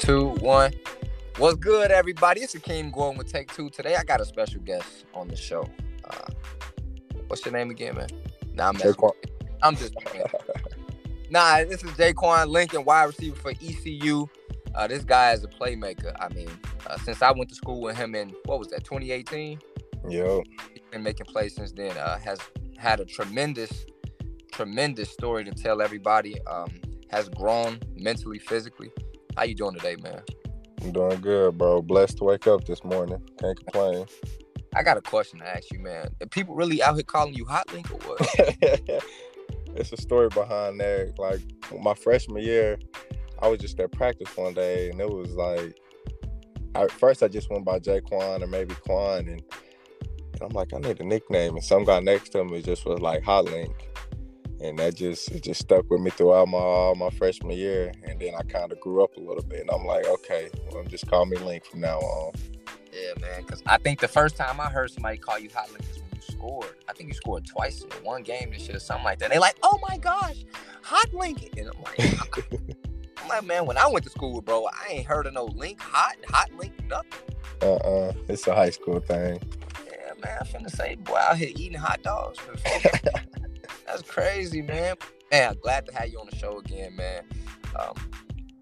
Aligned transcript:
two, 0.00 0.30
one. 0.40 0.72
What's 1.36 1.58
good, 1.58 1.90
everybody? 1.90 2.40
It's 2.40 2.54
Akeem 2.54 2.90
Gordon 2.90 3.18
with 3.18 3.30
Take 3.30 3.52
Two. 3.52 3.68
Today, 3.68 3.96
I 3.96 4.02
got 4.02 4.20
a 4.20 4.24
special 4.24 4.60
guest 4.62 5.04
on 5.12 5.28
the 5.28 5.36
show. 5.36 5.68
Uh, 6.04 6.32
what's 7.26 7.44
your 7.44 7.52
name 7.52 7.70
again, 7.70 7.96
man? 7.96 8.08
Nah, 8.54 8.68
I'm, 8.68 8.76
Jaquan. 8.76 9.12
I'm 9.62 9.76
just 9.76 9.94
nah, 11.30 11.58
this 11.64 11.84
is 11.84 11.90
Jaquan 11.92 12.46
Lincoln, 12.48 12.84
wide 12.84 13.04
receiver 13.04 13.36
for 13.36 13.50
ECU. 13.50 14.26
Uh, 14.74 14.86
this 14.86 15.04
guy 15.04 15.32
is 15.32 15.44
a 15.44 15.48
playmaker. 15.48 16.16
I 16.18 16.32
mean, 16.32 16.48
uh, 16.86 16.96
since 16.98 17.20
I 17.20 17.30
went 17.32 17.50
to 17.50 17.54
school 17.54 17.82
with 17.82 17.96
him 17.96 18.14
in 18.14 18.34
what 18.46 18.58
was 18.58 18.68
that, 18.68 18.84
2018? 18.84 19.60
Yo, 20.08 20.42
He's 20.72 20.82
been 20.90 21.02
making 21.02 21.26
plays 21.26 21.54
since 21.54 21.72
then. 21.72 21.94
Uh, 21.98 22.18
has 22.18 22.38
had 22.78 23.00
a 23.00 23.04
tremendous, 23.04 23.84
tremendous 24.50 25.10
story 25.10 25.44
to 25.44 25.52
tell 25.52 25.82
everybody. 25.82 26.40
Um, 26.46 26.70
has 27.10 27.28
grown 27.28 27.80
mentally, 27.96 28.38
physically. 28.38 28.90
How 29.40 29.46
you 29.46 29.54
doing 29.54 29.74
today, 29.74 29.96
man? 29.96 30.20
I'm 30.82 30.92
doing 30.92 31.18
good, 31.22 31.56
bro. 31.56 31.80
Blessed 31.80 32.18
to 32.18 32.24
wake 32.24 32.46
up 32.46 32.66
this 32.66 32.84
morning. 32.84 33.26
Can't 33.40 33.58
complain. 33.58 34.04
I 34.76 34.82
got 34.82 34.98
a 34.98 35.00
question 35.00 35.38
to 35.38 35.48
ask 35.48 35.72
you, 35.72 35.78
man. 35.78 36.08
Are 36.20 36.26
people 36.26 36.54
really 36.54 36.82
out 36.82 36.96
here 36.96 37.04
calling 37.04 37.32
you 37.32 37.46
Hot 37.46 37.72
Link 37.72 37.90
or 37.90 37.96
what? 38.06 38.20
it's 39.74 39.92
a 39.94 39.96
story 39.96 40.28
behind 40.28 40.78
that. 40.80 41.14
Like 41.16 41.40
my 41.80 41.94
freshman 41.94 42.42
year, 42.42 42.78
I 43.40 43.48
was 43.48 43.60
just 43.60 43.80
at 43.80 43.92
practice 43.92 44.28
one 44.36 44.52
day, 44.52 44.90
and 44.90 45.00
it 45.00 45.08
was 45.08 45.30
like, 45.30 45.74
at 46.74 46.92
first 46.92 47.22
I 47.22 47.28
just 47.28 47.48
went 47.48 47.64
by 47.64 47.78
Jaquan 47.78 48.42
or 48.42 48.46
maybe 48.46 48.74
Quan, 48.74 49.20
and, 49.20 49.42
and 50.34 50.42
I'm 50.42 50.50
like, 50.50 50.74
I 50.74 50.80
need 50.80 51.00
a 51.00 51.04
nickname, 51.04 51.54
and 51.54 51.64
some 51.64 51.86
guy 51.86 52.00
next 52.00 52.28
to 52.32 52.44
me 52.44 52.60
just 52.60 52.84
was 52.84 53.00
like 53.00 53.22
Hot 53.22 53.46
Link, 53.46 53.74
and 54.60 54.78
that 54.78 54.94
just 54.94 55.30
it 55.30 55.42
just 55.42 55.60
stuck 55.60 55.88
with 55.90 56.00
me 56.00 56.10
throughout 56.10 56.48
my 56.48 56.58
all 56.58 56.94
my 56.94 57.10
freshman 57.10 57.56
year, 57.56 57.92
and 58.04 58.20
then 58.20 58.34
I 58.34 58.42
kind 58.42 58.70
of 58.72 58.80
grew 58.80 59.02
up 59.02 59.16
a 59.16 59.20
little 59.20 59.42
bit, 59.42 59.60
and 59.60 59.70
I'm 59.70 59.84
like, 59.84 60.06
okay, 60.06 60.50
well, 60.70 60.84
just 60.84 61.06
call 61.08 61.26
me 61.26 61.36
Link 61.38 61.64
from 61.64 61.80
now 61.80 61.98
on. 61.98 62.32
yeah, 62.92 63.12
man. 63.20 63.42
Because 63.42 63.62
I 63.66 63.78
think 63.78 64.00
the 64.00 64.08
first 64.08 64.36
time 64.36 64.60
I 64.60 64.68
heard 64.70 64.90
somebody 64.90 65.16
call 65.18 65.38
you 65.38 65.48
Hot 65.54 65.70
Link 65.70 65.84
is 65.90 65.98
when 65.98 66.10
you 66.14 66.22
scored. 66.22 66.76
I 66.88 66.92
think 66.92 67.08
you 67.08 67.14
scored 67.14 67.46
twice 67.46 67.82
in 67.82 67.90
one 68.04 68.22
game 68.22 68.52
shit 68.52 68.74
or 68.74 68.80
something 68.80 69.04
like 69.04 69.18
that. 69.20 69.30
They 69.30 69.38
like, 69.38 69.56
oh 69.62 69.78
my 69.88 69.96
gosh, 69.96 70.44
Hot 70.82 71.12
Link. 71.14 71.50
And 71.56 71.68
I'm 71.68 71.82
like, 71.82 72.38
I'm 73.22 73.28
like, 73.28 73.44
man, 73.44 73.66
when 73.66 73.78
I 73.78 73.86
went 73.86 74.04
to 74.04 74.10
school, 74.10 74.40
bro, 74.42 74.66
I 74.66 74.92
ain't 74.92 75.06
heard 75.06 75.26
of 75.26 75.34
no 75.34 75.44
Link, 75.46 75.80
Hot, 75.80 76.16
Hot 76.28 76.50
Link, 76.58 76.72
nothing. 76.88 77.10
Uh-uh, 77.62 78.12
it's 78.28 78.46
a 78.46 78.54
high 78.54 78.70
school 78.70 79.00
thing. 79.00 79.40
Yeah, 79.86 80.12
man, 80.24 80.38
I'm 80.40 80.46
finna 80.46 80.70
say, 80.70 80.94
boy, 80.96 81.16
out 81.16 81.36
here 81.36 81.50
eating 81.56 81.78
hot 81.78 82.02
dogs. 82.02 82.38
That's 83.86 84.02
crazy, 84.02 84.62
man. 84.62 84.96
Man, 85.30 85.56
glad 85.62 85.86
to 85.86 85.94
have 85.94 86.08
you 86.08 86.18
on 86.18 86.26
the 86.30 86.36
show 86.36 86.58
again, 86.58 86.96
man. 86.96 87.22
Um, 87.78 87.94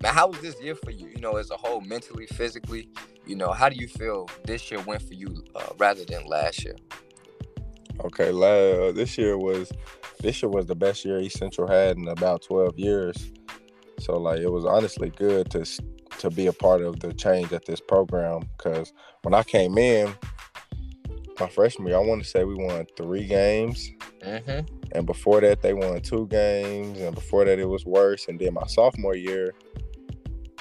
man, 0.03 0.15
how 0.15 0.29
was 0.29 0.41
this 0.41 0.61
year 0.63 0.75
for 0.75 0.91
you? 0.91 1.09
You 1.09 1.21
know, 1.21 1.37
as 1.37 1.51
a 1.51 1.57
whole, 1.57 1.81
mentally, 1.81 2.27
physically. 2.27 2.89
You 3.27 3.37
know, 3.37 3.53
how 3.53 3.69
do 3.69 3.77
you 3.77 3.89
feel 3.89 4.29
this 4.45 4.71
year 4.71 4.81
went 4.83 5.03
for 5.03 5.15
you 5.15 5.45
uh, 5.55 5.69
rather 5.79 6.05
than 6.05 6.25
last 6.27 6.65
year? 6.65 6.77
Okay, 8.05 8.31
la- 8.31 8.93
this 8.93 9.19
year 9.19 9.37
was 9.37 9.73
this 10.21 10.43
year 10.43 10.51
was 10.51 10.67
the 10.67 10.75
best 10.75 11.05
year 11.05 11.21
East 11.21 11.39
Central 11.39 11.69
had 11.69 11.97
in 11.97 12.09
about 12.09 12.43
12 12.43 12.79
years. 12.79 13.33
So 13.99 14.17
like 14.19 14.41
it 14.41 14.51
was 14.51 14.65
honestly 14.65 15.11
good 15.11 15.51
to 15.51 15.65
to 16.19 16.31
be 16.31 16.47
a 16.47 16.53
part 16.53 16.83
of 16.83 17.01
the 17.01 17.13
change 17.15 17.53
at 17.53 17.65
this 17.65 17.81
program 17.81 18.49
because 18.57 18.93
when 19.23 19.35
I 19.35 19.43
came 19.43 19.79
in 19.79 20.15
my 21.41 21.49
freshman 21.49 21.89
year, 21.89 21.97
I 21.97 22.01
want 22.01 22.23
to 22.23 22.29
say 22.29 22.45
we 22.45 22.55
won 22.55 22.87
three 22.97 23.27
games, 23.27 23.91
Mm-hmm. 24.25 24.67
and 24.93 25.07
before 25.07 25.41
that 25.41 25.63
they 25.63 25.73
won 25.73 26.01
two 26.01 26.27
games, 26.27 27.01
and 27.01 27.15
before 27.15 27.45
that 27.45 27.59
it 27.59 27.67
was 27.67 27.87
worse. 27.87 28.27
And 28.29 28.39
then 28.39 28.55
my 28.55 28.67
sophomore 28.67 29.15
year, 29.15 29.55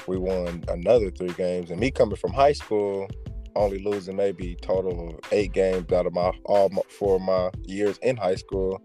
we 0.07 0.17
won 0.17 0.63
another 0.67 1.09
three 1.09 1.33
games. 1.33 1.71
And 1.71 1.79
me 1.79 1.91
coming 1.91 2.15
from 2.15 2.33
high 2.33 2.53
school, 2.53 3.07
only 3.55 3.79
losing 3.83 4.15
maybe 4.15 4.55
total 4.61 5.09
of 5.09 5.19
eight 5.31 5.53
games 5.53 5.91
out 5.91 6.05
of 6.05 6.13
my 6.13 6.31
all 6.45 6.69
my, 6.69 6.83
four 6.87 7.15
of 7.15 7.23
my 7.23 7.49
years 7.65 7.97
in 8.03 8.15
high 8.15 8.35
school, 8.35 8.81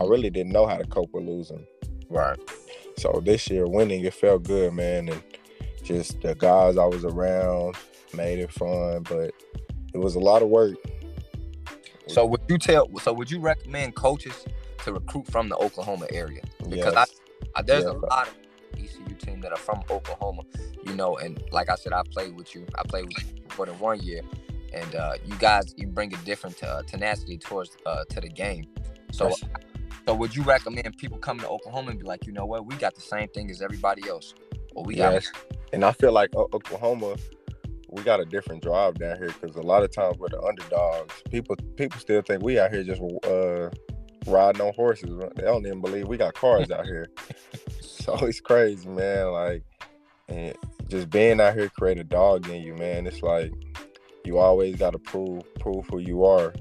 I 0.00 0.04
really 0.04 0.30
didn't 0.30 0.52
know 0.52 0.66
how 0.66 0.78
to 0.78 0.86
cope 0.86 1.12
with 1.12 1.24
losing. 1.24 1.66
Right. 2.08 2.38
So 2.96 3.20
this 3.24 3.48
year 3.50 3.66
winning, 3.66 4.04
it 4.04 4.14
felt 4.14 4.44
good, 4.44 4.72
man, 4.72 5.08
and 5.10 5.22
just 5.82 6.20
the 6.22 6.34
guys 6.34 6.78
I 6.78 6.86
was 6.86 7.04
around 7.04 7.76
made 8.14 8.38
it 8.38 8.50
fun, 8.52 9.02
but 9.02 9.32
it 9.92 9.98
was 9.98 10.14
a 10.14 10.20
lot 10.20 10.42
of 10.42 10.48
work. 10.48 10.76
So 12.06 12.26
would 12.26 12.40
you 12.48 12.58
tell? 12.58 12.88
So 13.00 13.12
would 13.12 13.30
you 13.30 13.40
recommend 13.40 13.94
coaches 13.94 14.44
to 14.84 14.92
recruit 14.92 15.26
from 15.28 15.48
the 15.48 15.56
Oklahoma 15.56 16.06
area? 16.10 16.42
Because 16.68 16.94
Yes. 16.94 17.20
I, 17.54 17.58
I 17.60 17.62
there's 17.62 17.84
Yeah. 17.84 17.90
a 17.90 17.98
lot 17.98 18.28
of 18.28 18.34
ECU 18.78 19.14
team 19.16 19.40
that 19.40 19.52
are 19.52 19.58
from 19.58 19.82
Oklahoma, 19.90 20.42
you 20.84 20.94
know, 20.94 21.16
and 21.16 21.42
like 21.52 21.70
I 21.70 21.76
said, 21.76 21.92
I 21.92 22.02
played 22.02 22.34
with 22.36 22.54
you. 22.54 22.66
I 22.74 22.82
played 22.82 23.06
with 23.06 23.18
you 23.18 23.42
for 23.48 23.56
more 23.58 23.66
than 23.66 23.78
one 23.78 24.00
year, 24.00 24.22
and 24.72 24.94
uh, 24.94 25.14
you 25.24 25.34
guys 25.36 25.74
you 25.76 25.86
bring 25.86 26.12
a 26.12 26.16
different 26.18 26.62
uh, 26.62 26.82
tenacity 26.82 27.38
towards 27.38 27.76
uh, 27.86 28.04
to 28.10 28.20
the 28.20 28.28
game. 28.28 28.66
So, 29.12 29.28
Yes. 29.28 29.44
so 30.06 30.14
would 30.14 30.34
you 30.34 30.42
recommend 30.42 30.96
people 30.98 31.18
coming 31.18 31.42
to 31.44 31.48
Oklahoma 31.48 31.90
and 31.92 32.00
be 32.00 32.04
like, 32.06 32.26
you 32.26 32.32
know 32.32 32.44
what, 32.46 32.66
we 32.66 32.74
got 32.76 32.94
the 32.96 33.00
same 33.00 33.28
thing 33.28 33.50
as 33.50 33.62
everybody 33.62 34.08
else, 34.08 34.34
or 34.74 34.84
we 34.84 34.96
got 34.96 35.12
Yes. 35.12 35.30
And 35.72 35.84
I 35.84 35.92
feel 35.92 36.12
like 36.12 36.34
Oklahoma, 36.34 37.16
we 37.94 38.02
got 38.02 38.18
a 38.18 38.24
different 38.24 38.60
drive 38.60 38.94
down 38.94 39.16
here 39.18 39.28
because 39.40 39.54
a 39.54 39.62
lot 39.62 39.84
of 39.84 39.92
times 39.92 40.18
we're 40.18 40.28
the 40.28 40.42
underdogs. 40.42 41.14
People 41.30 41.54
people 41.76 42.00
still 42.00 42.22
think 42.22 42.42
we 42.42 42.58
out 42.58 42.72
here 42.72 42.82
just 42.82 43.00
uh, 43.24 43.70
riding 44.26 44.60
on 44.60 44.74
horses. 44.74 45.16
They 45.36 45.42
don't 45.42 45.64
even 45.64 45.80
believe 45.80 46.08
we 46.08 46.16
got 46.16 46.34
cars 46.34 46.70
out 46.70 46.84
here. 46.84 47.08
So 47.80 48.14
it's 48.26 48.38
crazy, 48.40 48.86
man. 48.86 49.28
Like, 49.28 49.62
and 50.28 50.54
just 50.88 51.08
being 51.08 51.40
out 51.40 51.54
here 51.54 51.70
create 51.70 51.96
a 51.96 52.04
dog 52.04 52.46
in 52.50 52.60
you, 52.60 52.74
man. 52.74 53.06
It's 53.06 53.22
like 53.22 53.50
you 54.26 54.36
always 54.36 54.76
got 54.76 54.90
to 54.90 54.98
prove 54.98 55.42
prove 55.58 55.86
who 55.86 56.00
you 56.00 56.22
are 56.26 56.52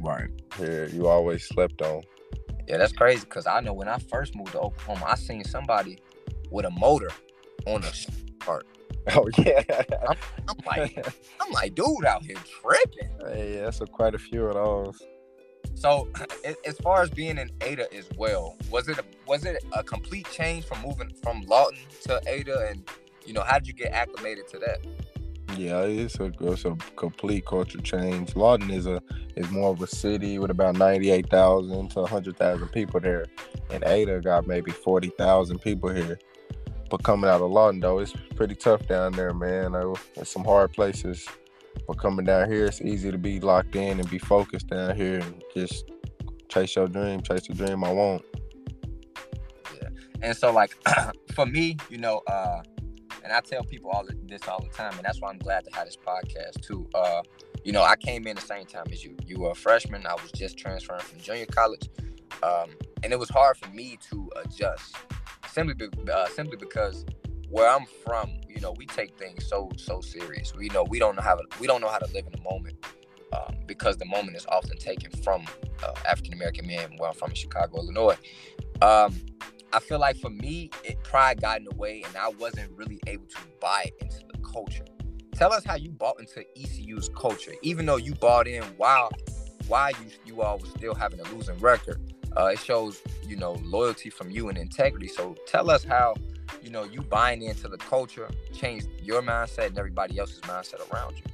right. 0.00 0.28
here. 0.56 0.88
You 0.92 1.08
always 1.08 1.44
slept 1.48 1.82
on. 1.82 2.02
Yeah, 2.68 2.76
that's 2.76 2.92
crazy 2.92 3.24
because 3.24 3.48
I 3.48 3.58
know 3.62 3.72
when 3.72 3.88
I 3.88 3.98
first 3.98 4.36
moved 4.36 4.52
to 4.52 4.60
Oklahoma, 4.60 5.06
I 5.08 5.16
seen 5.16 5.42
somebody 5.42 5.98
with 6.52 6.66
a 6.66 6.70
motor 6.70 7.10
on 7.66 7.82
a 7.82 7.92
part. 8.38 8.68
Oh 9.14 9.28
yeah. 9.38 9.62
I'm 10.48 10.56
like, 10.66 11.06
I'm 11.40 11.52
like, 11.52 11.74
dude, 11.76 12.04
out 12.04 12.24
here 12.24 12.36
tripping. 12.60 13.08
hey, 13.20 13.60
that's 13.62 13.80
a, 13.80 13.86
quite 13.86 14.16
a 14.16 14.18
few 14.18 14.46
of 14.46 14.54
those. 14.54 15.00
So, 15.74 16.08
as 16.66 16.76
far 16.78 17.02
as 17.02 17.10
being 17.10 17.38
in 17.38 17.50
Ada 17.60 17.92
as 17.94 18.08
well, 18.16 18.56
was 18.70 18.88
it 18.88 18.98
a, 18.98 19.04
was 19.26 19.44
it 19.44 19.64
a 19.72 19.84
complete 19.84 20.28
change 20.32 20.64
from 20.64 20.82
moving 20.82 21.12
from 21.22 21.42
Lawton 21.42 21.78
to 22.02 22.20
Ada, 22.26 22.68
and 22.68 22.88
you 23.24 23.32
know, 23.32 23.42
how 23.42 23.58
did 23.58 23.68
you 23.68 23.74
get 23.74 23.92
acclimated 23.92 24.48
to 24.48 24.58
that? 24.58 24.78
Yeah, 25.56 25.82
it's 25.82 26.18
a 26.18 26.32
it's 26.40 26.64
a 26.64 26.76
complete 26.96 27.46
culture 27.46 27.80
change. 27.80 28.34
Lawton 28.34 28.70
is 28.70 28.86
a 28.86 29.00
is 29.36 29.50
more 29.50 29.70
of 29.70 29.80
a 29.80 29.86
city 29.86 30.38
with 30.38 30.50
about 30.50 30.76
ninety 30.76 31.10
eight 31.10 31.30
thousand 31.30 31.90
to 31.90 32.04
hundred 32.06 32.36
thousand 32.36 32.68
people 32.68 32.98
there, 32.98 33.26
and 33.70 33.84
Ada 33.84 34.20
got 34.20 34.46
maybe 34.46 34.72
forty 34.72 35.10
thousand 35.10 35.60
people 35.60 35.90
here. 35.90 36.18
But 36.90 37.02
coming 37.02 37.28
out 37.28 37.40
of 37.40 37.50
Lawton 37.50 37.80
though, 37.80 37.98
it's 37.98 38.14
pretty 38.34 38.54
tough 38.54 38.86
down 38.86 39.12
there, 39.12 39.34
man. 39.34 39.72
There's 39.72 40.28
some 40.28 40.44
hard 40.44 40.72
places. 40.72 41.26
But 41.86 41.98
coming 41.98 42.24
down 42.24 42.50
here, 42.50 42.66
it's 42.66 42.80
easy 42.80 43.10
to 43.10 43.18
be 43.18 43.40
locked 43.40 43.76
in 43.76 44.00
and 44.00 44.10
be 44.10 44.18
focused 44.18 44.68
down 44.68 44.96
here 44.96 45.20
and 45.20 45.42
just 45.54 45.90
chase 46.48 46.76
your 46.76 46.88
dream, 46.88 47.20
chase 47.22 47.46
the 47.46 47.54
dream 47.54 47.84
I 47.84 47.92
want. 47.92 48.24
Yeah. 49.74 49.88
And 50.22 50.36
so, 50.36 50.52
like, 50.52 50.76
for 51.34 51.46
me, 51.46 51.76
you 51.90 51.98
know, 51.98 52.22
uh, 52.26 52.62
and 53.22 53.32
I 53.32 53.40
tell 53.40 53.64
people 53.64 53.90
all 53.90 54.06
this 54.28 54.48
all 54.48 54.62
the 54.62 54.70
time, 54.70 54.94
and 54.94 55.04
that's 55.04 55.20
why 55.20 55.30
I'm 55.30 55.38
glad 55.38 55.64
to 55.64 55.74
have 55.74 55.86
this 55.86 55.96
podcast 55.96 56.62
too. 56.62 56.88
Uh, 56.94 57.22
you 57.64 57.72
know, 57.72 57.82
I 57.82 57.96
came 57.96 58.26
in 58.26 58.36
the 58.36 58.42
same 58.42 58.66
time 58.66 58.86
as 58.92 59.04
you. 59.04 59.16
You 59.26 59.40
were 59.40 59.50
a 59.50 59.54
freshman. 59.54 60.06
I 60.06 60.14
was 60.14 60.30
just 60.32 60.56
transferring 60.56 61.00
from 61.00 61.18
junior 61.18 61.46
college, 61.46 61.88
um, 62.42 62.70
and 63.02 63.12
it 63.12 63.18
was 63.18 63.28
hard 63.28 63.56
for 63.56 63.68
me 63.70 63.98
to 64.10 64.30
adjust, 64.44 64.96
simply 65.56 65.74
be, 65.74 65.88
uh, 66.12 66.26
simply 66.28 66.58
because 66.58 67.06
where 67.48 67.68
I'm 67.68 67.86
from, 68.04 68.30
you 68.48 68.60
know, 68.60 68.74
we 68.76 68.86
take 68.86 69.16
things 69.18 69.46
so 69.46 69.70
so 69.76 70.00
serious. 70.00 70.54
We 70.54 70.68
know 70.68 70.84
we 70.84 70.98
don't 70.98 71.16
know 71.16 71.22
how 71.22 71.36
to 71.36 71.44
we 71.58 71.66
don't 71.66 71.80
know 71.80 71.88
how 71.88 71.98
to 71.98 72.12
live 72.12 72.26
in 72.26 72.32
the 72.32 72.42
moment. 72.48 72.76
Um, 73.32 73.56
because 73.66 73.96
the 73.96 74.04
moment 74.04 74.36
is 74.36 74.46
often 74.46 74.78
taken 74.78 75.10
from 75.22 75.44
uh, 75.82 75.92
African 76.08 76.34
American 76.34 76.66
men. 76.66 76.90
Where 76.98 77.10
I'm 77.10 77.16
from, 77.16 77.30
in 77.30 77.34
Chicago, 77.34 77.78
Illinois. 77.78 78.16
Um, 78.82 79.20
I 79.72 79.80
feel 79.80 79.98
like 79.98 80.16
for 80.18 80.30
me, 80.30 80.70
it 80.84 81.02
pride 81.02 81.40
got 81.40 81.58
in 81.58 81.64
the 81.64 81.74
way, 81.74 82.02
and 82.06 82.16
I 82.16 82.28
wasn't 82.28 82.70
really 82.76 83.00
able 83.06 83.26
to 83.26 83.38
buy 83.60 83.90
into 84.00 84.20
the 84.32 84.38
culture. 84.38 84.84
Tell 85.32 85.52
us 85.52 85.64
how 85.64 85.74
you 85.74 85.90
bought 85.90 86.20
into 86.20 86.44
ECU's 86.56 87.10
culture, 87.16 87.52
even 87.62 87.84
though 87.84 87.96
you 87.96 88.14
bought 88.14 88.46
in 88.46 88.62
while 88.76 89.10
while 89.68 89.90
you 89.90 90.06
you 90.24 90.42
all 90.42 90.58
was 90.58 90.70
still 90.70 90.94
having 90.94 91.20
a 91.20 91.24
losing 91.34 91.58
record. 91.58 92.00
Uh, 92.36 92.46
it 92.46 92.58
shows 92.58 93.02
you 93.26 93.36
know 93.36 93.52
loyalty 93.64 94.10
from 94.10 94.30
you 94.30 94.48
and 94.48 94.58
integrity. 94.58 95.08
So 95.08 95.34
tell 95.46 95.70
us 95.70 95.84
how 95.84 96.14
you 96.62 96.70
know 96.70 96.84
you 96.84 97.02
buying 97.02 97.42
into 97.42 97.68
the 97.68 97.78
culture 97.78 98.28
changed 98.52 98.88
your 99.02 99.22
mindset 99.22 99.68
and 99.68 99.78
everybody 99.78 100.18
else's 100.18 100.40
mindset 100.40 100.88
around 100.92 101.16
you. 101.16 101.24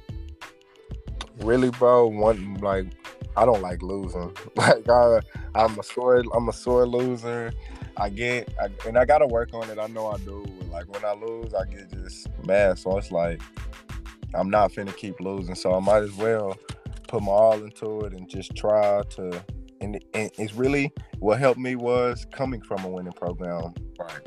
Really, 1.39 1.71
bro, 1.71 2.07
one 2.07 2.55
like 2.55 2.87
I 3.35 3.45
don't 3.45 3.61
like 3.61 3.81
losing. 3.81 4.31
Like 4.55 4.87
I, 4.87 5.19
I'm 5.55 5.77
a 5.79 5.83
sore, 5.83 6.23
I'm 6.33 6.47
a 6.47 6.53
sore 6.53 6.85
loser. 6.85 7.51
I 7.97 8.09
get, 8.09 8.53
I, 8.61 8.69
and 8.87 8.97
I 8.97 9.05
gotta 9.05 9.27
work 9.27 9.53
on 9.53 9.69
it. 9.69 9.79
I 9.79 9.87
know 9.87 10.07
I 10.07 10.17
do. 10.17 10.43
Like 10.71 10.91
when 10.93 11.03
I 11.03 11.13
lose, 11.13 11.53
I 11.53 11.65
get 11.65 11.91
just 11.91 12.27
mad. 12.45 12.77
So 12.79 12.97
it's 12.97 13.11
like 13.11 13.41
I'm 14.35 14.49
not 14.49 14.71
finna 14.71 14.95
keep 14.95 15.19
losing. 15.19 15.55
So 15.55 15.73
I 15.73 15.79
might 15.79 16.03
as 16.03 16.13
well 16.13 16.57
put 17.07 17.23
my 17.23 17.31
all 17.31 17.63
into 17.63 18.01
it 18.01 18.13
and 18.13 18.29
just 18.29 18.55
try 18.55 19.01
to. 19.11 19.43
And, 19.83 20.03
and 20.13 20.31
it's 20.37 20.53
really 20.53 20.91
what 21.19 21.39
helped 21.39 21.59
me 21.59 21.75
was 21.75 22.25
coming 22.31 22.61
from 22.61 22.83
a 22.85 22.89
winning 22.89 23.13
program, 23.13 23.73
Right. 23.99 24.25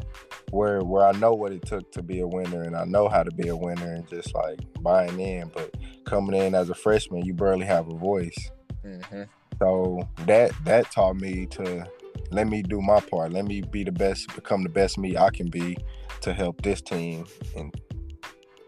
where 0.50 0.80
where 0.80 1.06
I 1.06 1.12
know 1.12 1.32
what 1.34 1.52
it 1.52 1.64
took 1.64 1.90
to 1.92 2.02
be 2.02 2.20
a 2.20 2.26
winner, 2.26 2.62
and 2.62 2.76
I 2.76 2.84
know 2.84 3.08
how 3.08 3.22
to 3.22 3.30
be 3.30 3.48
a 3.48 3.56
winner, 3.56 3.94
and 3.94 4.08
just 4.08 4.34
like 4.34 4.58
buying 4.80 5.18
in. 5.18 5.50
But 5.54 5.74
coming 6.04 6.38
in 6.40 6.54
as 6.54 6.70
a 6.70 6.74
freshman, 6.74 7.24
you 7.24 7.34
barely 7.34 7.66
have 7.66 7.88
a 7.88 7.96
voice. 7.96 8.50
Mm-hmm. 8.84 9.22
So 9.58 10.06
that 10.26 10.52
that 10.64 10.90
taught 10.92 11.16
me 11.16 11.46
to 11.46 11.86
let 12.30 12.46
me 12.48 12.62
do 12.62 12.80
my 12.80 13.00
part. 13.00 13.32
Let 13.32 13.46
me 13.46 13.62
be 13.62 13.84
the 13.84 13.92
best, 13.92 14.34
become 14.34 14.62
the 14.62 14.68
best 14.68 14.98
me 14.98 15.16
I 15.16 15.30
can 15.30 15.48
be 15.48 15.76
to 16.20 16.32
help 16.32 16.62
this 16.62 16.80
team 16.82 17.26
in 17.54 17.70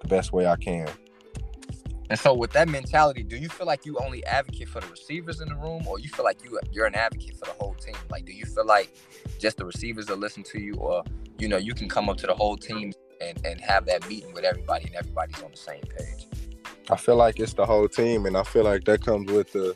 the 0.03 0.09
best 0.09 0.33
way 0.33 0.47
I 0.47 0.57
can. 0.57 0.89
And 2.11 2.19
so, 2.19 2.33
with 2.33 2.53
that 2.53 2.69
mentality, 2.69 3.23
do 3.23 3.37
you 3.37 3.49
feel 3.49 3.67
like 3.67 3.85
you 3.85 3.99
only 3.99 4.25
advocate 4.25 4.69
for 4.69 4.81
the 4.81 4.87
receivers 4.89 5.41
in 5.41 5.49
the 5.49 5.55
room, 5.57 5.87
or 5.87 5.99
you 5.99 6.09
feel 6.09 6.25
like 6.25 6.43
you 6.43 6.59
you're 6.73 6.87
an 6.87 6.95
advocate 6.95 7.37
for 7.39 7.45
the 7.45 7.53
whole 7.59 7.75
team? 7.75 7.97
Like, 8.11 8.25
do 8.25 8.33
you 8.33 8.47
feel 8.47 8.67
like 8.67 8.97
just 9.39 9.59
the 9.59 9.67
receivers 9.67 10.09
are 10.09 10.17
listening 10.17 10.47
to 10.47 10.61
you, 10.61 10.75
or 10.75 11.05
you 11.39 11.49
know, 11.49 11.59
you 11.59 11.75
can 11.75 11.89
come 11.89 12.09
up 12.09 12.17
to 12.19 12.27
the 12.27 12.35
whole 12.35 12.57
team 12.57 12.93
and 13.21 13.39
and 13.45 13.61
have 13.61 13.85
that 13.87 14.09
meeting 14.09 14.33
with 14.33 14.45
everybody, 14.45 14.87
and 14.87 14.95
everybody's 14.95 15.43
on 15.43 15.51
the 15.51 15.57
same 15.57 15.83
page? 15.83 16.27
I 16.91 16.97
feel 16.97 17.17
like 17.17 17.39
it's 17.39 17.53
the 17.53 17.67
whole 17.67 17.89
team, 17.89 18.25
and 18.25 18.37
I 18.37 18.43
feel 18.43 18.65
like 18.65 18.85
that 18.85 19.05
comes 19.05 19.31
with 19.31 19.53
the 19.53 19.75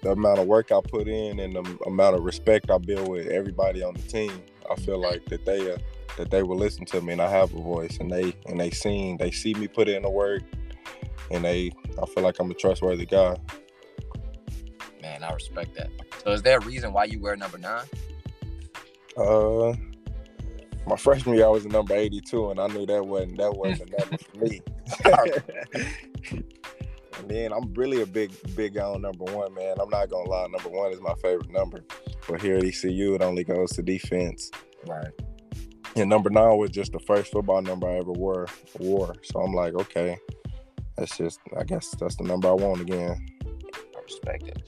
the 0.00 0.12
amount 0.12 0.38
of 0.38 0.46
work 0.46 0.70
I 0.70 0.80
put 0.80 1.08
in 1.08 1.40
and 1.40 1.54
the 1.54 1.78
amount 1.86 2.16
of 2.16 2.22
respect 2.22 2.70
I 2.70 2.78
build 2.78 3.08
with 3.08 3.26
everybody 3.28 3.82
on 3.82 3.94
the 3.94 4.02
team. 4.02 4.32
I 4.70 4.76
feel 4.76 5.00
like 5.00 5.24
that 5.26 5.44
they 5.44 5.72
uh, 5.72 5.78
that 6.16 6.30
they 6.30 6.42
will 6.42 6.56
listen 6.56 6.86
to 6.86 7.02
me, 7.02 7.12
and 7.12 7.20
I 7.20 7.28
have 7.28 7.52
a 7.54 7.60
voice, 7.60 7.98
and 7.98 8.10
they 8.10 8.34
and 8.46 8.58
they 8.58 8.70
seen, 8.70 9.18
they 9.18 9.30
see 9.30 9.52
me 9.52 9.68
put 9.68 9.88
in 9.88 10.02
the 10.02 10.10
work, 10.10 10.42
and 11.30 11.44
they 11.44 11.72
I 12.00 12.06
feel 12.06 12.22
like 12.22 12.38
I'm 12.40 12.50
a 12.50 12.54
trustworthy 12.54 13.06
guy. 13.06 13.36
Man, 15.00 15.22
I 15.22 15.32
respect 15.32 15.74
that. 15.76 15.90
So, 16.22 16.32
is 16.32 16.42
there 16.42 16.58
a 16.58 16.64
reason 16.64 16.92
why 16.92 17.04
you 17.04 17.20
wear 17.20 17.36
number 17.36 17.58
nine? 17.58 17.84
Uh, 19.16 19.74
my 20.86 20.96
freshman 20.96 21.36
year 21.36 21.46
I 21.46 21.48
was 21.48 21.64
a 21.64 21.68
number 21.68 21.94
82, 21.94 22.50
and 22.50 22.60
I 22.60 22.66
knew 22.68 22.86
that 22.86 23.04
wasn't 23.04 23.38
that 23.38 23.52
wasn't 23.52 23.90
the 23.90 23.98
number 23.98 24.18
for 24.18 24.36
me. 24.38 24.62
and 27.18 27.30
then 27.30 27.52
I'm 27.52 27.72
really 27.74 28.02
a 28.02 28.06
big 28.06 28.32
big 28.54 28.78
on 28.78 29.02
number 29.02 29.24
one, 29.24 29.54
man. 29.54 29.76
I'm 29.80 29.90
not 29.90 30.08
gonna 30.08 30.28
lie, 30.28 30.46
number 30.46 30.70
one 30.70 30.92
is 30.92 31.00
my 31.00 31.14
favorite 31.22 31.50
number. 31.50 31.84
But 32.28 32.40
here 32.40 32.56
at 32.56 32.64
ECU, 32.64 33.14
it 33.14 33.22
only 33.22 33.44
goes 33.44 33.72
to 33.72 33.82
defense. 33.82 34.50
Right. 34.86 35.12
And 35.96 36.10
number 36.10 36.30
nine 36.30 36.56
was 36.56 36.70
just 36.70 36.92
the 36.92 36.98
first 36.98 37.30
football 37.30 37.62
number 37.62 37.88
I 37.88 37.98
ever 37.98 38.12
wore. 38.12 38.48
Wore. 38.78 39.14
So 39.22 39.40
I'm 39.40 39.52
like, 39.52 39.74
okay, 39.74 40.18
that's 40.96 41.16
just 41.16 41.40
I 41.58 41.64
guess 41.64 41.90
that's 41.90 42.16
the 42.16 42.24
number 42.24 42.48
I 42.48 42.52
want 42.52 42.80
again. 42.80 43.26
I 43.44 44.00
respect 44.02 44.48
it. 44.48 44.62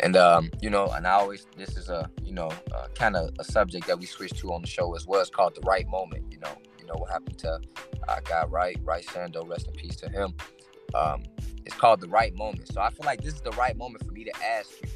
And 0.00 0.16
um, 0.16 0.50
you 0.60 0.70
know, 0.70 0.86
and 0.88 1.06
I 1.06 1.12
always 1.12 1.46
this 1.56 1.76
is 1.76 1.88
a 1.88 2.10
you 2.22 2.32
know 2.32 2.50
uh, 2.74 2.86
kind 2.94 3.16
of 3.16 3.30
a 3.38 3.44
subject 3.44 3.86
that 3.86 3.98
we 3.98 4.06
switched 4.06 4.38
to 4.38 4.52
on 4.52 4.62
the 4.62 4.68
show 4.68 4.94
as 4.94 5.06
well. 5.06 5.20
It's 5.20 5.30
called 5.30 5.54
the 5.54 5.66
right 5.66 5.86
moment. 5.88 6.24
You 6.30 6.38
know, 6.38 6.52
you 6.78 6.86
know 6.86 6.94
what 6.94 7.10
happened 7.10 7.38
to 7.38 7.60
our 8.08 8.20
guy 8.22 8.44
Right 8.46 8.78
Right 8.82 9.04
Sando. 9.06 9.48
Rest 9.48 9.68
in 9.68 9.74
peace 9.74 9.96
to 9.96 10.08
him. 10.08 10.34
Um, 10.94 11.24
it's 11.64 11.74
called 11.74 12.00
the 12.00 12.08
right 12.08 12.34
moment. 12.34 12.72
So 12.72 12.80
I 12.80 12.90
feel 12.90 13.04
like 13.04 13.22
this 13.22 13.34
is 13.34 13.40
the 13.40 13.50
right 13.52 13.76
moment 13.76 14.04
for 14.06 14.12
me 14.12 14.24
to 14.24 14.32
ask 14.44 14.70
you, 14.82 14.88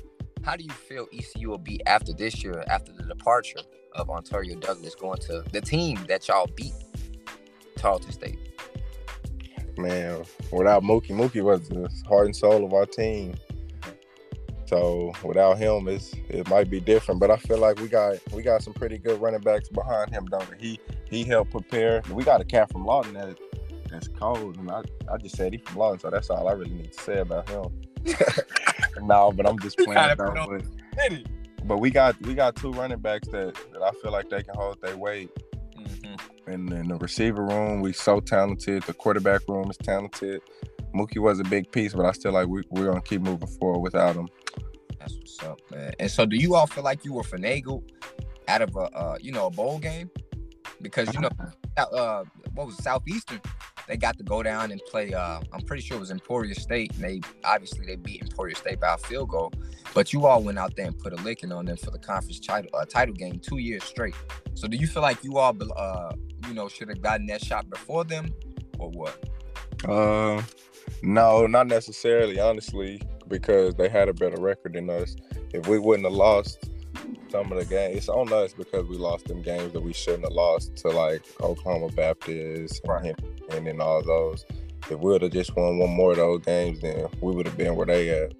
how 0.44 0.56
do 0.56 0.64
you 0.64 0.70
feel 0.70 1.08
ECU 1.12 1.48
will 1.48 1.58
be 1.58 1.84
after 1.86 2.12
this 2.12 2.42
year, 2.42 2.64
after 2.68 2.92
the 2.92 3.02
departure 3.02 3.60
of 3.94 4.08
Ontario 4.08 4.56
Douglas 4.56 4.94
going 4.94 5.18
to 5.22 5.42
the 5.52 5.60
team 5.60 5.98
that 6.08 6.28
y'all 6.28 6.48
beat, 6.54 6.72
Tarleton 7.76 8.12
State? 8.12 8.38
Man, 9.78 10.24
without 10.52 10.82
Mookie, 10.82 11.10
Mookie 11.10 11.42
was 11.42 11.68
the 11.68 11.90
heart 12.06 12.26
and 12.26 12.36
soul 12.36 12.64
of 12.64 12.72
our 12.72 12.86
team. 12.86 13.34
So 14.66 15.12
without 15.24 15.58
him, 15.58 15.88
it's 15.88 16.14
it 16.28 16.48
might 16.48 16.70
be 16.70 16.78
different. 16.78 17.20
But 17.20 17.30
I 17.30 17.36
feel 17.36 17.58
like 17.58 17.80
we 17.80 17.88
got 17.88 18.18
we 18.32 18.42
got 18.42 18.62
some 18.62 18.72
pretty 18.72 18.98
good 18.98 19.20
running 19.20 19.40
backs 19.40 19.68
behind 19.68 20.12
him, 20.12 20.26
don't 20.26 20.48
we? 20.48 20.56
He 20.58 20.80
he 21.08 21.24
helped 21.24 21.50
prepare. 21.50 22.02
We 22.10 22.22
got 22.22 22.40
a 22.40 22.44
cat 22.44 22.70
from 22.70 22.84
Lawton 22.84 23.14
that 23.14 23.36
that's 23.90 24.06
cold, 24.06 24.56
and 24.58 24.70
I, 24.70 24.82
I 25.12 25.16
just 25.16 25.36
said 25.36 25.52
he 25.52 25.58
from 25.58 25.76
Lawton, 25.76 25.98
so 25.98 26.10
that's 26.10 26.30
all 26.30 26.48
I 26.48 26.52
really 26.52 26.70
need 26.70 26.92
to 26.92 27.00
say 27.00 27.18
about 27.18 27.48
him. 27.48 27.64
no, 29.02 29.32
but 29.32 29.48
I'm 29.48 29.58
just 29.58 29.76
playing 29.76 30.16
though. 30.16 30.58
But, 30.96 31.22
but 31.64 31.78
we 31.78 31.90
got 31.90 32.20
we 32.22 32.34
got 32.34 32.54
two 32.54 32.72
running 32.72 33.00
backs 33.00 33.28
that, 33.28 33.54
that 33.72 33.82
I 33.82 33.90
feel 34.00 34.12
like 34.12 34.30
they 34.30 34.42
can 34.44 34.54
hold 34.54 34.80
their 34.80 34.96
weight. 34.96 35.30
Mm-hmm. 35.76 36.14
And 36.50 36.72
in 36.72 36.88
the 36.88 36.96
receiver 36.96 37.44
room, 37.44 37.80
we 37.80 37.92
so 37.92 38.18
talented. 38.20 38.82
The 38.82 38.94
quarterback 38.94 39.42
room 39.48 39.70
is 39.70 39.76
talented. 39.76 40.42
Mookie 40.92 41.18
was 41.18 41.38
a 41.38 41.44
big 41.44 41.70
piece, 41.70 41.94
but 41.94 42.04
I 42.04 42.12
still 42.12 42.32
like 42.32 42.48
we, 42.48 42.62
we're 42.70 42.86
gonna 42.86 43.00
keep 43.00 43.22
moving 43.22 43.48
forward 43.48 43.80
without 43.80 44.16
him. 44.16 44.28
That's 44.98 45.14
what's 45.14 45.42
up, 45.44 45.60
man. 45.70 45.92
And 46.00 46.10
so, 46.10 46.26
do 46.26 46.36
you 46.36 46.56
all 46.56 46.66
feel 46.66 46.82
like 46.82 47.04
you 47.04 47.12
were 47.12 47.22
finagled 47.22 47.88
out 48.48 48.62
of 48.62 48.74
a 48.74 48.80
uh, 48.96 49.18
you 49.20 49.30
know 49.30 49.46
a 49.46 49.50
bowl 49.50 49.78
game? 49.78 50.10
Because 50.82 51.12
you 51.14 51.20
know, 51.20 51.30
uh, 51.76 52.24
what 52.54 52.66
was 52.66 52.78
it, 52.78 52.82
Southeastern? 52.82 53.40
They 53.90 53.96
got 53.96 54.16
to 54.18 54.22
go 54.22 54.40
down 54.40 54.70
and 54.70 54.80
play. 54.88 55.12
Uh, 55.12 55.40
I'm 55.52 55.62
pretty 55.62 55.82
sure 55.82 55.96
it 55.96 56.00
was 56.00 56.12
Emporia 56.12 56.54
State, 56.54 56.94
and 56.94 57.02
they 57.02 57.20
obviously 57.42 57.84
they 57.84 57.96
beat 57.96 58.22
Emporia 58.22 58.54
State 58.54 58.78
by 58.78 58.94
a 58.94 58.96
field 58.96 59.30
goal. 59.30 59.52
But 59.94 60.12
you 60.12 60.26
all 60.26 60.44
went 60.44 60.60
out 60.60 60.76
there 60.76 60.86
and 60.86 60.96
put 60.96 61.12
a 61.12 61.16
licking 61.16 61.50
on 61.50 61.64
them 61.64 61.76
for 61.76 61.90
the 61.90 61.98
conference 61.98 62.38
title 62.38 62.70
uh, 62.72 62.84
title 62.84 63.12
game 63.16 63.40
two 63.40 63.58
years 63.58 63.82
straight. 63.82 64.14
So, 64.54 64.68
do 64.68 64.76
you 64.76 64.86
feel 64.86 65.02
like 65.02 65.24
you 65.24 65.38
all, 65.38 65.56
uh, 65.76 66.12
you 66.46 66.54
know, 66.54 66.68
should 66.68 66.88
have 66.88 67.02
gotten 67.02 67.26
that 67.26 67.44
shot 67.44 67.68
before 67.68 68.04
them, 68.04 68.32
or 68.78 68.90
what? 68.90 69.28
Uh, 69.84 70.40
no, 71.02 71.48
not 71.48 71.66
necessarily, 71.66 72.38
honestly, 72.38 73.02
because 73.26 73.74
they 73.74 73.88
had 73.88 74.08
a 74.08 74.14
better 74.14 74.40
record 74.40 74.74
than 74.74 74.88
us. 74.88 75.16
If 75.52 75.66
we 75.66 75.80
wouldn't 75.80 76.06
have 76.06 76.14
lost 76.14 76.70
some 77.32 77.50
of 77.50 77.58
the 77.58 77.64
games, 77.64 77.96
it's 77.96 78.08
on 78.08 78.32
us 78.32 78.52
because 78.52 78.86
we 78.86 78.96
lost 78.96 79.26
them 79.26 79.42
games 79.42 79.72
that 79.72 79.80
we 79.80 79.92
shouldn't 79.92 80.22
have 80.22 80.32
lost 80.32 80.76
to 80.76 80.90
like 80.90 81.22
Oklahoma 81.40 81.88
Baptist 81.88 82.82
Right. 82.86 83.06
and 83.06 83.39
then 83.50 83.80
all 83.80 84.02
those. 84.02 84.44
If 84.84 84.98
we 84.98 85.12
would 85.12 85.22
have 85.22 85.32
just 85.32 85.54
won 85.56 85.78
one 85.78 85.90
more 85.90 86.12
of 86.12 86.16
those 86.16 86.40
games, 86.44 86.80
then 86.80 87.06
we 87.20 87.32
would 87.34 87.46
have 87.46 87.56
been 87.56 87.76
where 87.76 87.86
they 87.86 88.08
at. 88.10 88.32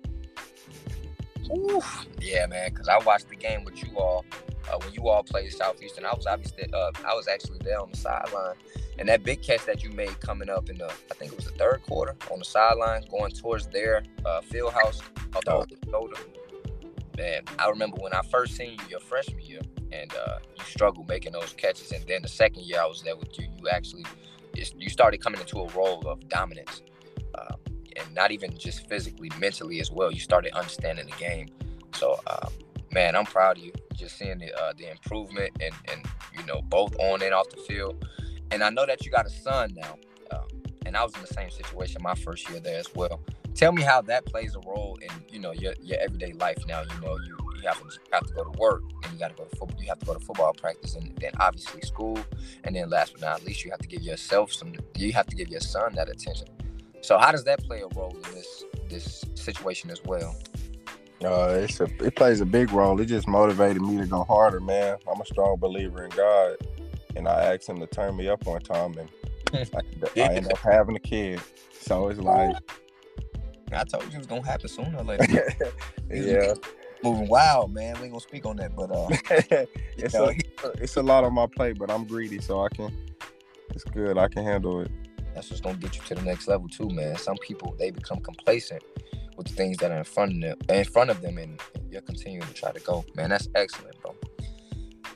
Oof. 1.57 2.07
Yeah, 2.21 2.47
man. 2.47 2.71
Because 2.71 2.89
I 2.89 2.99
watched 2.99 3.29
the 3.29 3.37
game 3.37 3.65
with 3.65 3.83
you 3.83 3.97
all 3.99 4.25
uh, 4.71 4.79
when 4.79 4.93
you 4.93 5.09
all 5.09 5.23
played 5.23 5.53
Southeastern. 5.53 6.05
I 6.05 6.15
was 6.15 6.27
obviously 6.27 6.65
uh, 6.73 6.91
I 7.05 7.15
was 7.15 7.29
actually 7.29 7.59
there 7.63 7.81
on 7.81 7.91
the 7.91 7.97
sideline, 7.97 8.55
and 8.99 9.09
that 9.09 9.25
big 9.25 9.43
catch 9.43 9.65
that 9.67 9.83
you 9.83 9.91
made 9.91 10.19
coming 10.21 10.49
up 10.49 10.71
in 10.71 10.79
the 10.79 10.87
I 10.87 11.15
think 11.15 11.33
it 11.33 11.37
was 11.37 11.47
the 11.47 11.53
third 11.53 11.83
quarter 11.83 12.15
on 12.31 12.39
the 12.39 12.45
sideline 12.45 13.05
going 13.11 13.33
towards 13.33 13.67
their 13.69 14.03
uh, 14.25 14.41
field 14.43 14.73
house 14.73 15.03
Oh. 15.47 15.65
the 15.65 15.77
shoulder. 15.91 16.17
Man, 17.17 17.43
I 17.59 17.69
remember 17.69 17.99
when 18.01 18.13
I 18.13 18.23
first 18.23 18.57
seen 18.57 18.73
you 18.73 18.79
your 18.89 19.01
freshman 19.01 19.41
year, 19.41 19.61
and 19.93 20.13
uh, 20.15 20.39
you 20.57 20.65
struggled 20.65 21.09
making 21.09 21.33
those 21.33 21.53
catches, 21.53 21.93
and 21.93 22.05
then 22.07 22.23
the 22.23 22.29
second 22.29 22.65
year 22.65 22.81
I 22.81 22.87
was 22.87 23.03
there 23.03 23.17
with 23.17 23.39
you, 23.39 23.47
you 23.59 23.69
actually 23.69 24.05
you 24.55 24.89
started 24.89 25.23
coming 25.23 25.41
into 25.41 25.59
a 25.61 25.69
role 25.69 26.07
of 26.07 26.29
dominance. 26.29 26.83
Um, 27.39 27.57
and 27.97 28.15
not 28.15 28.31
even 28.31 28.57
just 28.57 28.89
physically, 28.89 29.31
mentally 29.39 29.81
as 29.81 29.91
well. 29.91 30.11
You 30.13 30.21
started 30.21 30.53
understanding 30.53 31.07
the 31.07 31.17
game. 31.17 31.49
So, 31.95 32.19
um, 32.27 32.53
man, 32.93 33.17
I'm 33.17 33.27
proud 33.27 33.59
of 33.59 33.65
you. 33.65 33.73
Just 33.95 34.17
seeing 34.17 34.39
the 34.39 34.55
uh, 34.59 34.73
the 34.77 34.91
improvement 34.91 35.51
and 35.61 35.75
and 35.91 36.07
you 36.37 36.45
know 36.47 36.63
both 36.63 36.95
on 36.99 37.23
and 37.23 37.35
off 37.35 37.49
the 37.51 37.59
field. 37.59 38.05
And 38.51 38.63
I 38.63 38.71
know 38.71 38.87
that 38.87 39.05
you 39.05 39.13
got 39.13 39.27
a 39.27 39.31
son 39.31 39.75
now, 39.77 39.97
um, 40.33 40.47
and 40.87 40.97
I 40.97 41.05
was 41.05 41.15
in 41.15 41.21
the 41.21 41.35
same 41.35 41.51
situation 41.51 42.03
my 42.03 42.15
first 42.15 42.49
year 42.49 42.61
there 42.61 42.79
as 42.79 42.87
well. 42.95 43.21
Tell 43.55 43.73
me 43.73 43.83
how 43.83 44.01
that 44.03 44.25
plays 44.27 44.55
a 44.55 44.61
role 44.61 44.99
in 45.03 45.11
you 45.29 45.39
know 45.39 45.53
your, 45.53 45.75
your 45.81 45.99
everyday 46.01 46.33
life 46.33 46.59
now. 46.67 46.81
You 46.81 47.01
know 47.03 47.17
you, 47.19 47.37
you 47.57 47.69
have 47.69 47.79
to 47.79 47.99
have 48.13 48.27
to 48.27 48.35
go 48.35 48.45
to 48.45 48.59
work 48.59 48.83
and 49.05 49.13
you 49.13 49.19
got 49.19 49.31
to 49.31 49.37
go 49.37 49.45
to 49.45 49.57
football. 49.57 49.81
You 49.81 49.89
have 49.89 49.99
to 50.01 50.07
go 50.07 50.15
to 50.15 50.21
football 50.21 50.53
practice 50.53 50.95
and 50.95 51.17
then 51.17 51.33
obviously 51.41 51.81
school. 51.83 52.19
And 52.65 52.77
then 52.77 52.91
last 52.91 53.13
but 53.13 53.21
not 53.21 53.45
least, 53.45 53.65
you 53.65 53.71
have 53.71 53.81
to 53.81 53.89
give 53.89 54.03
yourself 54.03 54.53
some. 54.53 54.75
You 54.97 55.13
have 55.13 55.27
to 55.27 55.37
give 55.37 55.49
your 55.49 55.61
son 55.61 55.95
that 55.95 56.09
attention. 56.09 56.49
So 57.03 57.19
how 57.19 57.33
does 57.33 57.45
that 57.45 57.65
play 57.65 57.81
a 57.81 57.89
role 57.99 58.15
in 58.15 58.35
this 58.35 58.65
this 58.89 59.25
situation 59.35 59.91
as 59.91 60.03
well? 60.05 60.37
Uh, 61.25 61.59
it's 61.61 61.81
a 61.81 61.85
it 62.05 62.17
plays 62.17 62.41
a 62.41 62.47
big 62.47 62.73
role. 62.73 62.99
It 63.01 63.07
just 63.07 63.29
motivated 63.29 63.83
me 63.83 63.99
to 63.99 64.07
go 64.07 64.25
harder, 64.25 64.61
man. 64.61 64.97
I'm 65.11 65.21
a 65.21 65.27
strong 65.27 65.57
believer 65.59 66.05
in 66.05 66.11
God, 66.11 66.57
and 67.15 67.29
I 67.29 67.55
asked 67.55 67.69
Him 67.69 67.79
to 67.81 67.87
turn 67.87 68.17
me 68.17 68.29
up 68.29 68.47
one 68.47 68.61
time, 68.63 68.97
and 68.97 69.09
I, 69.53 69.81
I 70.23 70.35
ended 70.35 70.53
up 70.53 70.59
having 70.73 70.97
a 70.97 71.01
kid. 71.01 71.41
So 71.79 72.09
it's 72.09 72.21
like, 72.21 72.57
I 73.73 73.85
told 73.85 74.05
you 74.05 74.13
it 74.13 74.19
was 74.19 74.27
gonna 74.27 74.47
happen 74.47 74.69
sooner 74.69 74.97
or 74.97 75.05
later. 75.05 75.27
yeah, 76.11 76.55
Moving 77.03 77.29
wild, 77.29 77.73
man. 77.73 77.95
We 77.97 78.05
ain't 78.05 78.13
gonna 78.13 78.21
speak 78.21 78.45
on 78.45 78.57
that, 78.57 78.77
but 78.77 78.91
uh, 78.91 79.09
it's 79.97 80.15
know, 80.15 80.27
a 80.27 80.83
it's 80.83 80.97
a 80.97 81.03
lot 81.03 81.25
on 81.25 81.35
my 81.35 81.47
plate, 81.47 81.79
but 81.79 81.91
I'm 81.91 82.05
greedy, 82.05 82.41
so 82.41 82.63
I 82.63 82.69
can. 82.69 82.95
It's 83.71 83.85
good. 83.85 84.19
I 84.19 84.29
can 84.29 84.45
handle 84.45 84.81
it. 84.81 84.91
that's 85.35 85.49
what's 85.51 85.61
gonna 85.61 85.79
get 85.79 85.97
you 85.97 86.03
to 86.03 86.15
the 86.15 86.23
next 86.23 86.47
level 86.49 86.69
too, 86.69 86.91
man. 86.91 87.17
Some 87.17 87.37
people 87.39 87.75
they 87.79 87.91
become 87.91 88.21
complacent 88.21 88.83
with 89.37 89.47
the 89.47 89.55
things 89.55 89.79
that 89.79 89.91
are 89.91 89.97
in 89.97 90.05
front 90.05 90.33
of 90.33 90.41
them, 90.41 90.59
in 90.69 90.85
front 90.85 91.09
of 91.09 91.23
them, 91.23 91.39
and 91.39 91.59
you're 91.91 92.03
continuing 92.03 92.47
to 92.47 92.55
try 92.55 92.73
to 92.73 92.81
go, 92.81 93.05
man. 93.15 93.31
That's 93.31 93.49
excellent, 93.55 93.99
bro. 94.03 94.15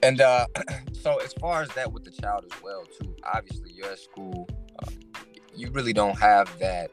And 0.02 0.20
uh, 0.20 0.46
so 0.92 1.18
as 1.18 1.32
far 1.34 1.62
as 1.62 1.68
that 1.70 1.92
with 1.92 2.04
the 2.04 2.10
child 2.10 2.46
as 2.50 2.62
well, 2.62 2.84
too. 3.00 3.14
Obviously, 3.32 3.72
you're 3.72 3.90
at 3.90 3.98
school. 3.98 4.48
Um, 4.82 4.94
you 5.54 5.70
really 5.70 5.92
don't 5.92 6.18
have 6.18 6.58
that 6.58 6.90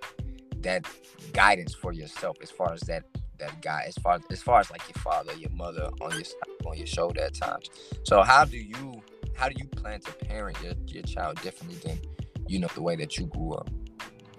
that 0.61 0.85
guidance 1.33 1.73
for 1.73 1.91
yourself 1.91 2.37
as 2.41 2.51
far 2.51 2.73
as 2.73 2.81
that 2.81 3.10
that 3.41 3.61
guy 3.61 3.83
as 3.87 3.95
far 3.95 4.19
as 4.29 4.41
far 4.41 4.59
as 4.59 4.71
like 4.71 4.81
your 4.87 5.01
father 5.01 5.33
your 5.33 5.49
mother 5.51 5.89
on 6.01 6.11
your 6.11 6.23
on 6.65 6.77
your 6.77 6.87
shoulder 6.87 7.21
at 7.21 7.33
times. 7.33 7.69
So 8.03 8.21
how 8.21 8.45
do 8.45 8.57
you 8.57 9.01
how 9.35 9.49
do 9.49 9.55
you 9.57 9.67
plan 9.67 9.99
to 10.01 10.11
parent 10.13 10.57
your, 10.63 10.73
your 10.87 11.03
child 11.03 11.41
differently 11.41 11.77
than 11.83 11.99
you 12.47 12.59
know 12.59 12.67
the 12.73 12.81
way 12.81 12.95
that 12.95 13.17
you 13.17 13.25
grew 13.25 13.53
up? 13.53 13.69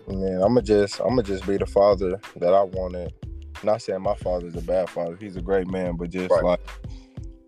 Man 0.08 0.42
i'm 0.42 0.54
gonna 0.54 0.62
just 0.62 1.00
i'm 1.00 1.10
gonna 1.10 1.22
just 1.22 1.46
be 1.46 1.56
the 1.56 1.66
father 1.66 2.20
that 2.36 2.54
i 2.54 2.62
wanted. 2.62 3.12
Not 3.64 3.80
saying 3.80 4.02
my 4.02 4.16
father's 4.16 4.56
a 4.56 4.60
bad 4.60 4.90
father 4.90 5.16
he's 5.20 5.36
a 5.36 5.42
great 5.42 5.68
man 5.68 5.96
but 5.96 6.10
just 6.10 6.30
right. 6.32 6.42
like 6.42 6.60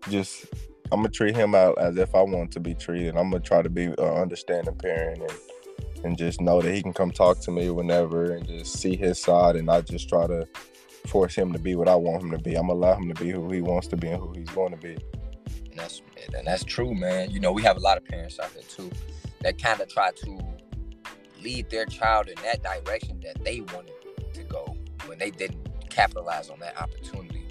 just 0.09 0.45
i'm 0.93 0.99
gonna 0.99 1.09
treat 1.09 1.35
him 1.35 1.53
out 1.53 1.77
as 1.77 1.97
if 1.97 2.15
i 2.15 2.21
want 2.21 2.51
to 2.53 2.61
be 2.61 2.73
treated 2.73 3.17
i'm 3.17 3.29
gonna 3.29 3.43
try 3.43 3.61
to 3.61 3.69
be 3.69 3.85
an 3.87 3.99
understanding 3.99 4.73
parent 4.75 5.19
and 5.19 5.31
and 6.05 6.17
just 6.17 6.39
know 6.39 6.61
that 6.61 6.73
he 6.73 6.81
can 6.81 6.93
come 6.93 7.11
talk 7.11 7.39
to 7.39 7.51
me 7.51 7.69
whenever 7.71 8.31
and 8.31 8.47
just 8.47 8.73
see 8.73 8.95
his 8.95 9.19
side 9.19 9.55
and 9.55 9.69
I 9.69 9.81
just 9.81 10.07
try 10.07 10.27
to 10.27 10.47
force 11.05 11.35
him 11.35 11.53
to 11.53 11.59
be 11.59 11.75
what 11.75 11.87
I 11.87 11.95
want 11.95 12.23
him 12.23 12.31
to 12.31 12.37
be. 12.37 12.55
I'm 12.55 12.67
gonna 12.67 12.73
allow 12.73 12.95
him 12.95 13.13
to 13.13 13.23
be 13.23 13.31
who 13.31 13.49
he 13.51 13.61
wants 13.61 13.87
to 13.87 13.97
be 13.97 14.07
and 14.07 14.21
who 14.21 14.33
he's 14.33 14.49
going 14.49 14.71
to 14.71 14.77
be. 14.77 14.93
And 15.71 15.79
that's 15.79 16.01
and 16.35 16.47
that's 16.47 16.63
true, 16.63 16.93
man. 16.93 17.31
You 17.31 17.39
know, 17.39 17.51
we 17.51 17.61
have 17.63 17.77
a 17.77 17.81
lot 17.81 17.97
of 17.97 18.05
parents 18.05 18.39
out 18.39 18.53
there 18.53 18.63
too 18.63 18.91
that 19.41 19.61
kind 19.61 19.79
of 19.79 19.87
try 19.87 20.11
to 20.11 20.39
lead 21.43 21.69
their 21.69 21.85
child 21.85 22.27
in 22.27 22.35
that 22.43 22.63
direction 22.63 23.21
that 23.23 23.43
they 23.43 23.61
wanted 23.61 23.93
to 24.33 24.43
go 24.43 24.75
when 25.05 25.19
they 25.19 25.29
didn't 25.29 25.59
capitalize 25.89 26.49
on 26.49 26.59
that 26.59 26.79
opportunity. 26.81 27.45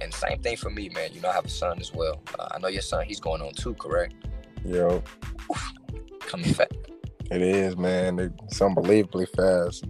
And 0.00 0.12
same 0.12 0.40
thing 0.40 0.56
for 0.56 0.70
me, 0.70 0.88
man. 0.90 1.10
You 1.12 1.20
know, 1.20 1.30
I 1.30 1.32
have 1.32 1.46
a 1.46 1.50
son 1.50 1.78
as 1.80 1.92
well. 1.92 2.20
Uh, 2.38 2.48
I 2.50 2.58
know 2.58 2.68
your 2.68 2.82
son; 2.82 3.04
he's 3.06 3.20
going 3.20 3.40
on 3.40 3.52
too, 3.52 3.74
correct? 3.74 4.14
Yo, 4.64 5.02
coming 6.20 6.52
fast. 6.52 6.72
It 7.30 7.42
is, 7.42 7.76
man. 7.76 8.18
It's 8.18 8.60
unbelievably 8.60 9.26
fast. 9.26 9.84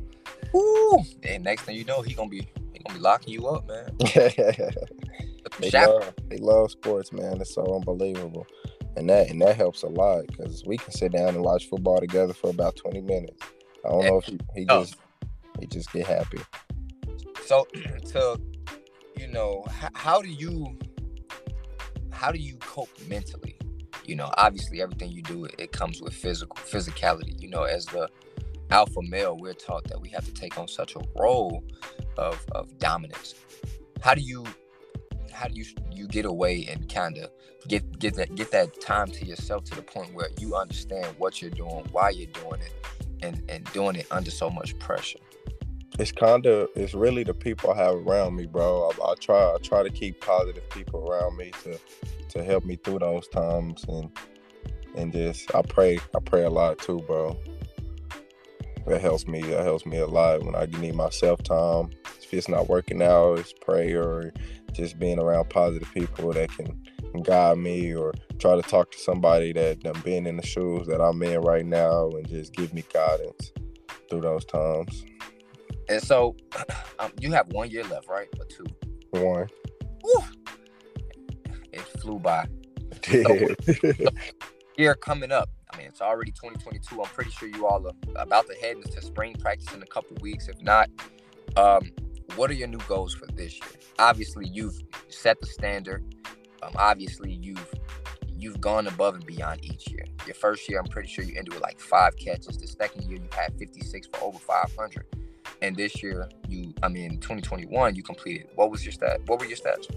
Ooh. 0.55 1.03
And 1.23 1.45
next 1.45 1.63
thing 1.63 1.77
you 1.77 1.85
know, 1.85 2.03
he 2.03 2.15
gonna 2.15 2.29
be 2.29 2.49
gonna 2.87 2.99
be 2.99 3.03
locking 3.03 3.33
you 3.33 3.47
up, 3.49 3.67
man. 3.67 3.97
they, 5.61 5.71
love, 5.73 6.15
they 6.29 6.39
love 6.39 6.71
sports, 6.71 7.13
man. 7.13 7.41
It's 7.41 7.55
so 7.55 7.75
unbelievable. 7.75 8.47
And 8.97 9.09
that 9.11 9.31
and 9.31 9.41
that 9.43 9.57
helps 9.57 9.83
a 9.83 9.89
lot 9.89 10.27
because 10.27 10.65
we 10.67 10.79
can 10.79 10.91
sit 10.93 11.13
down 11.13 11.29
and 11.29 11.43
watch 11.43 11.69
football 11.69 12.01
together 12.01 12.33
for 12.33 12.51
about 12.51 12.77
20 12.77 13.03
minutes. 13.03 13.43
I 13.85 13.91
don't 13.91 14.05
know 14.05 14.19
if 14.19 14.25
he, 14.25 14.39
he 14.55 14.67
oh. 14.69 14.85
just 14.85 14.97
he 15.61 15.67
just 15.67 15.93
get 15.93 16.07
happy. 16.07 16.39
So 17.45 17.67
to 18.07 18.41
you 19.19 19.29
know, 19.29 19.65
how, 19.71 19.89
how 19.95 20.23
do 20.23 20.29
you 20.29 20.79
how 22.11 22.33
do 22.33 22.39
you 22.39 22.57
cope 22.57 22.91
mentally? 23.09 23.57
you 24.07 24.15
know 24.15 24.31
obviously 24.37 24.81
everything 24.81 25.11
you 25.11 25.23
do 25.23 25.45
it 25.59 25.73
comes 25.73 26.01
with 26.01 26.15
physical 26.15 26.57
physicality 26.57 27.41
you 27.41 27.49
know 27.49 27.65
as 27.65 27.85
the 27.87 28.09
alpha 28.71 29.01
male 29.03 29.37
we're 29.37 29.55
taught 29.55 29.85
that 29.85 30.01
we 30.01 30.09
have 30.09 30.25
to 30.25 30.33
take 30.33 30.59
on 30.59 30.67
such 30.67 30.97
a 30.97 31.01
role 31.17 31.63
of 32.17 32.45
of 32.53 32.79
dominance 32.79 33.35
how 34.01 34.15
do 34.15 34.21
you 34.21 34.45
how 35.33 35.47
do 35.47 35.55
you 35.55 35.65
you 35.93 36.07
get 36.09 36.25
away 36.25 36.67
and 36.71 36.93
kind 36.93 37.19
of 37.19 37.31
get 37.69 37.99
get 37.99 38.15
that 38.15 38.35
get 38.35 38.51
that 38.51 38.81
time 38.81 39.07
to 39.07 39.25
yourself 39.25 39.65
to 39.65 39.75
the 39.75 39.83
point 39.83 40.13
where 40.15 40.29
you 40.39 40.55
understand 40.57 41.07
what 41.19 41.41
you're 41.41 41.51
doing 41.51 41.85
why 41.93 42.11
you're 42.11 42.27
doing 42.33 42.61
it 42.61 42.73
and 43.23 43.43
and 43.49 43.71
doing 43.73 43.97
it 43.97 44.07
under 44.11 44.31
so 44.31 44.51
much 44.51 44.79
pressure 44.79 45.19
it's 45.99 46.13
kind 46.13 46.47
of 46.47 46.69
it's 46.75 46.95
really 46.95 47.25
the 47.25 47.35
people 47.35 47.71
I 47.71 47.77
have 47.77 47.95
around 47.95 48.37
me, 48.37 48.47
bro. 48.47 48.91
I, 48.91 49.13
I, 49.13 49.15
try 49.15 49.55
I 49.55 49.57
try 49.63 49.83
to 49.83 49.91
keep 49.91 50.21
positive 50.21 50.69
people 50.71 51.09
around 51.09 51.37
me 51.37 51.53
to 51.63 51.79
to 52.31 52.45
help 52.45 52.65
me 52.65 52.77
through 52.77 52.99
those 52.99 53.29
times 53.29 53.85
and 53.89 54.11
and 54.95 55.13
just 55.13 55.55
I 55.55 55.63
pray 55.63 55.99
I 56.15 56.21
pray 56.25 56.45
a 56.45 56.51
lot 56.51 56.79
too, 56.79 57.03
bro. 57.07 57.39
That 58.87 59.01
helps 59.01 59.27
me. 59.27 59.43
That 59.43 59.65
helps 59.65 59.85
me 59.85 59.99
a 59.99 60.07
lot 60.07 60.45
when 60.45 60.55
I 60.55 60.67
need 60.79 60.95
my 60.95 61.11
self 61.11 61.43
time. 61.43 61.91
If 62.23 62.33
it's 62.33 62.49
not 62.49 62.69
working 62.69 63.03
out, 63.03 63.39
it's 63.39 63.53
prayer 63.53 64.03
or 64.03 64.33
just 64.73 64.99
being 64.99 65.19
around 65.19 65.49
positive 65.51 65.91
people 65.93 66.33
that 66.33 66.51
can 66.51 66.83
guide 67.23 67.59
me 67.59 67.95
or 67.95 68.13
try 68.39 68.55
to 68.55 68.63
talk 68.63 68.93
to 68.93 68.99
somebody 68.99 69.53
that 69.53 69.81
done 69.81 70.01
been 70.05 70.27
in 70.27 70.37
the 70.37 70.47
shoes 70.47 70.87
that 70.87 71.01
I'm 71.01 71.23
in 71.23 71.41
right 71.41 71.65
now 71.65 72.11
and 72.11 72.29
just 72.29 72.55
give 72.55 72.73
me 72.75 72.85
guidance 72.93 73.53
through 74.09 74.21
those 74.21 74.45
times. 74.45 75.05
And 75.89 76.03
so, 76.03 76.37
um, 76.99 77.13
you 77.21 77.33
have 77.33 77.49
one 77.53 77.71
year 77.71 77.85
left, 77.85 78.09
right, 78.09 78.29
or 78.39 78.45
two? 78.47 78.67
One. 79.11 79.49
Woo. 80.03 80.25
It 81.73 81.81
flew 81.81 82.19
by. 82.19 82.47
so, 83.05 83.39
year 84.77 84.95
coming 84.95 85.33
up. 85.33 85.49
I 85.73 85.77
mean, 85.77 85.87
it's 85.87 86.01
already 86.01 86.31
2022. 86.31 87.03
I'm 87.03 87.09
pretty 87.11 87.31
sure 87.31 87.49
you 87.49 87.67
all 87.67 87.87
are 87.87 87.93
about 88.17 88.47
to 88.49 88.55
head 88.55 88.77
into 88.77 89.01
spring 89.03 89.35
practice 89.35 89.73
in 89.75 89.83
a 89.83 89.87
couple 89.87 90.17
weeks. 90.21 90.49
If 90.49 90.61
not, 90.63 90.89
um, 91.57 91.91
what 92.37 92.51
are 92.51 92.55
your 92.55 92.69
new 92.69 92.81
goals 92.89 93.15
for 93.15 93.27
this 93.27 93.55
year? 93.55 93.81
Obviously, 93.99 94.49
you've 94.49 94.81
set 95.09 95.41
the 95.41 95.47
standard. 95.47 96.05
Um, 96.63 96.73
obviously, 96.77 97.33
you've 97.33 97.75
you've 98.39 98.61
gone 98.61 98.87
above 98.87 99.15
and 99.15 99.27
beyond 99.27 99.65
each 99.65 99.91
year. 99.91 100.05
Your 100.27 100.35
first 100.35 100.69
year, 100.69 100.79
I'm 100.79 100.87
pretty 100.87 101.09
sure 101.09 101.25
you 101.25 101.35
ended 101.37 101.55
with 101.55 101.63
like 101.63 101.81
five 101.81 102.17
catches. 102.17 102.59
The 102.59 102.67
second 102.67 103.05
year, 103.05 103.19
you 103.19 103.29
had 103.33 103.59
56 103.59 104.09
for 104.09 104.25
over 104.25 104.39
500 104.39 105.07
and 105.63 105.77
this 105.77 106.03
year 106.03 106.29
you 106.49 106.73
i 106.83 106.89
mean 106.89 107.19
2021 107.19 107.95
you 107.95 108.03
completed 108.03 108.49
what 108.55 108.71
was 108.71 108.85
your 108.85 108.93
stat 108.93 109.21
what 109.27 109.39
were 109.39 109.47
your 109.47 109.57
stats 109.57 109.89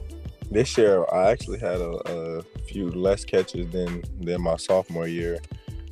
this 0.52 0.78
year 0.78 1.06
i 1.14 1.30
actually 1.32 1.60
had 1.60 1.80
a, 1.80 2.40
a 2.40 2.44
few 2.68 2.90
less 2.90 3.26
catches 3.26 3.70
than 3.72 4.04
than 4.20 4.42
my 4.42 4.56
sophomore 4.56 5.08
year 5.08 5.38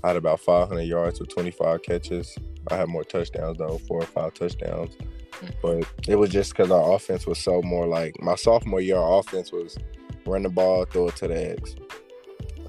i 0.03 0.07
had 0.07 0.17
about 0.17 0.39
500 0.39 0.81
yards 0.81 1.19
with 1.19 1.29
25 1.29 1.81
catches 1.81 2.37
i 2.71 2.75
had 2.75 2.87
more 2.87 3.03
touchdowns 3.03 3.57
though 3.57 3.77
four 3.87 4.01
or 4.01 4.05
five 4.05 4.33
touchdowns 4.33 4.95
mm-hmm. 4.95 5.47
but 5.61 5.87
it 6.07 6.15
was 6.15 6.29
just 6.29 6.51
because 6.55 6.71
our 6.71 6.93
offense 6.93 7.25
was 7.25 7.39
so 7.39 7.61
more 7.61 7.87
like 7.87 8.15
my 8.21 8.35
sophomore 8.35 8.81
year 8.81 8.97
our 8.97 9.19
offense 9.19 9.51
was 9.51 9.77
run 10.25 10.43
the 10.43 10.49
ball 10.49 10.85
throw 10.85 11.07
it 11.07 11.15
to 11.15 11.27
the 11.27 11.51
X. 11.51 11.75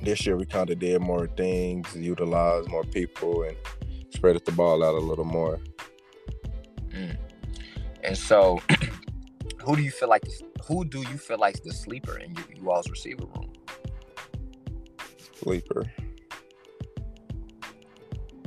this 0.02 0.25
year 0.26 0.37
we 0.37 0.47
kind 0.47 0.71
of 0.71 0.78
did 0.78 1.00
more 1.00 1.26
things 1.37 1.95
utilize 1.97 2.68
more 2.68 2.85
people 2.85 3.42
and 3.42 3.57
spread 4.11 4.38
the 4.45 4.52
ball 4.52 4.85
out 4.85 4.95
a 4.95 4.99
little 4.99 5.25
more 5.25 5.59
Mm. 6.92 7.16
And 8.02 8.16
so, 8.16 8.61
who 9.62 9.76
do 9.76 9.83
you 9.83 9.90
feel 9.90 10.09
like? 10.09 10.25
Who 10.67 10.85
do 10.85 11.00
you 11.00 11.19
feel 11.19 11.38
like 11.38 11.62
the 11.62 11.73
sleeper 11.73 12.19
in 12.19 12.35
you, 12.35 12.45
you 12.55 12.71
all's 12.71 12.88
receiver 12.88 13.25
room? 13.25 13.52
Sleeper. 15.35 15.85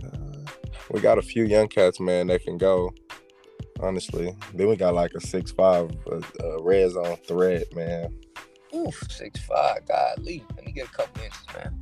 Uh, 0.03 0.51
we 0.89 0.99
got 1.01 1.17
a 1.17 1.21
few 1.21 1.43
young 1.43 1.67
cats, 1.67 1.99
man, 1.99 2.27
that 2.27 2.43
can 2.43 2.57
go. 2.57 2.93
Honestly, 3.79 4.35
then 4.53 4.67
we 4.67 4.75
got 4.75 4.93
like 4.93 5.13
a 5.15 5.19
six 5.19 5.51
five 5.51 5.91
uh, 6.11 6.21
uh, 6.43 6.61
red 6.61 6.91
zone 6.91 7.17
threat, 7.27 7.73
man. 7.75 8.13
Oof, 8.75 9.01
six 9.09 9.39
five. 9.41 9.85
Golly, 9.87 10.45
let 10.55 10.65
me 10.65 10.71
get 10.71 10.87
a 10.87 10.91
couple 10.91 11.23
inches, 11.23 11.45
man. 11.55 11.81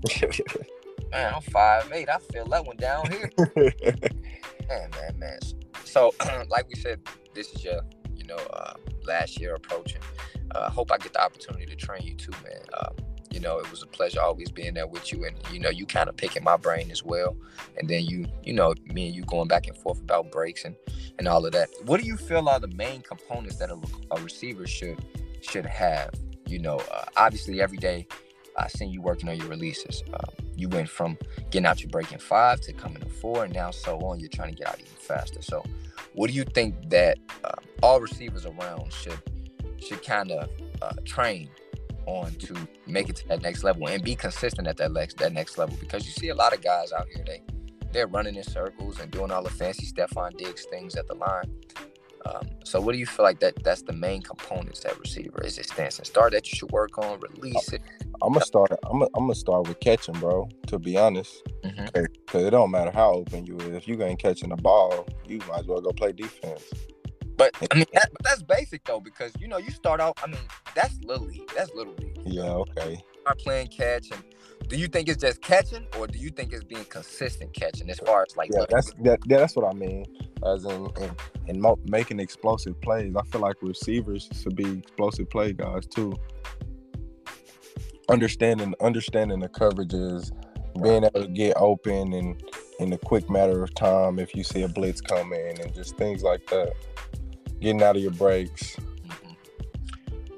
man, 1.11 1.33
I'm 1.35 1.41
five 1.41 1.91
eight. 1.91 2.09
I 2.09 2.17
feel 2.17 2.45
that 2.45 2.65
one 2.65 2.77
down 2.77 3.11
here. 3.11 3.29
man, 4.69 4.89
man, 4.91 5.19
man. 5.19 5.39
So, 5.83 6.13
like 6.49 6.67
we 6.69 6.75
said, 6.75 7.01
this 7.33 7.51
is 7.53 7.63
your, 7.63 7.81
you 8.15 8.25
know, 8.25 8.37
uh, 8.37 8.73
last 9.09 9.39
year 9.39 9.55
approaching. 9.55 10.01
Uh, 10.55 10.59
I 10.59 10.61
uh, 10.61 10.69
hope 10.69 10.91
I 10.91 10.97
get 10.97 11.13
the 11.13 11.21
opportunity 11.21 11.65
to 11.65 11.75
train 11.75 12.01
you 12.03 12.15
too, 12.15 12.31
man. 12.43 12.61
Um, 12.79 12.95
you 13.31 13.39
know, 13.39 13.59
it 13.59 13.69
was 13.69 13.83
a 13.83 13.87
pleasure 13.87 14.21
always 14.21 14.49
being 14.49 14.73
there 14.73 14.87
with 14.87 15.11
you, 15.11 15.25
and 15.25 15.35
you 15.51 15.59
know, 15.59 15.69
you 15.69 15.85
kind 15.85 16.09
of 16.09 16.17
picking 16.17 16.43
my 16.43 16.57
brain 16.57 16.89
as 16.89 17.03
well. 17.03 17.35
And 17.77 17.87
then 17.87 18.05
you, 18.05 18.25
you 18.43 18.53
know, 18.53 18.73
me 18.85 19.07
and 19.07 19.15
you 19.15 19.23
going 19.23 19.47
back 19.47 19.67
and 19.67 19.77
forth 19.77 19.99
about 19.99 20.31
breaks 20.31 20.65
and 20.65 20.75
and 21.19 21.27
all 21.27 21.45
of 21.45 21.51
that. 21.51 21.69
What 21.85 22.01
do 22.01 22.07
you 22.07 22.17
feel 22.17 22.49
are 22.49 22.59
the 22.59 22.69
main 22.69 23.01
components 23.01 23.57
that 23.57 23.69
a, 23.69 23.77
a 24.11 24.21
receiver 24.21 24.65
should 24.65 25.03
should 25.41 25.65
have? 25.65 26.11
You 26.47 26.59
know, 26.59 26.77
uh, 26.91 27.05
obviously 27.17 27.61
every 27.61 27.77
day 27.77 28.07
I 28.57 28.67
seen 28.67 28.91
you 28.91 29.01
working 29.01 29.29
on 29.29 29.37
your 29.37 29.47
releases. 29.47 30.03
Um, 30.13 30.48
you 30.59 30.69
went 30.69 30.89
from 30.89 31.17
getting 31.51 31.65
out 31.65 31.81
your 31.81 31.89
breaking 31.89 32.19
five 32.19 32.61
to 32.61 32.73
coming 32.73 33.01
to 33.01 33.09
four, 33.09 33.45
and 33.45 33.53
now 33.53 33.71
so 33.71 33.99
on. 33.99 34.19
You're 34.19 34.29
trying 34.29 34.51
to 34.51 34.55
get 34.55 34.67
out 34.67 34.79
even 34.79 34.91
faster. 34.97 35.41
So, 35.41 35.63
what 36.13 36.29
do 36.29 36.33
you 36.33 36.43
think 36.43 36.89
that 36.89 37.17
uh, 37.43 37.53
all 37.81 37.99
receivers 37.99 38.45
around 38.45 38.91
should 38.91 39.19
should 39.79 40.03
kind 40.03 40.31
of 40.31 40.49
uh, 40.81 40.93
train 41.05 41.49
on 42.05 42.33
to 42.35 42.55
make 42.87 43.09
it 43.09 43.15
to 43.17 43.27
that 43.27 43.41
next 43.41 43.63
level 43.63 43.87
and 43.87 44.03
be 44.03 44.15
consistent 44.15 44.67
at 44.67 44.77
that 44.77 44.91
next 44.91 45.17
that 45.17 45.33
next 45.33 45.57
level? 45.57 45.77
Because 45.79 46.05
you 46.05 46.11
see 46.11 46.29
a 46.29 46.35
lot 46.35 46.53
of 46.53 46.61
guys 46.61 46.91
out 46.91 47.07
here 47.13 47.23
they 47.25 47.41
they're 47.91 48.07
running 48.07 48.35
in 48.35 48.43
circles 48.43 48.99
and 48.99 49.09
doing 49.11 49.31
all 49.31 49.43
the 49.43 49.49
fancy 49.49 49.85
Stefon 49.85 50.37
Diggs 50.37 50.65
things 50.65 50.95
at 50.95 51.07
the 51.07 51.15
line. 51.15 51.51
Um, 52.25 52.49
so 52.63 52.81
what 52.81 52.91
do 52.91 52.97
you 52.97 53.05
feel 53.05 53.23
like 53.23 53.39
that 53.39 53.63
that's 53.63 53.81
the 53.81 53.93
main 53.93 54.21
components 54.21 54.81
that 54.81 54.99
receiver? 54.99 55.41
Is 55.43 55.57
it 55.57 55.67
stance 55.67 55.97
and 55.97 56.05
start 56.05 56.33
that 56.33 56.51
you 56.51 56.55
should 56.55 56.71
work 56.71 56.97
on, 56.97 57.19
release 57.19 57.73
it? 57.73 57.81
I'm 58.21 58.33
gonna 58.33 58.45
start. 58.45 58.71
I'm 58.85 58.99
gonna, 58.99 59.11
I'm 59.15 59.23
gonna 59.23 59.35
start 59.35 59.67
with 59.67 59.79
catching, 59.79 60.15
bro. 60.15 60.49
To 60.67 60.79
be 60.79 60.97
honest, 60.97 61.43
because 61.63 61.87
mm-hmm. 61.87 62.37
it 62.37 62.49
don't 62.49 62.71
matter 62.71 62.91
how 62.91 63.13
open 63.13 63.45
you 63.45 63.57
is. 63.57 63.75
If 63.75 63.87
you 63.87 64.01
ain't 64.03 64.19
catching 64.19 64.49
the 64.49 64.57
ball, 64.57 65.07
you 65.27 65.39
might 65.47 65.59
as 65.59 65.65
well 65.65 65.81
go 65.81 65.91
play 65.91 66.11
defense. 66.11 66.63
But 67.37 67.55
I 67.71 67.75
mean, 67.75 67.85
that, 67.93 68.09
but 68.11 68.23
that's 68.23 68.43
basic 68.43 68.83
though, 68.83 68.99
because 68.99 69.31
you 69.39 69.47
know 69.47 69.57
you 69.57 69.71
start 69.71 70.01
out. 70.01 70.19
I 70.21 70.27
mean, 70.27 70.41
that's 70.75 70.99
little 71.03 71.27
league. 71.27 71.49
That's 71.55 71.73
little 71.73 71.93
league. 71.95 72.19
Yeah. 72.25 72.51
Okay. 72.51 73.01
Start 73.21 73.39
playing 73.39 73.67
catch, 73.67 74.11
and 74.11 74.23
do 74.67 74.75
you 74.75 74.87
think 74.87 75.07
it's 75.07 75.21
just 75.21 75.41
catching, 75.41 75.87
or 75.97 76.05
do 76.05 76.19
you 76.19 76.29
think 76.29 76.51
it's 76.51 76.65
being 76.65 76.83
consistent 76.85 77.53
catching 77.53 77.89
as 77.89 77.99
far 77.99 78.25
as 78.29 78.35
like? 78.35 78.49
Yeah, 78.53 78.65
that's 78.69 78.91
that, 79.03 79.19
yeah, 79.25 79.37
that's 79.37 79.55
what 79.55 79.65
I 79.65 79.73
mean. 79.73 80.05
As 80.45 80.65
in, 80.65 80.89
in, 81.01 81.11
in 81.47 81.61
mo- 81.61 81.79
making 81.85 82.19
explosive 82.19 82.79
plays, 82.81 83.15
I 83.15 83.23
feel 83.23 83.41
like 83.41 83.55
receivers 83.61 84.29
should 84.33 84.55
be 84.55 84.79
explosive 84.79 85.29
play 85.29 85.53
guys 85.53 85.87
too. 85.87 86.13
Understanding, 88.09 88.73
understanding 88.81 89.39
the 89.39 89.49
coverages, 89.49 90.31
being 90.81 91.03
able 91.03 91.21
to 91.21 91.27
get 91.27 91.53
open 91.57 92.13
and 92.13 92.41
in 92.79 92.93
a 92.93 92.97
quick 92.97 93.29
matter 93.29 93.61
of 93.61 93.73
time 93.75 94.19
if 94.19 94.33
you 94.33 94.43
see 94.43 94.63
a 94.63 94.67
blitz 94.67 95.01
coming 95.01 95.59
and 95.59 95.73
just 95.75 95.97
things 95.97 96.23
like 96.23 96.45
that. 96.47 96.73
Getting 97.59 97.83
out 97.83 97.97
of 97.97 98.01
your 98.01 98.11
breaks. 98.11 98.77
Mhm. 99.05 99.35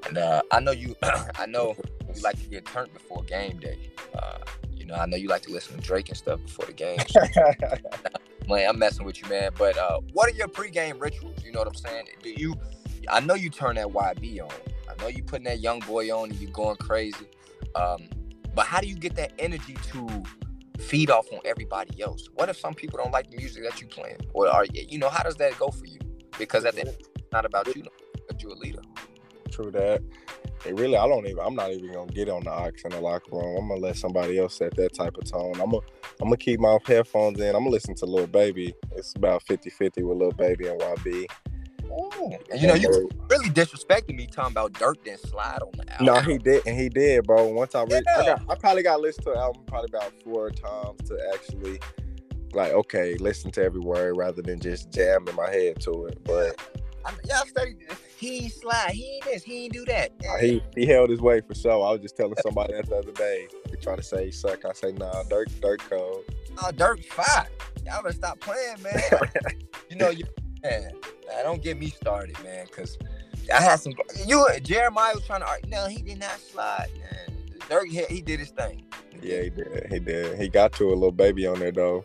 And 0.08 0.18
uh, 0.18 0.42
I 0.50 0.60
know 0.60 0.72
you. 0.72 0.96
I 1.02 1.46
know 1.46 1.76
you 2.14 2.20
like 2.22 2.38
to 2.42 2.48
get 2.48 2.66
turned 2.66 2.92
before 2.92 3.22
game 3.22 3.58
day. 3.58 3.78
Uh, 4.14 4.38
you 4.74 4.84
know, 4.84 4.94
I 4.94 5.06
know 5.06 5.16
you 5.16 5.28
like 5.28 5.42
to 5.42 5.52
listen 5.52 5.76
to 5.76 5.80
Drake 5.80 6.08
and 6.08 6.18
stuff 6.18 6.42
before 6.42 6.66
the 6.66 6.72
game. 6.72 6.98
So, 7.08 7.20
man, 8.48 8.68
I'm 8.68 8.78
messing 8.78 9.06
with 9.06 9.22
you, 9.22 9.28
man. 9.28 9.52
But 9.56 9.78
uh, 9.78 10.00
what 10.12 10.28
are 10.28 10.34
your 10.34 10.48
pregame 10.48 11.00
rituals? 11.00 11.42
You 11.44 11.52
know 11.52 11.60
what 11.60 11.68
I'm 11.68 11.74
saying? 11.74 12.06
Do 12.22 12.30
you? 12.30 12.56
I 13.08 13.20
know 13.20 13.34
you 13.34 13.50
turn 13.50 13.76
that 13.76 13.86
YB 13.86 14.42
on. 14.42 14.50
I 14.90 15.00
know 15.00 15.08
you 15.08 15.22
putting 15.22 15.44
that 15.44 15.60
young 15.60 15.80
boy 15.80 16.14
on 16.14 16.30
and 16.30 16.38
you 16.40 16.48
going 16.48 16.76
crazy. 16.76 17.28
Um, 17.74 18.08
but 18.54 18.66
how 18.66 18.80
do 18.80 18.86
you 18.86 18.96
get 18.96 19.14
that 19.16 19.32
energy 19.38 19.74
to 19.92 20.22
feed 20.78 21.10
off 21.10 21.26
on 21.32 21.40
everybody 21.44 22.02
else? 22.02 22.28
What 22.34 22.48
if 22.48 22.56
some 22.56 22.74
people 22.74 22.98
don't 22.98 23.12
like 23.12 23.30
the 23.30 23.36
music 23.36 23.64
that 23.64 23.80
you 23.80 23.86
playing, 23.86 24.18
or 24.34 24.48
are 24.48 24.64
you? 24.64 24.84
You 24.88 24.98
know, 24.98 25.08
how 25.08 25.22
does 25.22 25.36
that 25.36 25.58
go 25.58 25.68
for 25.68 25.86
you? 25.86 26.00
Because 26.38 26.64
at 26.64 26.74
the 26.74 26.80
end, 26.80 26.96
it's 26.98 27.32
not 27.32 27.44
about 27.44 27.74
you, 27.74 27.84
but 28.28 28.42
you're 28.42 28.52
a 28.52 28.56
leader. 28.56 28.82
True 29.50 29.70
that. 29.72 30.02
It 30.64 30.78
really, 30.78 30.96
I 30.96 31.08
don't 31.08 31.26
even. 31.26 31.40
I'm 31.40 31.56
not 31.56 31.72
even 31.72 31.92
gonna 31.92 32.12
get 32.12 32.28
on 32.28 32.44
the 32.44 32.50
aux 32.52 32.70
in 32.84 32.90
the 32.90 33.00
locker 33.00 33.36
room. 33.36 33.56
I'm 33.58 33.68
gonna 33.68 33.80
let 33.80 33.96
somebody 33.96 34.38
else 34.38 34.56
set 34.56 34.76
that 34.76 34.94
type 34.94 35.16
of 35.16 35.24
tone. 35.24 35.54
I'm 35.54 35.70
gonna, 35.70 35.78
I'm 36.20 36.28
gonna 36.28 36.36
keep 36.36 36.60
my 36.60 36.78
headphones 36.86 37.40
in. 37.40 37.48
I'm 37.48 37.62
gonna 37.62 37.70
listen 37.70 37.94
to 37.96 38.06
Lil 38.06 38.28
Baby. 38.28 38.72
It's 38.92 39.14
about 39.14 39.44
50-50 39.44 40.04
with 40.04 40.18
Lil 40.18 40.30
Baby 40.32 40.68
and 40.68 40.80
YB. 40.80 41.26
And 41.92 42.60
you 42.60 42.68
know, 42.68 42.74
you 42.74 43.08
really 43.28 43.50
disrespecting 43.50 44.14
me 44.14 44.26
talking 44.26 44.52
about 44.52 44.72
Durk 44.74 45.02
didn't 45.04 45.20
slide 45.20 45.60
on 45.62 45.72
the 45.76 45.92
album. 45.92 46.06
No, 46.06 46.20
he 46.20 46.38
did, 46.38 46.66
and 46.66 46.78
he 46.78 46.88
did, 46.88 47.24
bro. 47.24 47.46
Once 47.48 47.74
I 47.74 47.84
read, 47.84 48.04
I, 48.08 48.24
got, 48.24 48.42
I 48.48 48.54
probably 48.54 48.82
got 48.82 49.00
listened 49.00 49.26
to 49.26 49.32
the 49.32 49.38
album 49.38 49.62
probably 49.66 49.90
about 49.92 50.12
four 50.22 50.50
times 50.50 51.08
to 51.08 51.18
actually, 51.34 51.78
like, 52.52 52.72
okay, 52.72 53.16
listen 53.16 53.50
to 53.52 53.62
every 53.62 53.80
word 53.80 54.16
rather 54.16 54.42
than 54.42 54.60
just 54.60 54.90
jamming 54.90 55.34
my 55.34 55.50
head 55.50 55.80
to 55.82 56.06
it. 56.06 56.22
But 56.24 56.60
I, 57.04 57.12
yeah, 57.24 57.40
I 57.40 57.46
studied. 57.46 57.76
He 58.16 58.44
ain't 58.44 58.52
slide. 58.52 58.90
He 58.92 59.14
ain't 59.14 59.24
this. 59.24 59.42
He 59.42 59.64
ain't 59.64 59.72
do 59.72 59.84
that. 59.86 60.12
he 60.40 60.62
he 60.76 60.86
held 60.86 61.10
his 61.10 61.20
way 61.20 61.40
for 61.40 61.54
sure. 61.54 61.72
I 61.72 61.92
was 61.92 62.00
just 62.00 62.16
telling 62.16 62.36
somebody 62.42 62.74
that 62.74 62.88
the 62.88 62.96
other 62.96 63.12
day. 63.12 63.48
They 63.68 63.76
trying 63.76 63.96
to 63.96 64.02
say 64.02 64.26
he 64.26 64.30
suck. 64.30 64.64
I 64.64 64.72
say 64.72 64.92
nah, 64.92 65.24
Durk 65.24 65.50
Durk 65.60 65.78
cold. 65.78 66.24
Oh, 66.58 66.70
Durk 66.72 67.04
fire. 67.04 67.48
Y'all 67.84 68.02
better 68.02 68.14
stop 68.14 68.38
playing, 68.38 68.80
man. 68.82 69.02
you 69.90 69.96
know, 69.96 70.10
you 70.10 70.24
man. 70.62 70.92
nah, 71.26 71.42
Don't 71.42 71.62
get 71.62 71.78
me 71.78 71.88
started, 71.90 72.36
man, 72.42 72.66
because 72.66 72.98
I 73.54 73.60
had 73.60 73.76
some. 73.80 73.92
You 74.26 74.46
Jeremiah 74.62 75.14
was 75.14 75.24
trying 75.24 75.40
to 75.40 75.46
argue. 75.48 75.70
No, 75.70 75.86
he 75.86 76.02
did 76.02 76.18
not 76.20 76.38
slide. 76.38 76.88
Man. 76.98 77.36
Durk, 77.68 77.86
he, 77.88 78.02
he 78.14 78.20
did 78.20 78.40
his 78.40 78.50
thing. 78.50 78.84
Yeah, 79.22 79.42
he 79.42 79.50
did. 79.50 79.86
He 79.90 79.98
did. 80.00 80.40
He 80.40 80.48
got 80.48 80.72
to 80.74 80.88
a 80.88 80.94
little 80.94 81.12
baby 81.12 81.46
on 81.46 81.58
there 81.60 81.72
though. 81.72 82.02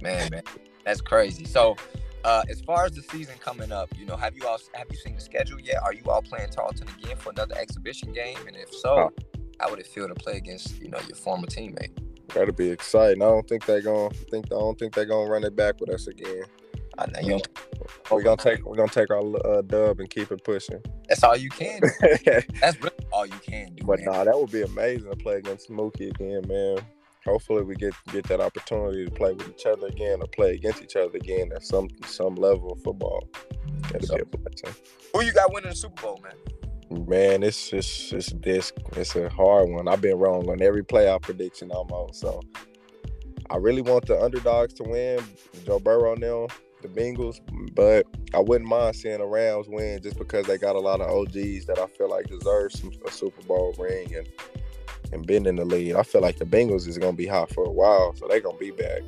man, 0.00 0.30
man, 0.30 0.42
that's 0.84 1.00
crazy. 1.00 1.44
So, 1.44 1.76
uh, 2.24 2.42
as 2.48 2.60
far 2.60 2.84
as 2.86 2.92
the 2.92 3.02
season 3.02 3.34
coming 3.40 3.72
up, 3.72 3.88
you 3.98 4.06
know, 4.06 4.16
have 4.16 4.36
you 4.36 4.46
all 4.46 4.58
have 4.74 4.86
you 4.90 4.96
seen 4.96 5.14
the 5.16 5.20
schedule 5.20 5.60
yet? 5.60 5.82
Are 5.82 5.92
you 5.92 6.02
all 6.06 6.22
playing 6.22 6.50
Tarleton 6.50 6.86
again 7.02 7.16
for 7.16 7.30
another 7.30 7.56
exhibition 7.56 8.12
game? 8.12 8.38
And 8.46 8.56
if 8.56 8.72
so, 8.74 8.94
Huh. 8.96 9.40
how 9.58 9.70
would 9.70 9.78
it 9.80 9.86
feel 9.86 10.08
to 10.08 10.14
play 10.14 10.36
against 10.36 10.80
you 10.80 10.88
know 10.88 10.98
your 11.06 11.16
former 11.16 11.46
teammate? 11.46 11.90
That'll 12.34 12.54
be 12.54 12.70
exciting. 12.70 13.22
I 13.22 13.26
don't 13.26 13.46
think 13.48 13.66
they're 13.66 13.82
gonna 13.82 14.10
think. 14.30 14.46
I 14.46 14.50
don't 14.50 14.78
think 14.78 14.94
they're 14.94 15.04
gonna 15.04 15.28
run 15.28 15.44
it 15.44 15.56
back 15.56 15.80
with 15.80 15.90
us 15.90 16.06
again. 16.06 16.44
I 17.00 17.06
know 17.22 17.28
you. 17.28 17.40
We're 18.10 18.22
gonna 18.22 18.36
take. 18.36 18.64
We're 18.64 18.76
gonna 18.76 18.88
take 18.90 19.10
our 19.10 19.22
uh, 19.46 19.62
dub 19.62 20.00
and 20.00 20.10
keep 20.10 20.30
it 20.30 20.44
pushing. 20.44 20.82
that's 21.08 21.22
all 21.24 21.36
you 21.36 21.48
can. 21.48 21.80
do. 21.80 21.88
That's 22.60 22.76
really 22.82 22.96
all 23.12 23.26
you 23.26 23.38
can 23.42 23.74
do. 23.74 23.84
But 23.84 24.00
man. 24.00 24.06
nah, 24.12 24.24
that 24.24 24.38
would 24.38 24.50
be 24.52 24.62
amazing 24.62 25.10
to 25.10 25.16
play 25.16 25.36
against 25.38 25.70
Mookie 25.70 26.10
again, 26.10 26.42
man. 26.46 26.78
Hopefully, 27.24 27.62
we 27.62 27.74
get 27.74 27.94
get 28.12 28.24
that 28.28 28.40
opportunity 28.40 29.04
to 29.06 29.10
play 29.10 29.32
with 29.32 29.48
each 29.48 29.64
other 29.66 29.86
again 29.86 30.20
or 30.20 30.26
play 30.28 30.54
against 30.54 30.82
each 30.82 30.96
other 30.96 31.16
again 31.16 31.50
at 31.54 31.64
some 31.64 31.88
some 32.06 32.34
level 32.34 32.72
of 32.72 32.82
football. 32.82 33.26
That'd 33.92 34.06
So- 34.08 34.16
be 34.16 34.22
a 34.22 34.24
blessing. 34.26 34.74
Who 35.14 35.24
you 35.24 35.32
got 35.32 35.52
winning 35.52 35.70
the 35.70 35.76
Super 35.76 36.02
Bowl, 36.02 36.20
man? 36.22 37.06
Man, 37.08 37.42
it's 37.42 37.72
it's 37.72 38.12
it's 38.12 38.32
this 38.32 38.72
it's 38.96 39.14
a 39.16 39.28
hard 39.28 39.70
one. 39.70 39.86
I've 39.88 40.00
been 40.00 40.18
wrong 40.18 40.48
on 40.50 40.60
every 40.60 40.82
playoff 40.82 41.22
prediction 41.22 41.70
almost. 41.70 42.20
So 42.20 42.40
I 43.48 43.56
really 43.56 43.82
want 43.82 44.06
the 44.06 44.20
underdogs 44.20 44.74
to 44.74 44.84
win, 44.84 45.20
Joe 45.64 45.78
Burrow 45.78 46.16
them, 46.16 46.46
the 46.82 46.88
Bengals, 46.88 47.40
but 47.74 48.06
I 48.34 48.38
wouldn't 48.38 48.68
mind 48.68 48.96
seeing 48.96 49.18
the 49.18 49.26
Rams 49.26 49.66
win 49.68 50.00
just 50.02 50.18
because 50.18 50.46
they 50.46 50.58
got 50.58 50.76
a 50.76 50.80
lot 50.80 51.00
of 51.00 51.10
OGs 51.10 51.66
that 51.66 51.78
I 51.78 51.86
feel 51.86 52.08
like 52.08 52.26
deserve 52.26 52.72
some 52.72 52.92
a 53.06 53.10
Super 53.10 53.42
Bowl 53.42 53.74
ring 53.78 54.14
and 54.14 54.28
and 55.12 55.26
been 55.26 55.46
in 55.46 55.56
the 55.56 55.64
lead. 55.64 55.96
I 55.96 56.02
feel 56.02 56.20
like 56.20 56.38
the 56.38 56.44
Bengals 56.44 56.86
is 56.86 56.98
gonna 56.98 57.12
be 57.12 57.26
hot 57.26 57.50
for 57.50 57.64
a 57.64 57.70
while, 57.70 58.14
so 58.14 58.28
they're 58.28 58.40
gonna 58.40 58.58
be 58.58 58.70
back. 58.70 59.02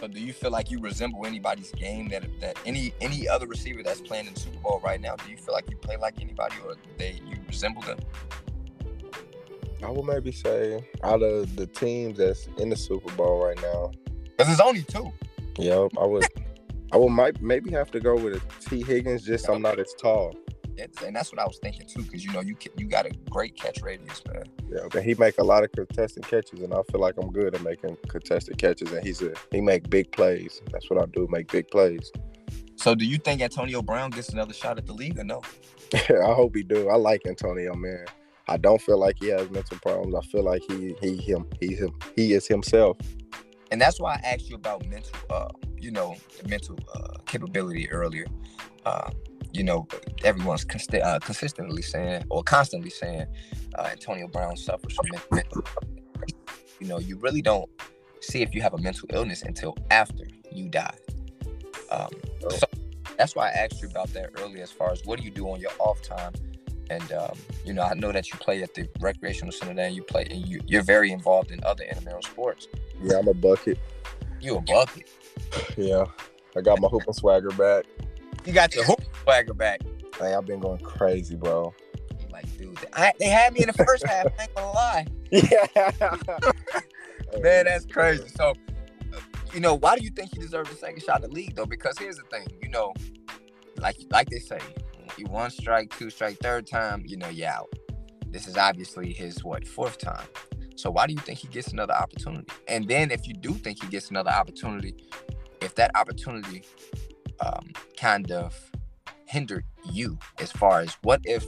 So 0.00 0.06
do 0.06 0.20
you 0.20 0.32
feel 0.32 0.50
like 0.50 0.70
you 0.70 0.80
resemble 0.80 1.26
anybody's 1.26 1.72
game 1.72 2.08
that 2.08 2.24
that 2.40 2.58
any 2.64 2.94
any 3.00 3.28
other 3.28 3.46
receiver 3.46 3.82
that's 3.82 4.00
playing 4.00 4.26
in 4.26 4.34
the 4.34 4.40
Super 4.40 4.58
Bowl 4.58 4.80
right 4.82 5.00
now? 5.00 5.16
Do 5.16 5.30
you 5.30 5.36
feel 5.36 5.54
like 5.54 5.70
you 5.70 5.76
play 5.76 5.96
like 5.96 6.20
anybody 6.20 6.56
or 6.64 6.76
they 6.96 7.20
you 7.26 7.36
resemble 7.46 7.82
them? 7.82 7.98
I 9.82 9.90
would 9.90 10.04
maybe 10.04 10.32
say 10.32 10.84
out 11.02 11.22
of 11.22 11.56
the 11.56 11.66
teams 11.66 12.18
that's 12.18 12.48
in 12.58 12.68
the 12.68 12.76
Super 12.76 13.10
Bowl 13.12 13.44
right 13.44 13.60
now, 13.62 13.92
Because 14.24 14.46
there's 14.46 14.60
only 14.60 14.82
two. 14.82 15.10
Yep, 15.58 15.92
I 16.00 16.04
would. 16.04 16.26
I 16.92 16.96
will 16.96 17.08
might 17.08 17.40
maybe 17.40 17.70
have 17.72 17.90
to 17.92 18.00
go 18.00 18.16
with 18.16 18.34
a 18.34 18.68
Tee 18.68 18.82
Higgins. 18.82 19.22
Just 19.24 19.48
I'm 19.48 19.62
not 19.62 19.78
as 19.78 19.94
tall. 19.94 20.34
And 21.04 21.14
that's 21.14 21.30
what 21.30 21.38
I 21.38 21.46
was 21.46 21.58
thinking 21.58 21.86
too, 21.86 22.02
because 22.02 22.24
you 22.24 22.32
know 22.32 22.40
you 22.40 22.56
you 22.76 22.86
got 22.86 23.04
a 23.04 23.10
great 23.30 23.54
catch 23.54 23.82
radius, 23.82 24.22
man. 24.26 24.44
Yeah, 24.70 24.88
but 24.90 25.02
he 25.02 25.14
make 25.14 25.38
a 25.38 25.44
lot 25.44 25.62
of 25.62 25.72
contested 25.72 26.26
catches, 26.26 26.60
and 26.60 26.72
I 26.72 26.80
feel 26.90 27.00
like 27.00 27.16
I'm 27.18 27.30
good 27.32 27.54
at 27.54 27.62
making 27.62 27.98
contested 28.08 28.56
catches. 28.56 28.90
And 28.90 29.04
he's 29.04 29.20
a 29.20 29.34
he 29.50 29.60
make 29.60 29.90
big 29.90 30.10
plays. 30.12 30.62
That's 30.72 30.88
what 30.88 31.02
I 31.02 31.06
do, 31.06 31.28
make 31.30 31.52
big 31.52 31.68
plays. 31.68 32.10
So 32.76 32.94
do 32.94 33.04
you 33.04 33.18
think 33.18 33.42
Antonio 33.42 33.82
Brown 33.82 34.08
gets 34.08 34.30
another 34.30 34.54
shot 34.54 34.78
at 34.78 34.86
the 34.86 34.94
league 34.94 35.18
or 35.18 35.24
no? 35.24 35.42
Yeah, 36.08 36.24
I 36.24 36.34
hope 36.34 36.54
he 36.54 36.62
do. 36.62 36.88
I 36.88 36.94
like 36.94 37.26
Antonio, 37.26 37.74
man. 37.74 38.06
I 38.46 38.56
don't 38.56 38.80
feel 38.80 38.96
like 38.96 39.16
he 39.18 39.28
has 39.28 39.50
mental 39.50 39.76
problems. 39.78 40.14
I 40.14 40.20
feel 40.30 40.44
like 40.44 40.62
he 40.68 40.94
he 41.00 41.16
him 41.16 41.46
he 41.60 41.74
him 41.74 41.92
he 42.16 42.32
is 42.32 42.46
himself. 42.46 42.96
And 43.70 43.80
that's 43.80 44.00
why 44.00 44.14
I 44.14 44.26
asked 44.26 44.48
you 44.48 44.56
about 44.56 44.86
mental, 44.86 45.18
uh, 45.30 45.48
you 45.78 45.90
know, 45.90 46.16
the 46.40 46.48
mental 46.48 46.78
uh, 46.94 47.18
capability 47.26 47.90
earlier. 47.90 48.26
Uh, 48.84 49.10
you 49.52 49.64
know, 49.64 49.86
everyone's 50.24 50.64
const- 50.64 50.94
uh, 50.94 51.18
consistently 51.20 51.82
saying 51.82 52.24
or 52.30 52.42
constantly 52.42 52.90
saying 52.90 53.26
uh, 53.76 53.88
Antonio 53.90 54.28
Brown 54.28 54.56
suffers 54.56 54.94
from 54.94 55.06
mental. 55.32 55.64
You 56.80 56.86
know, 56.86 56.98
you 56.98 57.16
really 57.18 57.42
don't 57.42 57.68
see 58.20 58.42
if 58.42 58.54
you 58.54 58.62
have 58.62 58.74
a 58.74 58.78
mental 58.78 59.08
illness 59.12 59.42
until 59.42 59.76
after 59.90 60.24
you 60.52 60.68
die. 60.68 60.96
Um, 61.90 62.10
so 62.48 62.66
that's 63.18 63.34
why 63.34 63.48
I 63.48 63.50
asked 63.50 63.82
you 63.82 63.88
about 63.88 64.12
that 64.14 64.30
earlier. 64.40 64.62
As 64.62 64.70
far 64.70 64.92
as 64.92 65.04
what 65.04 65.18
do 65.18 65.24
you 65.24 65.30
do 65.30 65.48
on 65.50 65.60
your 65.60 65.72
off 65.78 66.00
time? 66.02 66.32
And 66.90 67.12
um, 67.12 67.38
you 67.64 67.72
know, 67.72 67.82
I 67.82 67.94
know 67.94 68.10
that 68.10 68.30
you 68.30 68.38
play 68.38 68.62
at 68.64 68.74
the 68.74 68.88
recreational 69.00 69.52
center 69.52 69.74
there, 69.74 69.86
and 69.86 69.94
you 69.94 70.02
play, 70.02 70.26
and 70.28 70.46
you, 70.46 70.60
you're 70.66 70.82
very 70.82 71.12
involved 71.12 71.52
in 71.52 71.62
other 71.62 71.84
intramural 71.84 72.22
sports. 72.22 72.66
Yeah, 73.00 73.18
I'm 73.18 73.28
a 73.28 73.34
bucket. 73.34 73.78
You 74.40 74.56
a 74.56 74.60
bucket. 74.60 75.08
Yeah, 75.76 76.04
I 76.56 76.60
got 76.60 76.80
my 76.80 76.86
hoop 76.86 77.02
and 77.06 77.16
swagger 77.16 77.50
back. 77.50 77.84
You 78.44 78.52
got 78.52 78.74
your 78.74 78.84
hoop 78.84 79.00
swagger 79.22 79.54
back. 79.54 79.80
Hey, 80.18 80.34
I've 80.34 80.46
been 80.46 80.60
going 80.60 80.78
crazy, 80.78 81.34
bro. 81.34 81.74
Like, 82.30 82.56
dude, 82.56 82.78
I, 82.92 83.12
they 83.18 83.28
had 83.28 83.52
me 83.52 83.60
in 83.62 83.66
the 83.66 83.72
first 83.72 84.06
half. 84.06 84.26
I 84.38 84.42
ain't 84.42 84.54
gonna 84.54 84.70
lie, 84.70 85.06
Yeah. 85.30 85.66
man. 87.42 87.64
That's 87.64 87.86
crazy. 87.86 88.28
So, 88.28 88.54
you 89.52 89.60
know, 89.60 89.74
why 89.74 89.96
do 89.96 90.04
you 90.04 90.10
think 90.10 90.32
he 90.32 90.38
deserves 90.38 90.70
a 90.70 90.76
second 90.76 91.02
shot 91.02 91.16
at 91.16 91.30
the 91.30 91.34
league 91.34 91.56
though? 91.56 91.66
Because 91.66 91.98
here's 91.98 92.16
the 92.16 92.24
thing, 92.24 92.46
you 92.62 92.68
know, 92.68 92.92
like 93.78 93.96
like 94.10 94.28
they 94.28 94.38
say, 94.38 94.60
you 95.18 95.26
one 95.26 95.50
strike, 95.50 95.96
two 95.96 96.10
strike, 96.10 96.38
third 96.38 96.66
time, 96.66 97.02
you 97.06 97.16
know, 97.16 97.28
you 97.28 97.46
out. 97.46 97.72
This 98.26 98.46
is 98.46 98.56
obviously 98.56 99.12
his 99.12 99.42
what 99.44 99.66
fourth 99.66 99.98
time. 99.98 100.26
So 100.76 100.90
why 100.90 101.06
do 101.06 101.12
you 101.12 101.18
think 101.18 101.38
he 101.38 101.48
gets 101.48 101.72
another 101.72 101.94
opportunity? 101.94 102.46
And 102.68 102.88
then 102.88 103.10
if 103.10 103.26
you 103.26 103.34
do 103.34 103.52
think 103.52 103.82
he 103.82 103.88
gets 103.88 104.10
another 104.10 104.30
opportunity, 104.30 104.94
if 105.60 105.74
that 105.74 105.90
opportunity 105.94 106.62
um, 107.40 107.72
kind 107.96 108.30
of 108.30 108.70
hindered 109.26 109.64
you 109.84 110.18
as 110.38 110.50
far 110.50 110.80
as 110.80 110.96
what 111.02 111.20
if 111.24 111.44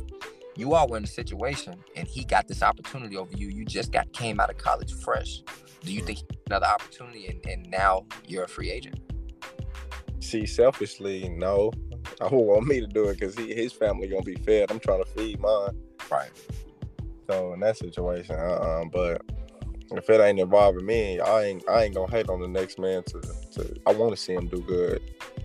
you 0.57 0.75
all 0.75 0.87
were 0.87 0.99
in 0.99 1.05
a 1.05 1.07
situation 1.07 1.75
and 1.97 2.07
he 2.07 2.25
got 2.25 2.47
this 2.47 2.63
opportunity 2.63 3.17
over 3.17 3.35
you, 3.37 3.49
you 3.49 3.65
just 3.65 3.91
got 3.91 4.13
came 4.13 4.39
out 4.39 4.51
of 4.51 4.59
college 4.59 4.93
fresh. 4.93 5.41
Do 5.81 5.93
you 5.93 6.03
think 6.03 6.21
another 6.47 6.67
opportunity 6.67 7.27
and, 7.29 7.45
and 7.47 7.71
now 7.71 8.07
you're 8.27 8.45
a 8.45 8.49
free 8.49 8.71
agent? 8.71 9.01
See, 10.21 10.47
selfishly, 10.47 11.29
no. 11.29 11.73
I 12.23 12.29
would 12.29 12.41
want 12.41 12.67
me 12.67 12.81
to 12.81 12.87
do 12.87 13.09
it 13.09 13.19
because 13.19 13.37
he 13.37 13.53
his 13.53 13.73
family 13.73 14.09
gonna 14.09 14.23
be 14.23 14.37
fed. 14.37 14.71
I'm 14.71 14.79
trying 14.79 15.03
to 15.03 15.11
feed 15.11 15.41
mine. 15.41 15.77
Right. 16.11 16.31
So 17.29 17.53
in 17.55 17.61
that 17.61 17.77
situation, 17.77 18.37
uh, 18.37 18.39
uh 18.39 18.85
but 18.93 19.23
if 19.91 20.09
it 20.09 20.21
ain't 20.21 20.39
involving 20.39 20.87
me, 20.87 21.19
I 21.21 21.45
ain't 21.45 21.69
I 21.69 21.85
ain't 21.85 21.95
gonna 21.95 22.11
hate 22.11 22.29
on 22.29 22.41
the 22.41 22.49
next 22.49 22.79
man 22.79 23.03
to 23.05 23.21
to 23.53 23.75
I 23.87 23.93
want 23.93 24.13
to 24.13 24.17
see 24.17 24.35
him 24.35 24.47
do 24.47 24.61
good. 24.61 25.03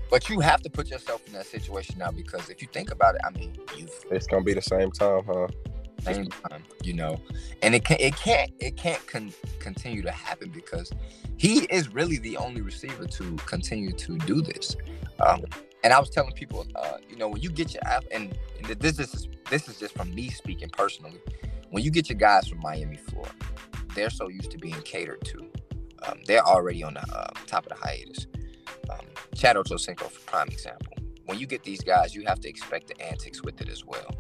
But 0.10 0.30
you 0.30 0.40
have 0.40 0.62
to 0.62 0.70
put 0.70 0.90
yourself 0.90 1.26
in 1.28 1.34
that 1.34 1.46
situation 1.46 1.98
now 1.98 2.12
because 2.12 2.50
if 2.50 2.62
you 2.62 2.68
think 2.72 2.92
about 2.92 3.16
it, 3.16 3.22
I 3.26 3.32
mean, 3.32 3.54
you've 3.76 3.92
it's 4.12 4.28
gonna 4.28 4.44
be 4.44 4.54
the 4.54 4.62
same 4.62 4.92
time, 4.92 5.24
huh? 5.26 5.48
Same 6.02 6.28
time, 6.28 6.64
you 6.84 6.94
know, 6.94 7.20
and 7.64 7.74
it 7.74 7.84
can 7.84 7.98
it 8.00 8.16
can't 8.16 8.52
it 8.60 8.78
can't 8.78 9.06
con- 9.08 9.34
continue 9.60 10.04
to 10.04 10.12
happen 10.12 10.50
because 10.50 10.92
he 11.38 11.66
is 11.66 11.94
really 11.94 12.18
the 12.18 12.38
only 12.38 12.62
receiver 12.62 13.06
to 13.06 13.36
continue 13.46 13.92
to 13.92 14.18
do 14.20 14.42
this. 14.42 14.78
Um, 15.20 15.44
and 15.84 15.94
I 15.94 16.00
was 16.00 16.10
telling 16.10 16.32
people, 16.34 16.66
uh, 16.76 16.98
you 17.10 17.16
know, 17.16 17.28
when 17.28 17.42
you 17.42 17.50
get 17.50 17.74
your 17.74 17.84
and, 18.12 18.38
and 18.58 18.80
this 18.80 19.00
is 19.00 19.28
this 19.50 19.68
is 19.68 19.80
just 19.80 19.96
from 19.96 20.14
me 20.14 20.30
speaking 20.30 20.70
personally. 20.70 21.20
When 21.70 21.84
you 21.84 21.92
get 21.92 22.10
your 22.10 22.18
guys 22.18 22.48
from 22.48 22.60
Miami, 22.60 22.98
Florida, 22.98 23.34
they're 23.94 24.10
so 24.10 24.30
used 24.30 24.52
to 24.52 24.58
being 24.58 24.82
catered 24.84 25.24
to. 25.26 25.50
Um, 26.04 26.20
they're 26.26 26.46
already 26.46 26.84
on 26.84 26.94
the 26.94 27.02
uh, 27.14 27.32
top 27.46 27.66
of 27.66 27.78
the 27.78 27.86
hiatus. 27.86 28.28
Um, 28.90 29.06
Chad 29.36 29.56
Ochocinco, 29.56 30.10
for 30.10 30.22
prime 30.22 30.48
example. 30.48 30.94
When 31.26 31.38
you 31.38 31.46
get 31.46 31.64
these 31.64 31.82
guys, 31.82 32.16
you 32.16 32.24
have 32.26 32.40
to 32.42 32.50
expect 32.50 32.88
the 32.88 33.02
antics 33.02 33.44
with 33.44 33.60
it 33.60 33.70
as 33.70 33.86
well. 33.86 34.16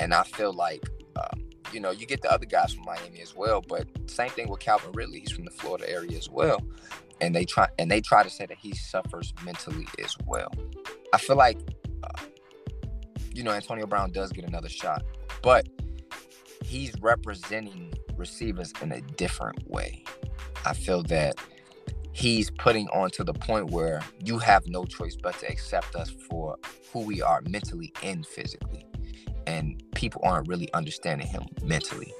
And 0.00 0.12
I 0.12 0.22
feel 0.24 0.52
like, 0.52 0.84
um, 1.16 1.42
you 1.72 1.80
know, 1.80 1.90
you 1.90 2.06
get 2.06 2.20
the 2.20 2.30
other 2.30 2.44
guys 2.44 2.74
from 2.74 2.84
Miami 2.84 3.20
as 3.20 3.34
well, 3.34 3.62
but 3.66 3.86
same 4.06 4.28
thing 4.30 4.48
with 4.48 4.60
Calvin 4.60 4.92
Ridley. 4.92 5.20
He's 5.20 5.32
from 5.32 5.46
the 5.46 5.50
Florida 5.50 5.88
area 5.90 6.16
as 6.18 6.28
well, 6.28 6.60
and 7.20 7.34
they 7.34 7.44
try 7.44 7.68
and 7.78 7.90
they 7.90 8.00
try 8.00 8.22
to 8.22 8.30
say 8.30 8.46
that 8.46 8.58
he 8.58 8.74
suffers 8.74 9.32
mentally 9.44 9.86
as 10.02 10.16
well. 10.26 10.52
I 11.12 11.18
feel 11.18 11.36
like, 11.36 11.58
uh, 12.02 12.22
you 13.34 13.42
know, 13.42 13.52
Antonio 13.52 13.86
Brown 13.86 14.12
does 14.12 14.32
get 14.32 14.44
another 14.44 14.68
shot, 14.68 15.04
but 15.42 15.66
he's 16.64 16.92
representing 17.00 17.94
receivers 18.16 18.72
in 18.82 18.92
a 18.92 19.00
different 19.00 19.68
way. 19.70 20.04
I 20.64 20.74
feel 20.74 21.02
that 21.04 21.36
he's 22.12 22.50
putting 22.50 22.88
on 22.88 23.10
to 23.10 23.24
the 23.24 23.34
point 23.34 23.70
where 23.70 24.02
you 24.24 24.38
have 24.38 24.66
no 24.66 24.84
choice 24.84 25.16
but 25.22 25.38
to 25.40 25.48
accept 25.48 25.94
us 25.94 26.10
for 26.28 26.56
who 26.92 27.00
we 27.00 27.22
are 27.22 27.42
mentally 27.48 27.92
and 28.02 28.26
physically. 28.26 28.86
And 29.46 29.82
people 29.94 30.22
aren't 30.24 30.48
really 30.48 30.72
understanding 30.72 31.26
him 31.26 31.44
mentally. 31.62 32.12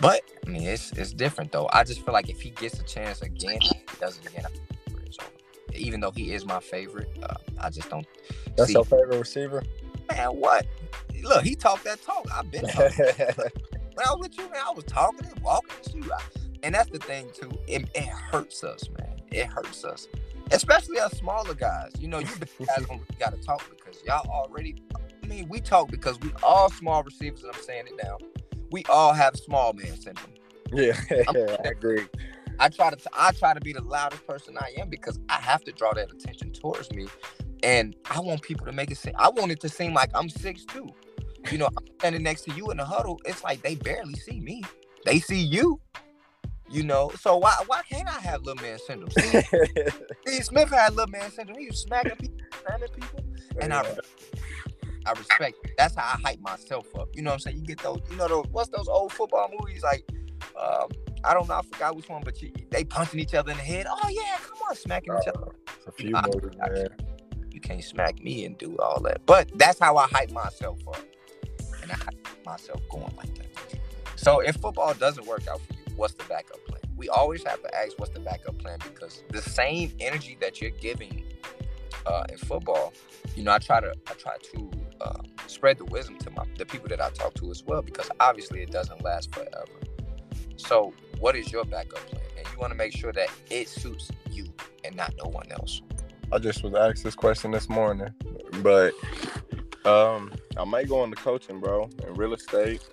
But 0.00 0.22
I 0.46 0.50
mean, 0.50 0.62
it's 0.62 0.92
it's 0.92 1.12
different 1.12 1.52
though. 1.52 1.68
I 1.72 1.84
just 1.84 2.04
feel 2.04 2.14
like 2.14 2.28
if 2.28 2.40
he 2.40 2.50
gets 2.50 2.78
a 2.78 2.84
chance 2.84 3.22
again, 3.22 3.58
he 3.60 3.80
does 4.00 4.18
it 4.18 4.26
again. 4.26 4.44
Even 5.74 6.00
though 6.00 6.10
he 6.10 6.32
is 6.32 6.44
my 6.44 6.60
favorite, 6.60 7.10
uh, 7.22 7.34
I 7.60 7.70
just 7.70 7.90
don't. 7.90 8.06
That's 8.56 8.72
your 8.72 8.84
favorite 8.84 9.18
receiver. 9.18 9.62
Man, 10.10 10.28
what? 10.28 10.66
Look, 11.22 11.44
he 11.44 11.54
talked 11.54 11.84
that 11.84 12.02
talk. 12.02 12.26
I've 12.32 12.50
been 12.50 12.66
talking. 12.66 13.04
when 13.06 14.06
I 14.06 14.14
was 14.14 14.20
with 14.20 14.38
you, 14.38 14.50
man, 14.50 14.62
I 14.66 14.72
was 14.72 14.84
talking 14.84 15.26
and 15.26 15.38
walking 15.40 15.70
to 15.82 15.98
you. 15.98 16.12
And 16.62 16.74
that's 16.74 16.90
the 16.90 16.98
thing 16.98 17.30
too. 17.34 17.50
It, 17.66 17.88
it 17.94 18.06
hurts 18.06 18.64
us, 18.64 18.88
man. 18.98 19.20
It 19.30 19.46
hurts 19.46 19.84
us, 19.84 20.08
especially 20.50 20.98
us 20.98 21.12
smaller 21.12 21.54
guys. 21.54 21.92
You 22.00 22.08
know, 22.08 22.18
you 22.18 22.26
guys 22.66 22.86
don't 22.86 23.18
got 23.18 23.32
to 23.32 23.38
talk 23.38 23.68
because 23.70 24.02
y'all 24.04 24.28
already. 24.28 24.76
I 25.22 25.26
mean, 25.26 25.48
we 25.48 25.60
talk 25.60 25.90
because 25.90 26.18
we 26.20 26.32
all 26.42 26.70
small 26.70 27.02
receivers. 27.02 27.42
And 27.42 27.52
I'm 27.54 27.62
saying 27.62 27.86
it 27.88 28.00
now. 28.02 28.16
We 28.70 28.84
all 28.88 29.12
have 29.12 29.36
small 29.36 29.72
man 29.72 30.00
syndrome. 30.00 30.34
Yeah, 30.72 30.98
I 31.64 31.68
agree. 31.68 32.06
I 32.60 32.68
try 32.68 32.90
to 32.90 32.98
I 33.14 33.32
try 33.32 33.54
to 33.54 33.60
be 33.60 33.72
the 33.72 33.82
loudest 33.82 34.26
person 34.26 34.56
I 34.58 34.72
am 34.80 34.88
because 34.88 35.18
I 35.28 35.36
have 35.36 35.62
to 35.64 35.72
draw 35.72 35.92
that 35.94 36.10
attention 36.10 36.52
towards 36.52 36.90
me, 36.92 37.06
and 37.62 37.94
I 38.10 38.20
want 38.20 38.42
people 38.42 38.66
to 38.66 38.72
make 38.72 38.90
it 38.90 38.98
seem. 38.98 39.14
I 39.16 39.28
want 39.28 39.52
it 39.52 39.60
to 39.60 39.68
seem 39.68 39.94
like 39.94 40.10
I'm 40.14 40.28
six 40.28 40.64
two 40.64 40.92
you 41.50 41.58
know, 41.58 41.66
I'm 41.66 41.84
standing 41.98 42.22
next 42.22 42.42
to 42.42 42.52
you 42.52 42.70
in 42.70 42.76
the 42.76 42.84
huddle. 42.84 43.20
It's 43.24 43.42
like 43.42 43.62
they 43.62 43.74
barely 43.74 44.14
see 44.14 44.40
me. 44.40 44.62
They 45.04 45.20
see 45.20 45.40
you. 45.40 45.80
You 46.70 46.82
know, 46.82 47.10
so 47.18 47.38
why 47.38 47.54
why 47.66 47.80
can't 47.88 48.06
I 48.06 48.20
have 48.20 48.42
little 48.42 48.62
man 48.62 48.78
syndrome? 48.86 49.10
Steve, 49.10 50.44
Smith 50.44 50.68
had 50.68 50.94
little 50.94 51.10
man 51.10 51.30
syndrome. 51.30 51.58
He 51.58 51.66
was 51.68 51.80
smacking 51.80 52.16
people, 52.16 52.36
slamming 52.62 52.88
people, 52.90 53.24
and 53.58 53.72
I 53.72 53.86
I 55.08 55.12
respect. 55.12 55.56
That's 55.78 55.94
how 55.94 56.02
I 56.02 56.20
hype 56.22 56.40
myself 56.40 56.94
up. 56.96 57.08
You 57.14 57.22
know 57.22 57.30
what 57.30 57.34
I'm 57.34 57.40
saying? 57.40 57.56
You 57.58 57.62
get 57.62 57.78
those, 57.78 58.00
you 58.10 58.16
know, 58.16 58.28
those 58.28 58.46
what's 58.50 58.68
those 58.68 58.88
old 58.88 59.12
football 59.12 59.50
movies 59.58 59.82
like? 59.82 60.04
Um, 60.60 60.88
I 61.24 61.34
don't 61.34 61.48
know, 61.48 61.54
I 61.54 61.62
forgot 61.62 61.96
which 61.96 62.08
one, 62.08 62.22
but 62.24 62.40
you, 62.40 62.52
they 62.70 62.84
punching 62.84 63.18
each 63.18 63.34
other 63.34 63.50
in 63.50 63.56
the 63.56 63.62
head. 63.62 63.86
Oh 63.88 64.08
yeah, 64.08 64.36
come 64.40 64.58
on, 64.68 64.76
smacking 64.76 65.14
each 65.20 65.28
other. 65.28 65.48
a 65.86 65.92
few 65.92 66.14
movies, 66.14 66.58
man. 66.58 66.88
You 67.50 67.60
can't 67.60 67.82
smack 67.82 68.22
me 68.22 68.44
and 68.44 68.56
do 68.56 68.76
all 68.78 69.00
that, 69.00 69.24
but 69.26 69.50
that's 69.58 69.78
how 69.78 69.96
I 69.96 70.06
hype 70.06 70.30
myself 70.30 70.78
up 70.86 71.02
and 71.82 71.90
I 71.90 71.94
hype 71.96 72.28
myself 72.44 72.80
going 72.90 73.12
like 73.16 73.34
that. 73.36 73.46
So 74.16 74.40
if 74.40 74.56
football 74.56 74.94
doesn't 74.94 75.26
work 75.26 75.48
out 75.48 75.60
for 75.60 75.72
you, 75.72 75.96
what's 75.96 76.14
the 76.14 76.24
backup 76.24 76.64
plan? 76.66 76.80
We 76.96 77.08
always 77.08 77.42
have 77.44 77.62
to 77.62 77.74
ask 77.74 77.98
what's 77.98 78.12
the 78.12 78.20
backup 78.20 78.58
plan 78.58 78.78
because 78.82 79.22
the 79.30 79.42
same 79.42 79.92
energy 80.00 80.36
that 80.40 80.60
you're 80.60 80.70
giving 80.70 81.24
uh, 82.06 82.24
in 82.30 82.38
football, 82.38 82.92
you 83.36 83.42
know, 83.42 83.52
I 83.52 83.58
try 83.58 83.80
to 83.80 83.92
I 84.06 84.12
try 84.14 84.36
to 84.54 84.70
um, 85.00 85.26
spread 85.46 85.78
the 85.78 85.84
wisdom 85.86 86.18
to 86.18 86.30
my 86.30 86.44
the 86.56 86.66
people 86.66 86.88
that 86.88 87.00
I 87.00 87.10
talk 87.10 87.34
to 87.34 87.50
as 87.50 87.64
well 87.64 87.82
because 87.82 88.08
obviously 88.20 88.62
it 88.62 88.70
doesn't 88.70 89.02
last 89.02 89.34
forever. 89.34 89.80
So 90.56 90.92
what 91.20 91.36
is 91.36 91.52
your 91.52 91.64
backup 91.64 92.04
plan? 92.06 92.22
And 92.36 92.46
you 92.46 92.58
want 92.58 92.72
to 92.72 92.76
make 92.76 92.92
sure 92.92 93.12
that 93.12 93.28
it 93.50 93.68
suits 93.68 94.10
you 94.30 94.46
and 94.84 94.96
not 94.96 95.14
no 95.22 95.30
one 95.30 95.50
else. 95.52 95.82
I 96.30 96.38
just 96.38 96.62
was 96.62 96.74
asked 96.74 97.04
this 97.04 97.14
question 97.14 97.50
this 97.52 97.68
morning, 97.68 98.12
but 98.62 98.92
um, 99.84 100.32
I 100.56 100.64
might 100.64 100.88
go 100.88 101.02
into 101.04 101.16
coaching, 101.16 101.60
bro, 101.60 101.88
in 102.06 102.14
real 102.14 102.34
estate. 102.34 102.86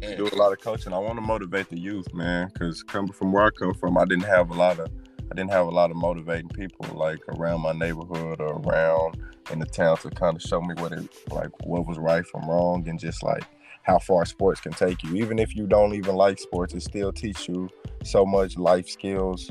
Mm. 0.00 0.16
Do 0.16 0.28
a 0.28 0.34
lot 0.36 0.52
of 0.52 0.60
coaching. 0.60 0.92
I 0.92 0.98
want 0.98 1.16
to 1.16 1.20
motivate 1.20 1.68
the 1.68 1.78
youth, 1.78 2.12
man, 2.12 2.50
because 2.52 2.82
coming 2.82 3.12
from 3.12 3.32
where 3.32 3.44
I 3.44 3.50
come 3.50 3.74
from, 3.74 3.96
I 3.96 4.04
didn't 4.04 4.24
have 4.24 4.50
a 4.50 4.54
lot 4.54 4.80
of, 4.80 4.90
I 5.30 5.34
didn't 5.34 5.50
have 5.50 5.66
a 5.66 5.70
lot 5.70 5.90
of 5.90 5.96
motivating 5.96 6.48
people 6.48 6.86
like 6.94 7.20
around 7.28 7.62
my 7.62 7.72
neighborhood 7.72 8.40
or 8.40 8.60
around 8.60 9.16
in 9.50 9.58
the 9.58 9.66
town 9.66 9.96
to 9.98 10.10
kind 10.10 10.36
of 10.36 10.42
show 10.42 10.60
me 10.60 10.74
what 10.78 10.92
it 10.92 11.08
like, 11.30 11.50
what 11.66 11.86
was 11.86 11.98
right 11.98 12.26
from 12.26 12.48
wrong, 12.48 12.88
and 12.88 12.98
just 12.98 13.22
like 13.22 13.44
how 13.82 13.98
far 13.98 14.24
sports 14.24 14.60
can 14.60 14.72
take 14.72 15.02
you. 15.02 15.14
Even 15.16 15.38
if 15.38 15.54
you 15.54 15.66
don't 15.66 15.94
even 15.94 16.14
like 16.14 16.38
sports, 16.38 16.74
it 16.74 16.82
still 16.82 17.12
teach 17.12 17.48
you 17.48 17.68
so 18.02 18.24
much 18.24 18.56
life 18.56 18.88
skills 18.88 19.50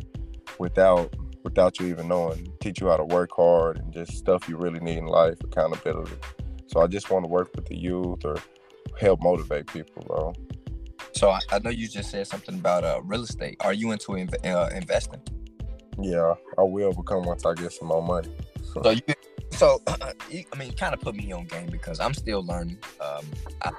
without 0.59 1.13
without 1.43 1.79
you 1.79 1.88
even 1.88 2.07
knowing. 2.07 2.51
Teach 2.59 2.81
you 2.81 2.88
how 2.88 2.97
to 2.97 3.05
work 3.05 3.31
hard 3.36 3.77
and 3.77 3.93
just 3.93 4.13
stuff 4.13 4.47
you 4.47 4.57
really 4.57 4.79
need 4.79 4.97
in 4.97 5.05
life, 5.05 5.38
accountability. 5.43 6.15
So 6.67 6.81
I 6.81 6.88
just 6.88 7.09
want 7.09 7.25
to 7.25 7.29
work 7.29 7.51
with 7.55 7.65
the 7.65 7.77
youth 7.77 8.25
or 8.25 8.38
help 8.99 9.21
motivate 9.21 9.67
people, 9.67 10.03
bro. 10.07 10.33
So 11.13 11.29
I, 11.29 11.39
I 11.51 11.59
know 11.59 11.69
you 11.69 11.88
just 11.88 12.09
said 12.09 12.25
something 12.27 12.55
about 12.55 12.83
uh, 12.83 13.01
real 13.03 13.21
estate. 13.23 13.57
Are 13.59 13.73
you 13.73 13.91
into 13.91 14.13
inv- 14.13 14.45
uh, 14.45 14.69
investing? 14.75 15.21
Yeah, 15.99 16.34
I 16.58 16.63
will 16.63 16.93
become 16.93 17.23
once 17.23 17.45
I 17.45 17.53
get 17.53 17.71
some 17.71 17.89
more 17.89 18.03
money. 18.03 18.29
so 18.82 18.89
you, 18.89 19.01
so 19.51 19.82
you, 20.29 20.43
I 20.51 20.58
mean, 20.58 20.73
kind 20.73 20.93
of 20.93 21.01
put 21.01 21.15
me 21.15 21.32
on 21.32 21.45
game 21.45 21.69
because 21.69 21.99
I'm 21.99 22.13
still 22.13 22.43
learning. 22.43 22.79
Um, 22.99 23.25
I 23.62 23.71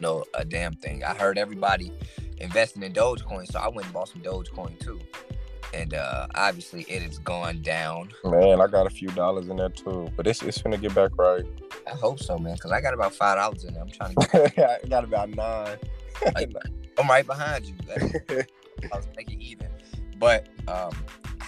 know 0.00 0.24
a 0.34 0.44
damn 0.44 0.74
thing. 0.74 1.04
I 1.04 1.14
heard 1.14 1.38
everybody 1.38 1.92
investing 2.38 2.82
in 2.82 2.92
Dogecoin, 2.92 3.50
so 3.50 3.58
I 3.58 3.68
went 3.68 3.86
and 3.86 3.94
bought 3.94 4.08
some 4.08 4.22
Dogecoin 4.22 4.78
too 4.80 5.00
and 5.74 5.94
uh, 5.94 6.26
obviously 6.34 6.82
it 6.82 7.02
has 7.02 7.18
gone 7.18 7.60
down. 7.62 8.10
Man, 8.24 8.60
I 8.60 8.66
got 8.66 8.86
a 8.86 8.90
few 8.90 9.08
dollars 9.08 9.48
in 9.48 9.56
there 9.56 9.68
too, 9.68 10.10
but 10.16 10.26
it's 10.26 10.42
it's 10.42 10.62
gonna 10.62 10.78
get 10.78 10.94
back 10.94 11.16
right. 11.18 11.44
I 11.86 11.90
hope 11.90 12.20
so, 12.20 12.38
man, 12.38 12.54
because 12.54 12.72
I 12.72 12.80
got 12.80 12.94
about 12.94 13.14
five 13.14 13.36
dollars 13.36 13.64
in 13.64 13.74
there. 13.74 13.82
I'm 13.82 13.90
trying 13.90 14.14
to 14.14 14.52
get. 14.54 14.80
I 14.84 14.88
got 14.88 15.04
about 15.04 15.30
nine. 15.30 15.76
I'm 16.98 17.08
right 17.08 17.26
behind 17.26 17.66
you. 17.66 17.74
I 18.92 18.96
was 18.96 19.06
making 19.16 19.40
even, 19.40 19.68
but 20.18 20.48
um, 20.66 20.92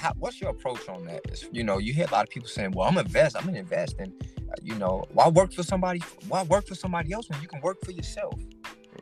how, 0.01 0.13
what's 0.19 0.41
your 0.41 0.51
approach 0.51 0.89
on 0.89 1.05
that? 1.05 1.21
It's, 1.27 1.45
you 1.53 1.63
know, 1.63 1.79
you 1.79 1.93
hear 1.93 2.07
a 2.07 2.13
lot 2.13 2.25
of 2.25 2.31
people 2.31 2.49
saying, 2.49 2.73
"Well, 2.73 2.89
I'm 2.89 2.97
invest. 2.97 3.37
I'm 3.37 3.45
gonna 3.45 3.59
invest," 3.59 3.97
and 3.99 4.13
uh, 4.51 4.55
you 4.63 4.75
know, 4.77 5.05
why 5.13 5.29
work 5.29 5.53
for 5.53 5.63
somebody? 5.63 6.01
Why 6.29 6.43
work 6.45 6.67
for 6.67 6.75
somebody 6.75 7.13
else 7.13 7.29
when 7.29 7.41
you 7.43 7.49
can 7.49 7.61
work 7.61 7.79
for 7.85 7.93
yourself? 7.93 8.35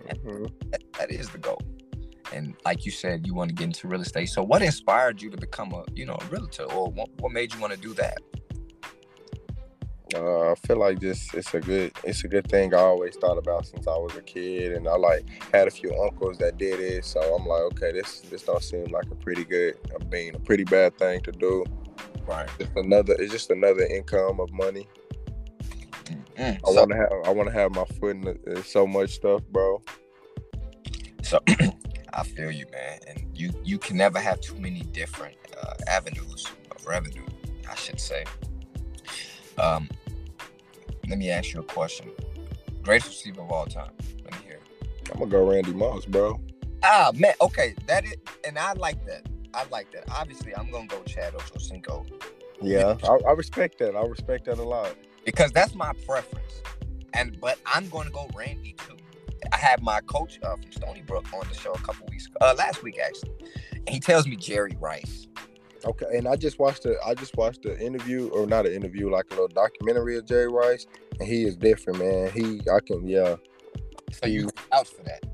Mm-hmm. 0.09 0.47
That, 0.71 0.83
that 0.99 1.11
is 1.11 1.29
the 1.31 1.39
goal 1.39 1.61
and 2.33 2.55
like 2.65 2.85
you 2.85 2.93
said 2.93 3.27
you 3.27 3.35
want 3.35 3.49
to 3.49 3.55
get 3.55 3.65
into 3.65 3.89
real 3.89 4.01
estate 4.01 4.29
so 4.29 4.43
what 4.43 4.63
inspired 4.63 5.21
you 5.21 5.31
to 5.31 5.37
become 5.37 5.73
a 5.73 5.83
you 5.95 6.05
know 6.05 6.17
a 6.21 6.25
realtor 6.27 6.65
or 6.65 6.91
what, 6.91 7.09
what 7.21 7.33
made 7.33 7.53
you 7.53 7.61
want 7.61 7.73
to 7.73 7.79
do 7.79 7.95
that 7.95 8.19
uh, 10.15 10.53
I 10.53 10.55
feel 10.55 10.79
like 10.79 11.01
this 11.01 11.33
it's 11.35 11.53
a 11.55 11.61
good 11.61 11.93
it's 12.05 12.25
a 12.25 12.29
good 12.29 12.49
thing 12.49 12.75
I 12.75 12.79
always 12.79 13.17
thought 13.17 13.39
about 13.39 13.67
since 13.67 13.87
I 13.87 13.97
was 13.97 14.17
a 14.17 14.23
kid 14.23 14.73
and 14.73 14.89
I 14.89 14.97
like 14.97 15.27
had 15.53 15.69
a 15.69 15.71
few 15.71 15.95
uncles 16.03 16.39
that 16.39 16.59
did 16.59 16.81
it 16.81 17.05
so 17.05 17.21
I'm 17.21 17.47
like 17.47 17.63
okay 17.73 17.93
this 17.93 18.21
this 18.23 18.43
don't 18.43 18.63
seem 18.63 18.87
like 18.87 19.07
a 19.11 19.15
pretty 19.15 19.45
good 19.45 19.79
I 19.99 20.05
mean 20.05 20.35
a 20.35 20.41
pretty 20.41 20.65
bad 20.65 20.97
thing 20.99 21.21
to 21.23 21.33
do 21.33 21.65
right 22.27 22.49
just 22.59 22.73
another 22.77 23.15
it's 23.19 23.33
just 23.33 23.51
another 23.51 23.83
income 23.83 24.41
of 24.41 24.53
money 24.53 24.87
mm-hmm. 26.05 26.43
I 26.43 26.59
so, 26.65 26.73
want 26.73 26.91
to 26.91 26.97
have 26.97 27.13
I 27.25 27.31
want 27.31 27.49
to 27.49 27.55
have 27.55 27.75
my 27.75 27.85
foot 27.99 28.17
in 28.17 28.21
the, 28.23 28.63
so 28.65 28.87
much 28.87 29.11
stuff 29.11 29.43
bro 29.51 29.83
so 31.23 31.41
I 32.19 32.25
feel 32.25 32.51
you, 32.51 32.67
man. 32.73 32.99
And 33.07 33.39
you 33.39 33.53
you 33.65 33.79
can 33.79 33.97
never 33.97 34.19
have 34.19 34.41
too 34.41 34.57
many 34.57 34.81
different 34.81 35.37
uh, 35.63 35.75
avenues 35.87 36.47
of 36.71 36.85
revenue, 36.87 37.27
I 37.71 37.75
should 37.77 38.01
say. 38.01 38.25
Um, 39.57 39.89
let 41.09 41.19
me 41.19 41.31
ask 41.31 41.53
you 41.53 41.61
a 41.61 41.65
question. 41.65 42.11
Greatest 42.83 43.09
receiver 43.09 43.43
of 43.43 43.51
all 43.51 43.67
time. 43.67 43.91
Let 44.25 44.33
me 44.33 44.47
hear. 44.47 44.59
It. 44.81 45.11
I'm 45.13 45.19
gonna 45.19 45.31
go 45.31 45.51
Randy 45.51 45.73
Moss, 45.73 46.05
bro. 46.05 46.41
Ah 46.83 47.11
man, 47.15 47.35
okay, 47.41 47.75
that 47.87 48.05
is, 48.05 48.15
and 48.47 48.59
I 48.59 48.73
like 48.75 49.05
that. 49.07 49.27
I 49.55 49.65
like 49.71 49.91
that. 49.93 50.05
Obviously, 50.11 50.55
I'm 50.55 50.71
gonna 50.71 50.87
go 50.87 51.03
Chad 51.05 51.35
Ochocinco. 51.35 52.07
Yeah, 52.61 52.97
I, 53.05 53.19
I 53.29 53.33
respect 53.33 53.79
that. 53.79 53.97
I 53.97 54.05
respect 54.05 54.47
that 54.47 54.59
a 54.59 54.63
lot 54.63 54.95
because 55.25 55.53
that's 55.53 55.75
my 55.75 55.93
preference. 56.07 56.63
And 57.15 57.39
but 57.41 57.59
I'm 57.67 57.89
going 57.89 58.07
to 58.07 58.13
go 58.13 58.29
Randy 58.35 58.75
too. 58.87 58.97
I 59.53 59.57
had 59.57 59.83
my 59.83 60.01
coach 60.03 60.39
uh, 60.43 60.57
from 60.57 60.73
Stony 60.73 61.03
Brook 61.03 61.27
on 61.33 61.47
the 61.49 61.55
show 61.55 61.73
a 61.73 61.79
couple 61.79 62.07
weeks 62.11 62.27
ago, 62.27 62.37
uh, 62.41 62.55
last 62.57 62.83
week 62.83 62.99
actually, 62.99 63.33
and 63.73 63.89
he 63.89 64.01
tells 64.01 64.27
me 64.27 64.37
Jerry 64.37 64.77
Rice. 64.81 65.27
Okay, 65.85 66.07
and 66.17 66.27
I 66.27 66.37
just 66.37 66.59
watched 66.59 66.83
the 66.83 66.97
I 67.07 67.15
just 67.15 67.37
watched 67.37 67.63
the 67.63 67.79
interview 67.79 68.29
or 68.29 68.47
not 68.47 68.67
an 68.67 68.73
interview, 68.73 69.11
like 69.11 69.27
a 69.31 69.35
little 69.35 69.49
documentary 69.49 70.17
of 70.17 70.27
Jerry 70.27 70.49
Rice, 70.49 70.87
and 71.19 71.29
he 71.29 71.45
is 71.45 71.57
different, 71.57 71.99
man. 72.01 72.31
He 72.31 72.61
I 72.71 72.81
can 72.81 73.07
yeah. 73.07 73.37
So 74.13 74.27
you 74.27 74.49
out 74.73 74.87
for 74.87 75.03
that? 75.05 75.25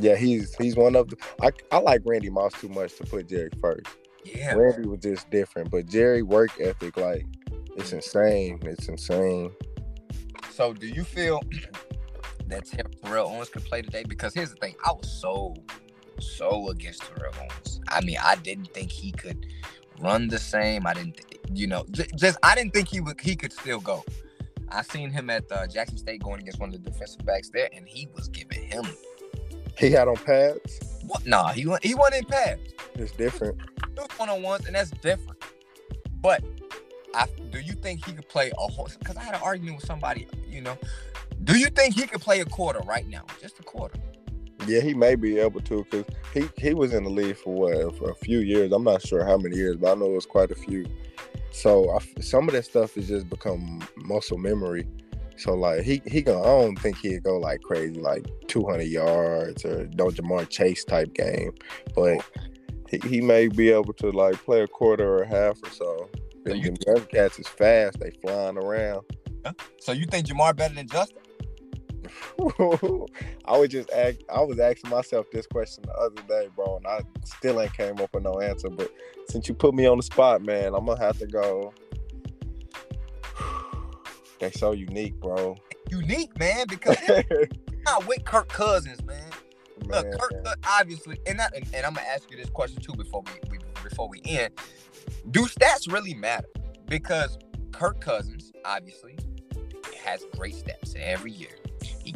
Yeah, 0.00 0.16
he's 0.16 0.54
he's 0.56 0.76
one 0.76 0.96
of 0.96 1.08
the. 1.08 1.16
I 1.42 1.50
I 1.72 1.78
like 1.78 2.02
Randy 2.04 2.30
Moss 2.30 2.52
too 2.60 2.68
much 2.68 2.96
to 2.96 3.04
put 3.04 3.28
Jerry 3.28 3.50
first. 3.60 3.86
Yeah, 4.24 4.54
Randy 4.54 4.86
was 4.86 5.00
just 5.00 5.30
different, 5.30 5.70
but 5.70 5.86
Jerry 5.86 6.22
work 6.22 6.50
ethic 6.60 6.96
like 6.96 7.26
it's 7.76 7.92
insane. 7.92 8.60
It's 8.62 8.88
insane. 8.88 9.50
So 10.50 10.74
do 10.74 10.86
you 10.86 11.04
feel 11.04 11.40
that 12.48 12.66
Terrell 13.02 13.28
Owens 13.28 13.48
could 13.48 13.64
play 13.64 13.80
today? 13.80 14.04
Because 14.06 14.34
here's 14.34 14.50
the 14.50 14.56
thing, 14.56 14.74
I 14.84 14.92
was 14.92 15.10
so 15.10 15.54
so 16.20 16.68
against 16.68 17.02
Terrell 17.02 17.34
Owens. 17.40 17.80
I 17.88 18.00
mean, 18.02 18.16
I 18.22 18.36
didn't 18.36 18.72
think 18.72 18.90
he 18.90 19.12
could 19.12 19.46
run 20.00 20.28
the 20.28 20.38
same. 20.38 20.86
I 20.86 20.94
didn't, 20.94 21.16
th- 21.16 21.40
you 21.52 21.66
know, 21.66 21.84
j- 21.90 22.08
just 22.16 22.38
I 22.42 22.54
didn't 22.54 22.72
think 22.72 22.88
he 22.88 23.00
would 23.00 23.20
he 23.20 23.36
could 23.36 23.52
still 23.52 23.80
go. 23.80 24.04
I 24.70 24.82
seen 24.82 25.10
him 25.10 25.30
at 25.30 25.50
uh, 25.50 25.66
Jackson 25.66 25.98
State 25.98 26.22
going 26.22 26.40
against 26.40 26.60
one 26.60 26.72
of 26.72 26.82
the 26.82 26.90
defensive 26.90 27.24
backs 27.24 27.50
there, 27.50 27.68
and 27.72 27.86
he 27.88 28.08
was 28.14 28.28
giving 28.28 28.62
him. 28.62 28.84
He 29.76 29.90
had 29.90 30.08
on 30.08 30.16
pads. 30.16 30.80
What? 31.06 31.26
Nah, 31.26 31.48
he 31.48 31.66
went. 31.66 31.84
He 31.84 31.94
went 31.94 32.14
in 32.14 32.24
pads. 32.24 32.60
It's 32.94 33.12
different. 33.12 33.58
It 33.82 33.96
was 33.96 34.08
one 34.18 34.28
on 34.28 34.42
ones, 34.42 34.66
and 34.66 34.76
that's 34.76 34.90
different. 34.90 35.42
But 36.20 36.44
I, 37.14 37.26
do 37.50 37.60
you 37.60 37.72
think 37.72 38.04
he 38.04 38.12
could 38.12 38.28
play 38.28 38.52
a 38.56 38.72
horse? 38.72 38.96
Because 38.96 39.16
I 39.16 39.22
had 39.22 39.34
an 39.34 39.40
argument 39.42 39.76
with 39.76 39.86
somebody. 39.86 40.28
You 40.48 40.60
know, 40.60 40.78
do 41.44 41.58
you 41.58 41.66
think 41.66 41.94
he 41.94 42.06
could 42.06 42.20
play 42.20 42.40
a 42.40 42.44
quarter 42.44 42.80
right 42.80 43.08
now? 43.08 43.24
Just 43.40 43.58
a 43.58 43.62
quarter. 43.62 43.98
Yeah, 44.66 44.80
he 44.80 44.94
may 44.94 45.14
be 45.14 45.38
able 45.38 45.60
to 45.62 45.84
because 45.90 46.04
he, 46.34 46.48
he 46.56 46.74
was 46.74 46.92
in 46.92 47.04
the 47.04 47.10
league 47.10 47.36
for 47.36 47.54
what 47.54 47.96
for 47.96 48.10
a 48.10 48.14
few 48.14 48.40
years. 48.40 48.72
I'm 48.72 48.84
not 48.84 49.06
sure 49.06 49.24
how 49.24 49.36
many 49.36 49.56
years, 49.56 49.76
but 49.76 49.92
I 49.92 49.94
know 49.94 50.06
it 50.06 50.14
was 50.14 50.26
quite 50.26 50.50
a 50.50 50.54
few. 50.54 50.86
So 51.50 51.90
I, 51.90 52.20
some 52.20 52.48
of 52.48 52.54
that 52.54 52.64
stuff 52.64 52.94
has 52.94 53.08
just 53.08 53.28
become 53.28 53.82
muscle 53.96 54.38
memory. 54.38 54.86
So 55.36 55.54
like 55.54 55.82
he 55.82 56.02
he 56.06 56.20
gonna 56.20 56.40
I 56.40 56.44
don't 56.44 56.78
think 56.78 56.98
he'd 56.98 57.22
go 57.22 57.38
like 57.38 57.62
crazy 57.62 57.98
like 57.98 58.26
200 58.48 58.82
yards 58.82 59.64
or 59.64 59.88
no 59.94 60.08
Ja'Marr 60.08 60.48
Chase 60.48 60.84
type 60.84 61.14
game, 61.14 61.52
but 61.94 62.22
he, 62.90 62.98
he 63.08 63.20
may 63.20 63.48
be 63.48 63.70
able 63.70 63.94
to 63.94 64.10
like 64.10 64.34
play 64.44 64.60
a 64.60 64.68
quarter 64.68 65.08
or 65.08 65.22
a 65.22 65.28
half 65.28 65.58
or 65.62 65.70
so. 65.70 66.10
Them, 66.44 66.56
you, 66.56 66.74
them 66.86 67.04
cats 67.06 67.38
is 67.38 67.48
fast. 67.48 68.00
They 68.00 68.10
flying 68.10 68.58
around. 68.58 69.04
So 69.80 69.92
you 69.92 70.04
think 70.06 70.26
Ja'Marr 70.26 70.54
better 70.56 70.74
than 70.74 70.86
Justin? 70.86 71.22
I 73.44 73.58
was 73.58 73.68
just 73.68 73.90
ask, 73.90 74.18
I 74.32 74.40
was 74.42 74.58
asking 74.58 74.90
myself 74.90 75.26
this 75.32 75.46
question 75.46 75.84
the 75.86 75.94
other 75.94 76.22
day, 76.28 76.48
bro, 76.54 76.76
and 76.76 76.86
I 76.86 77.00
still 77.24 77.60
ain't 77.60 77.72
came 77.74 78.00
up 78.00 78.14
with 78.14 78.24
no 78.24 78.40
answer. 78.40 78.70
But 78.70 78.90
since 79.28 79.48
you 79.48 79.54
put 79.54 79.74
me 79.74 79.86
on 79.86 79.96
the 79.96 80.02
spot, 80.02 80.42
man, 80.42 80.74
I'm 80.74 80.86
gonna 80.86 81.00
have 81.00 81.18
to 81.18 81.26
go. 81.26 81.72
They 84.38 84.50
so 84.52 84.72
unique, 84.72 85.20
bro. 85.20 85.54
Unique, 85.90 86.38
man, 86.38 86.64
because 86.66 86.96
not 87.84 88.06
with 88.06 88.24
Kirk 88.24 88.48
Cousins, 88.48 89.04
man. 89.04 89.22
man. 89.86 90.04
Look, 90.04 90.18
Kirk, 90.18 90.32
uh, 90.46 90.54
obviously, 90.66 91.18
and, 91.26 91.38
that, 91.38 91.54
and, 91.54 91.66
and 91.74 91.84
I'm 91.84 91.92
gonna 91.92 92.06
ask 92.06 92.30
you 92.30 92.38
this 92.38 92.48
question 92.48 92.80
too 92.80 92.94
before 92.94 93.22
we, 93.26 93.32
we 93.50 93.58
before 93.82 94.08
we 94.08 94.22
end. 94.24 94.54
Do 95.30 95.42
stats 95.42 95.92
really 95.92 96.14
matter? 96.14 96.48
Because 96.86 97.38
Kirk 97.72 98.00
Cousins, 98.00 98.50
obviously, 98.64 99.18
has 100.04 100.24
great 100.36 100.54
stats 100.54 100.96
every 100.96 101.32
year. 101.32 101.59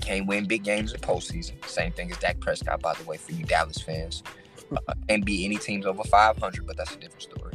Can't 0.05 0.27
win 0.27 0.45
big 0.45 0.65
games 0.65 0.93
in 0.93 1.01
postseason. 1.01 1.65
Same 1.67 1.91
thing 1.91 2.11
as 2.11 2.19
Dak 2.19 2.39
Prescott, 2.39 2.83
by 2.83 2.93
the 2.95 3.05
way, 3.05 3.17
for 3.17 3.33
you 3.33 3.45
Dallas 3.45 3.81
fans. 3.81 4.23
Uh, 4.71 4.95
and 5.09 5.25
beat 5.25 5.45
any 5.45 5.57
teams 5.57 5.87
over 5.87 6.03
500, 6.05 6.67
but 6.67 6.77
that's 6.77 6.95
a 6.95 6.99
different 6.99 7.23
story. 7.23 7.55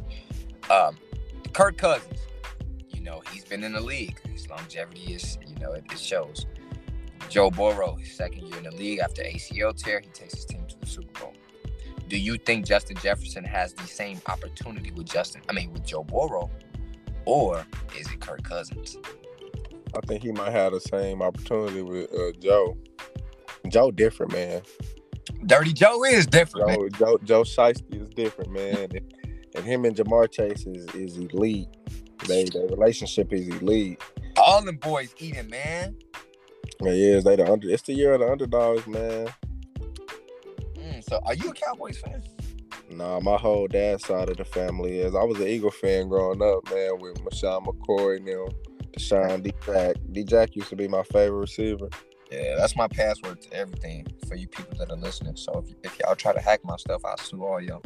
Um, 0.70 0.98
Kirk 1.54 1.78
Cousins, 1.78 2.20
you 2.90 3.02
know, 3.02 3.22
he's 3.32 3.44
been 3.46 3.64
in 3.64 3.74
the 3.74 3.82
league. 3.82 4.20
His 4.32 4.50
longevity 4.50 5.14
is, 5.14 5.38
you 5.46 5.56
know, 5.56 5.74
it, 5.74 5.84
it 5.92 6.00
shows. 6.00 6.46
Joe 7.30 7.52
Burrow, 7.52 7.96
his 7.96 8.12
second 8.12 8.48
year 8.48 8.58
in 8.58 8.64
the 8.64 8.76
league 8.76 9.00
after 9.00 9.22
ACL 9.22 9.76
tear, 9.76 10.00
he 10.00 10.10
takes 10.10 10.34
his 10.36 10.46
team 10.46 10.66
to 10.68 10.80
the 10.80 10.88
Super 10.88 11.20
Bowl. 11.20 11.34
Do 12.08 12.18
you 12.18 12.38
think 12.38 12.66
Justin 12.66 12.98
Jefferson 12.98 13.44
has 13.44 13.74
the 13.74 13.86
same 13.86 14.20
opportunity 14.26 14.90
with 14.92 15.06
Justin? 15.06 15.42
I 15.48 15.54
mean, 15.54 15.72
with 15.72 15.86
Joe 15.86 16.04
Burrow, 16.04 16.50
or 17.26 17.66
is 17.96 18.12
it 18.12 18.20
Kirk 18.20 18.44
Cousins? 18.44 18.98
I 19.96 20.06
think 20.06 20.24
he 20.24 20.32
might 20.32 20.52
have 20.52 20.74
the 20.74 20.80
same 20.80 21.22
opportunity 21.22 21.82
with 21.82 22.14
uh, 22.14 22.32
Joe. 22.40 22.78
Joe 23.68 23.92
different, 23.92 24.32
man. 24.32 24.62
Dirty 25.46 25.74
Joe 25.74 26.04
is 26.04 26.26
different. 26.26 26.70
Joe, 26.70 26.78
man. 26.78 26.90
Joe, 26.98 27.20
Joe 27.24 27.44
Shiesty 27.44 28.02
is 28.02 28.10
different, 28.10 28.52
man. 28.52 28.88
and, 28.94 29.14
and, 29.56 29.66
him 29.66 29.86
and 29.86 29.96
Ja'Marr 29.96 30.32
Chase 30.32 30.66
is, 30.66 30.86
is 30.96 31.18
elite. 31.18 31.68
They 32.28 32.46
their 32.46 32.68
relationship 32.68 33.32
is 33.34 33.48
elite. 33.48 34.02
All 34.38 34.64
them 34.64 34.78
boys 34.78 35.14
eating, 35.20 35.50
man. 35.50 35.96
Yeah, 36.82 36.92
is. 36.92 37.24
They 37.24 37.36
the 37.36 37.52
under. 37.52 37.70
It's 37.70 37.84
the 37.84 37.94
year 37.94 38.14
of 38.14 38.22
the 38.22 38.32
underdogs, 38.32 38.88
man. 38.88 39.28
Mm, 40.76 41.04
so, 41.04 41.20
are 41.26 41.34
you 41.34 41.52
a 41.52 41.54
Cowboys 41.54 41.98
fan? 41.98 42.24
Nah, 42.90 43.20
my 43.20 43.38
whole 43.38 43.68
dad 43.68 44.02
side 44.02 44.30
of 44.30 44.38
the 44.38 44.46
family 44.46 45.00
is. 45.00 45.16
I 45.16 45.24
was 45.24 45.40
an 45.40 45.48
Eagle 45.48 45.72
fan 45.72 46.08
growing 46.08 46.42
up, 46.42 46.70
man, 46.72 47.00
with 47.00 47.24
Michelle 47.24 47.62
McCoy 47.62 48.18
and 48.18 48.28
them. 48.28 48.50
DeSean 48.92 49.44
D 49.44 49.54
Jack. 49.66 49.96
D 50.12 50.24
Jack 50.24 50.56
used 50.56 50.70
to 50.70 50.76
be 50.76 50.88
my 50.88 51.04
favorite 51.04 51.40
receiver. 51.40 51.90
Yeah, 52.32 52.56
that's 52.58 52.76
my 52.76 52.88
password 52.88 53.42
to 53.42 53.54
everything 53.54 54.06
for 54.28 54.36
you 54.36 54.48
people 54.48 54.78
that 54.78 54.92
are 54.92 54.98
listening. 54.98 55.36
So 55.36 55.66
if, 55.66 55.76
if 55.84 56.00
y'all 56.00 56.16
try 56.16 56.32
to 56.32 56.40
hack 56.40 56.60
my 56.64 56.76
stuff, 56.78 57.02
I'll 57.04 57.18
sue 57.18 57.44
all 57.44 57.60
y'all. 57.60 57.82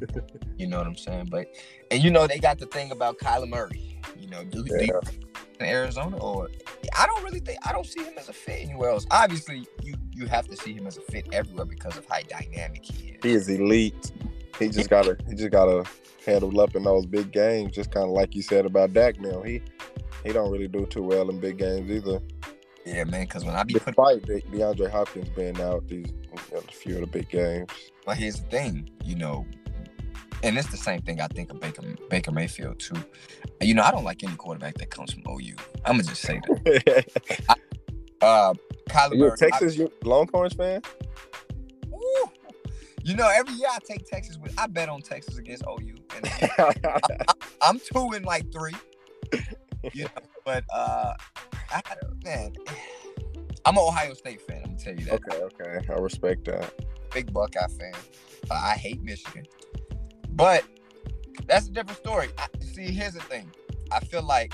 you 0.58 0.66
know 0.66 0.78
what 0.78 0.86
I'm 0.86 0.96
saying? 0.96 1.28
But 1.30 1.46
and 1.90 2.02
you 2.02 2.10
know 2.10 2.26
they 2.26 2.38
got 2.38 2.58
the 2.58 2.66
thing 2.66 2.90
about 2.90 3.18
Kyler 3.18 3.48
Murray. 3.48 3.98
You 4.18 4.28
know, 4.28 4.44
do, 4.44 4.64
yeah. 4.68 4.86
do 4.86 5.00
in 5.60 5.66
Arizona 5.66 6.16
or 6.18 6.48
I 6.96 7.06
don't 7.06 7.22
really 7.24 7.40
think 7.40 7.58
I 7.66 7.72
don't 7.72 7.86
see 7.86 8.02
him 8.02 8.14
as 8.18 8.28
a 8.28 8.32
fit 8.32 8.62
anywhere 8.62 8.90
else. 8.90 9.06
Obviously, 9.10 9.66
you 9.82 9.94
you 10.12 10.26
have 10.26 10.46
to 10.48 10.56
see 10.56 10.72
him 10.72 10.86
as 10.86 10.96
a 10.96 11.02
fit 11.02 11.26
everywhere 11.32 11.64
because 11.64 11.96
of 11.96 12.06
how 12.08 12.20
dynamic 12.28 12.84
he 12.84 13.10
is. 13.10 13.18
He 13.22 13.32
is 13.32 13.48
elite. 13.48 14.12
He 14.58 14.68
just 14.68 14.90
gotta 14.90 15.16
he 15.28 15.34
just 15.34 15.50
gotta 15.50 15.84
handle 16.26 16.60
up 16.60 16.74
in 16.74 16.84
those 16.84 17.06
big 17.06 17.32
games, 17.32 17.74
just 17.74 17.90
kind 17.90 18.06
of 18.06 18.12
like 18.12 18.34
you 18.34 18.42
said 18.42 18.66
about 18.66 18.92
Dak. 18.92 19.20
Now 19.20 19.42
he 19.42 19.62
he 20.24 20.32
don't 20.32 20.50
really 20.50 20.68
do 20.68 20.86
too 20.86 21.02
well 21.02 21.30
in 21.30 21.40
big 21.40 21.58
games 21.58 21.90
either. 21.90 22.20
Yeah, 22.84 23.04
man. 23.04 23.24
Because 23.24 23.44
when 23.44 23.54
I 23.54 23.62
be 23.64 23.74
despite 23.74 24.22
putting... 24.22 24.40
DeAndre 24.50 24.90
Hopkins 24.90 25.28
being 25.30 25.60
out 25.60 25.86
these 25.88 26.12
a 26.54 26.60
few 26.72 26.94
of 26.94 27.00
the 27.00 27.06
big 27.06 27.28
games. 27.28 27.70
But 28.04 28.16
here's 28.16 28.40
the 28.40 28.46
thing, 28.48 28.90
you 29.04 29.16
know, 29.16 29.46
and 30.42 30.56
it's 30.56 30.68
the 30.68 30.76
same 30.76 31.02
thing 31.02 31.20
I 31.20 31.26
think 31.28 31.50
of 31.50 31.60
Baker 31.60 31.82
Baker 32.08 32.32
Mayfield 32.32 32.78
too. 32.78 33.02
You 33.60 33.74
know, 33.74 33.82
I 33.82 33.90
don't 33.90 34.04
like 34.04 34.22
any 34.22 34.36
quarterback 34.36 34.74
that 34.78 34.90
comes 34.90 35.12
from 35.12 35.22
OU. 35.28 35.56
I'm 35.84 35.96
gonna 35.96 36.04
just 36.04 36.22
say 36.22 36.40
that. 36.64 37.04
I, 37.48 38.24
uh, 38.24 38.54
Kyler 38.88 39.16
you 39.16 39.32
a 39.32 39.36
Texas 39.36 39.80
I, 39.80 39.88
Longhorns 40.04 40.54
fan? 40.54 40.82
Woo, 41.90 42.30
you 43.02 43.14
know, 43.16 43.28
every 43.28 43.54
year 43.54 43.68
I 43.70 43.78
take 43.84 44.06
Texas 44.06 44.38
with. 44.38 44.58
I 44.58 44.66
bet 44.66 44.88
on 44.88 45.02
Texas 45.02 45.38
against 45.38 45.64
OU, 45.68 45.94
and 46.16 46.28
I, 46.58 46.74
am 47.68 47.80
two 47.80 48.10
and 48.14 48.24
like 48.24 48.52
three. 48.52 48.74
You 49.92 50.04
know, 50.04 50.10
but 50.44 50.64
uh, 50.72 51.14
I 51.70 51.82
man, 52.24 52.52
I'm 53.64 53.76
an 53.76 53.84
Ohio 53.86 54.14
State 54.14 54.40
fan. 54.42 54.62
I'm 54.64 54.70
gonna 54.70 54.78
tell 54.78 54.94
you 54.94 55.04
that. 55.06 55.14
Okay, 55.14 55.36
okay, 55.36 55.92
I 55.92 55.96
respect 55.98 56.44
that. 56.46 56.72
Big 57.12 57.32
Buckeye 57.32 57.66
fan. 57.78 57.92
Uh, 58.50 58.54
I 58.54 58.74
hate 58.74 59.02
Michigan, 59.02 59.46
but 60.30 60.64
that's 61.46 61.68
a 61.68 61.70
different 61.70 61.98
story. 61.98 62.28
I, 62.38 62.46
see, 62.60 62.92
here's 62.92 63.14
the 63.14 63.20
thing. 63.20 63.50
I 63.90 64.00
feel 64.00 64.22
like 64.22 64.52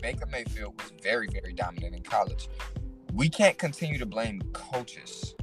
Baker 0.00 0.26
Mayfield 0.26 0.80
was 0.80 0.92
very, 1.02 1.28
very 1.28 1.52
dominant 1.52 1.94
in 1.94 2.02
college. 2.02 2.48
We 3.12 3.28
can't 3.28 3.56
continue 3.56 3.98
to 3.98 4.06
blame 4.06 4.42
coaches 4.52 5.34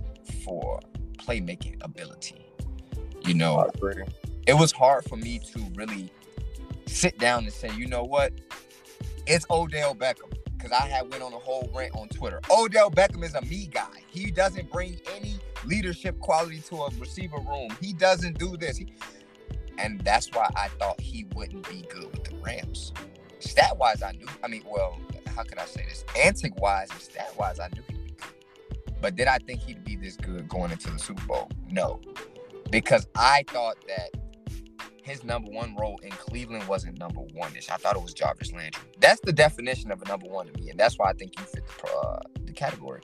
for 0.43 0.79
playmaking 1.17 1.83
ability. 1.83 2.45
You 3.25 3.33
know, 3.35 3.69
it 4.47 4.53
was 4.53 4.71
hard 4.71 5.05
for 5.05 5.15
me 5.15 5.39
to 5.39 5.59
really 5.75 6.11
sit 6.87 7.17
down 7.17 7.43
and 7.43 7.53
say, 7.53 7.69
you 7.75 7.87
know 7.87 8.03
what, 8.03 8.33
it's 9.31 9.45
Odell 9.49 9.95
Beckham 9.95 10.29
because 10.57 10.73
I 10.73 10.87
had 10.87 11.09
went 11.09 11.23
on 11.23 11.31
a 11.31 11.39
whole 11.39 11.71
rant 11.73 11.95
on 11.95 12.09
Twitter. 12.09 12.41
Odell 12.51 12.91
Beckham 12.91 13.23
is 13.23 13.33
a 13.33 13.41
me 13.43 13.65
guy. 13.65 14.03
He 14.07 14.29
doesn't 14.29 14.69
bring 14.69 14.99
any 15.15 15.39
leadership 15.65 16.19
quality 16.19 16.59
to 16.67 16.75
a 16.83 16.89
receiver 16.99 17.37
room. 17.37 17.69
He 17.79 17.93
doesn't 17.93 18.37
do 18.37 18.57
this. 18.57 18.75
He, 18.75 18.93
and 19.77 20.01
that's 20.01 20.29
why 20.33 20.49
I 20.57 20.67
thought 20.79 20.99
he 20.99 21.25
wouldn't 21.33 21.67
be 21.69 21.85
good 21.89 22.11
with 22.11 22.25
the 22.25 22.35
Rams. 22.43 22.91
Stat 23.39 23.77
wise, 23.77 24.03
I 24.03 24.11
knew. 24.11 24.27
I 24.43 24.49
mean, 24.49 24.63
well, 24.67 24.99
how 25.33 25.43
could 25.43 25.59
I 25.59 25.65
say 25.65 25.85
this? 25.87 26.03
Antic 26.21 26.59
wise 26.59 26.89
and 26.91 26.99
stat 26.99 27.33
wise, 27.39 27.59
I 27.61 27.69
knew 27.69 27.83
he'd 27.87 28.03
be 28.05 28.11
good. 28.11 28.95
But 28.99 29.15
did 29.15 29.27
I 29.27 29.37
think 29.37 29.61
he'd 29.61 29.85
be 29.85 29.95
this 29.95 30.17
good 30.17 30.49
going 30.49 30.71
into 30.71 30.91
the 30.91 30.99
Super 30.99 31.25
Bowl? 31.25 31.49
No. 31.69 32.01
Because 32.69 33.07
I 33.15 33.45
thought 33.47 33.77
that 33.87 34.09
his 35.11 35.23
number 35.23 35.51
one 35.51 35.75
role 35.75 35.99
in 36.03 36.09
Cleveland 36.11 36.67
wasn't 36.67 36.97
number 36.97 37.19
one 37.19 37.55
ish. 37.55 37.69
I 37.69 37.75
thought 37.75 37.95
it 37.95 38.01
was 38.01 38.13
Jarvis 38.13 38.53
Landry. 38.53 38.81
That's 38.99 39.19
the 39.21 39.33
definition 39.33 39.91
of 39.91 40.01
a 40.01 40.05
number 40.05 40.27
one 40.27 40.47
to 40.47 40.59
me. 40.59 40.69
And 40.69 40.79
that's 40.79 40.97
why 40.97 41.09
I 41.09 41.13
think 41.13 41.37
you 41.37 41.45
fit 41.45 41.63
the, 41.67 41.91
uh, 41.91 42.19
the 42.45 42.53
category. 42.53 43.01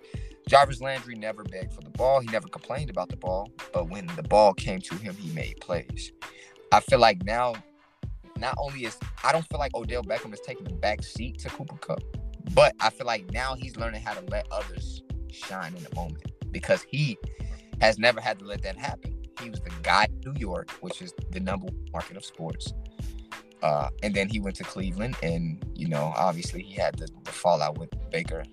Jarvis 0.48 0.80
Landry 0.82 1.15
never 1.15 1.43
begged 1.43 1.74
for 1.74 1.82
the 1.82 1.89
ball. 1.89 2.22
He 2.22 2.28
never 2.28 2.48
complained 2.48 2.89
about 2.89 3.10
the 3.10 3.17
ball. 3.17 3.52
But 3.74 3.89
when 3.89 4.08
the 4.15 4.24
ball 4.24 4.54
came 4.54 4.80
to 4.82 4.96
him, 4.96 5.15
he 5.15 5.32
made 5.34 5.60
plays. 5.60 6.13
I 6.72 6.80
feel 6.80 7.00
like 7.00 7.24
now, 7.26 7.56
not 8.38 8.56
only 8.58 8.86
is 8.86 8.98
I 9.24 9.32
don't 9.34 9.48
feel 9.50 9.60
like 9.60 9.76
Odell 9.76 10.04
Beckham 10.04 10.34
is 10.34 10.39
taking 10.39 10.63
the 10.63 10.74
back 10.74 11.04
seat 11.04 11.39
to 11.39 11.50
Cooper 11.50 11.76
Kupp, 11.78 12.02
but 12.54 12.74
I 12.80 12.89
feel 12.89 13.08
like 13.08 13.32
now 13.32 13.56
he's 13.56 13.76
learning 13.76 14.02
how 14.02 14.13
to 14.13 14.24
let 14.30 14.48
others 14.52 15.04
shine 15.32 15.76
in 15.76 15.84
the 15.84 15.93
moment 15.96 16.24
because 16.52 16.84
he 16.84 17.17
has 17.82 18.00
never 18.00 18.22
had 18.22 18.39
to 18.39 18.46
let 18.46 18.62
that 18.62 18.78
happen. 18.78 19.16
He 19.41 19.50
was 19.50 19.60
the 19.62 19.71
guy 19.84 20.06
in 20.06 20.34
New 20.34 20.39
York, 20.39 20.71
which 20.82 21.02
is 21.02 21.13
the 21.32 21.39
number 21.39 21.65
one 21.65 21.86
market 21.93 22.17
of 22.17 22.26
sports. 22.26 22.73
Uh, 23.62 23.89
and 24.04 24.13
then 24.13 24.30
he 24.30 24.39
went 24.39 24.56
to 24.56 24.63
Cleveland, 24.63 25.15
and 25.23 25.63
you 25.76 25.88
know, 25.88 26.13
obviously 26.15 26.62
he 26.62 26.73
had 26.73 26.95
the, 26.97 27.08
the 27.23 27.32
fallout 27.32 27.78
with 27.78 27.89
Baker, 28.12 28.43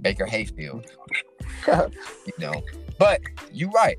Baker 0.00 0.26
Mayfield. 0.30 0.90
you 1.66 2.32
know, 2.38 2.62
but 2.98 3.20
you're 3.52 3.70
right, 3.70 3.98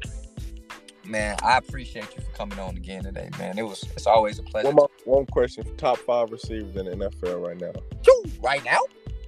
man. 1.05 1.38
I 1.43 1.57
appreciate 1.57 2.13
you 2.15 2.21
for 2.21 2.31
coming 2.31 2.59
on 2.59 2.75
again 2.75 3.03
today, 3.03 3.29
man. 3.39 3.57
It 3.57 3.63
was 3.63 3.83
it's 3.95 4.05
always 4.05 4.39
a 4.39 4.43
pleasure. 4.43 4.67
One, 4.67 4.75
more, 4.75 4.89
one 5.05 5.25
question: 5.27 5.63
for 5.63 5.73
Top 5.75 5.97
five 5.99 6.31
receivers 6.31 6.75
in 6.75 6.86
the 6.86 7.09
NFL 7.09 7.45
right 7.45 7.59
now? 7.59 7.71
Right 8.41 8.63
now? 8.65 8.79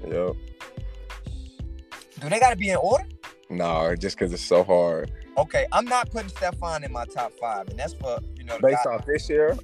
Yep. 0.05 0.35
Do 2.19 2.29
they 2.29 2.39
got 2.39 2.49
to 2.49 2.55
be 2.57 2.69
in 2.69 2.77
order? 2.77 3.05
No, 3.49 3.95
just 3.95 4.17
because 4.17 4.33
it's 4.33 4.43
so 4.43 4.63
hard. 4.63 5.11
Okay, 5.37 5.65
I'm 5.71 5.85
not 5.85 6.09
putting 6.11 6.29
Stefon 6.29 6.83
in 6.85 6.91
my 6.91 7.05
top 7.05 7.33
five, 7.33 7.67
and 7.67 7.77
that's 7.77 7.93
for 7.93 8.19
you 8.37 8.45
know. 8.45 8.57
Based 8.59 8.83
guy. 8.85 8.93
off 8.93 9.05
this 9.05 9.29
year, 9.29 9.57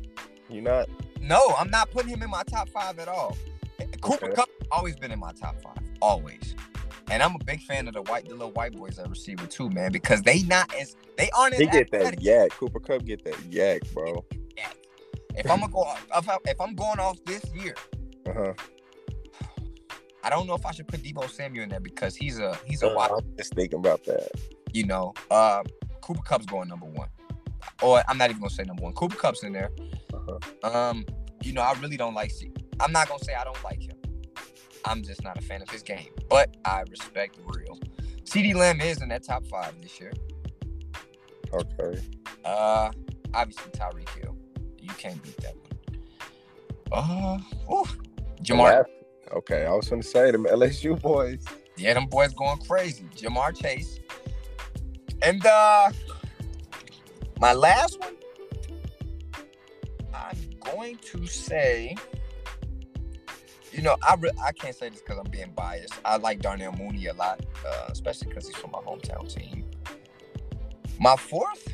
you 0.50 0.62
not? 0.62 0.90
No, 1.22 1.40
I'm 1.58 1.70
not 1.70 1.92
putting 1.92 2.10
him 2.10 2.22
in 2.24 2.30
my 2.30 2.44
top 2.44 2.70
five 2.70 3.00
at 3.00 3.08
all. 3.08 3.38
Cooper 4.02 4.26
okay. 4.26 4.36
Kupp 4.36 4.50
always 4.72 4.96
been 4.96 5.12
in 5.12 5.20
my 5.20 5.32
top 5.32 5.62
five, 5.62 5.78
always. 6.02 6.56
And 7.10 7.22
I'm 7.22 7.36
a 7.36 7.44
big 7.44 7.62
fan 7.62 7.88
of 7.88 7.94
the 7.94 8.02
white, 8.04 8.26
the 8.26 8.34
little 8.34 8.52
white 8.52 8.74
boys 8.74 8.98
at 8.98 9.10
receiver 9.10 9.46
too, 9.46 9.70
man, 9.70 9.92
because 9.92 10.22
they 10.22 10.44
not 10.44 10.74
as 10.76 10.96
they 11.18 11.30
aren't. 11.32 11.56
He 11.56 11.68
get 11.68 11.92
that 11.92 12.22
yak. 12.22 12.52
Cooper 12.52 12.80
Kupp 12.80 13.06
get 13.06 13.24
that 13.26 13.38
yak, 13.50 13.82
bro. 13.94 14.26
Yak. 14.58 14.78
If 15.36 15.50
I'm 15.50 15.62
gonna 15.62 15.72
go, 15.72 15.86
if, 16.16 16.30
I, 16.30 16.38
if 16.46 16.60
I'm 16.60 16.76
going 16.76 17.00
off 17.00 17.18
this 17.26 17.44
year, 17.54 17.76
uh 18.28 18.34
huh. 18.34 18.54
I 20.24 20.30
don't 20.30 20.48
know 20.48 20.56
if 20.56 20.66
I 20.66 20.72
should 20.72 20.88
put 20.88 21.02
Deebo 21.02 21.30
Samuel 21.30 21.64
in 21.64 21.70
there 21.70 21.80
because 21.80 22.16
he's 22.16 22.40
a 22.40 22.58
he's 22.66 22.84
a 22.84 22.90
uh. 22.90 23.18
I'm 23.18 23.38
just 23.38 23.54
thinking 23.54 23.80
about 23.80 24.04
that. 24.06 24.30
You 24.74 24.86
know, 24.86 25.14
uh, 25.30 25.64
Cooper 26.02 26.22
Kupp's 26.22 26.46
going 26.46 26.70
number 26.70 26.86
one, 26.86 27.10
or 27.82 28.04
I'm 28.08 28.18
not 28.18 28.30
even 28.30 28.42
gonna 28.42 28.50
say 28.50 28.64
number 28.64 28.84
one. 28.84 28.94
Cooper 28.94 29.16
Kupp's 29.16 29.44
in 29.44 29.54
there. 29.54 29.72
Uh-huh. 30.14 30.70
Um, 30.70 31.06
you 31.44 31.54
know, 31.54 31.62
I 31.62 31.74
really 31.80 31.98
don't 31.98 32.14
like. 32.14 32.32
I'm 32.80 32.92
not 32.92 33.08
gonna 33.08 33.24
say 33.24 33.34
I 33.34 33.44
don't 33.44 33.64
like 33.64 33.82
him. 33.82 33.98
I'm 34.86 35.04
just 35.04 35.24
not 35.24 35.38
a 35.38 35.42
fan 35.42 35.62
of 35.62 35.70
his 35.70 35.84
game, 35.84 36.10
but 36.30 36.56
I 36.66 36.84
respect 36.90 37.38
real. 37.46 37.80
CeeDee 38.24 38.56
Lamb 38.56 38.82
is 38.82 39.02
in 39.02 39.10
that 39.10 39.24
top 39.24 39.46
five 39.48 39.80
this 39.82 40.00
year. 40.00 40.14
Okay. 41.54 42.02
Uh, 42.46 42.92
obviously 43.34 43.72
Tyreek 43.72 44.10
Hill. 44.22 44.36
You 44.80 44.90
can't 44.92 45.22
beat 45.22 45.38
that 45.38 45.54
one. 45.56 45.68
Uh, 46.92 47.84
Ja'Marr. 48.44 48.86
Okay, 49.34 49.66
I 49.66 49.72
was 49.72 49.88
to 49.88 50.02
say 50.02 50.32
them 50.32 50.46
LSU 50.46 51.00
boys. 51.00 51.46
Yeah, 51.78 51.94
them 51.94 52.08
boys 52.08 52.34
going 52.34 52.58
crazy. 52.60 53.06
Ja'Marr 53.16 53.56
Chase. 53.56 54.00
And 55.24 55.46
uh 55.46 55.92
my 57.40 57.54
last 57.54 58.00
one, 58.00 58.16
I'm 60.14 60.38
going 60.60 60.98
to 60.98 61.26
say, 61.26 61.96
you 63.72 63.82
know, 63.82 63.98
I 64.08 64.16
re- 64.16 64.30
I 64.44 64.52
can't 64.52 64.76
say 64.76 64.90
this 64.90 65.02
because 65.02 65.18
I'm 65.18 65.32
being 65.32 65.52
biased. 65.56 65.94
I 66.06 66.18
like 66.18 66.40
Darnell 66.40 66.74
Mooney 66.74 67.08
a 67.08 67.14
lot, 67.14 67.44
uh, 67.68 67.88
especially 67.90 68.28
because 68.28 68.46
he's 68.48 68.56
from 68.58 68.72
my 68.72 68.80
hometown 68.80 69.28
team. 69.28 69.66
My 71.00 71.16
fourth, 71.16 71.68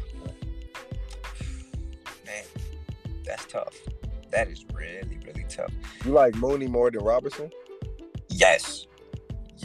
man, 2.25 2.45
that's 3.25 3.45
tough. 3.45 3.75
That 4.31 4.47
is 4.47 4.63
really, 4.73 5.19
really 5.25 5.45
tough. 5.49 5.71
You 6.05 6.11
like 6.11 6.33
Mooney 6.35 6.67
more 6.67 6.89
than 6.89 7.03
Robertson? 7.03 7.51
Yes. 8.29 8.86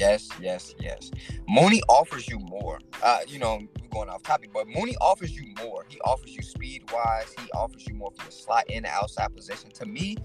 Yes, 0.03 0.29
yes, 0.41 0.75
yes. 0.81 1.13
Mooney 1.49 1.81
offers 1.89 2.27
you 2.27 2.41
more. 2.41 2.81
Uh, 3.05 3.21
you 3.29 3.39
know, 3.39 3.61
we're 3.81 3.89
going 3.89 4.09
off 4.09 4.25
topic, 4.25 4.51
but 4.53 4.67
Mooney 4.67 4.97
offers 5.01 5.31
you 5.31 5.55
more. 5.63 5.87
He 5.89 6.01
offers 6.01 6.35
you 6.35 6.43
speed 6.43 6.91
wise. 6.93 7.33
He 7.39 7.49
offers 7.53 7.87
you 7.87 7.95
more 7.95 8.11
from 8.11 8.27
the 8.27 8.33
slot 8.33 8.69
in 8.69 8.83
the 8.83 8.89
outside 8.89 9.33
position. 9.33 9.71
To 9.71 9.87
me, 9.87 10.17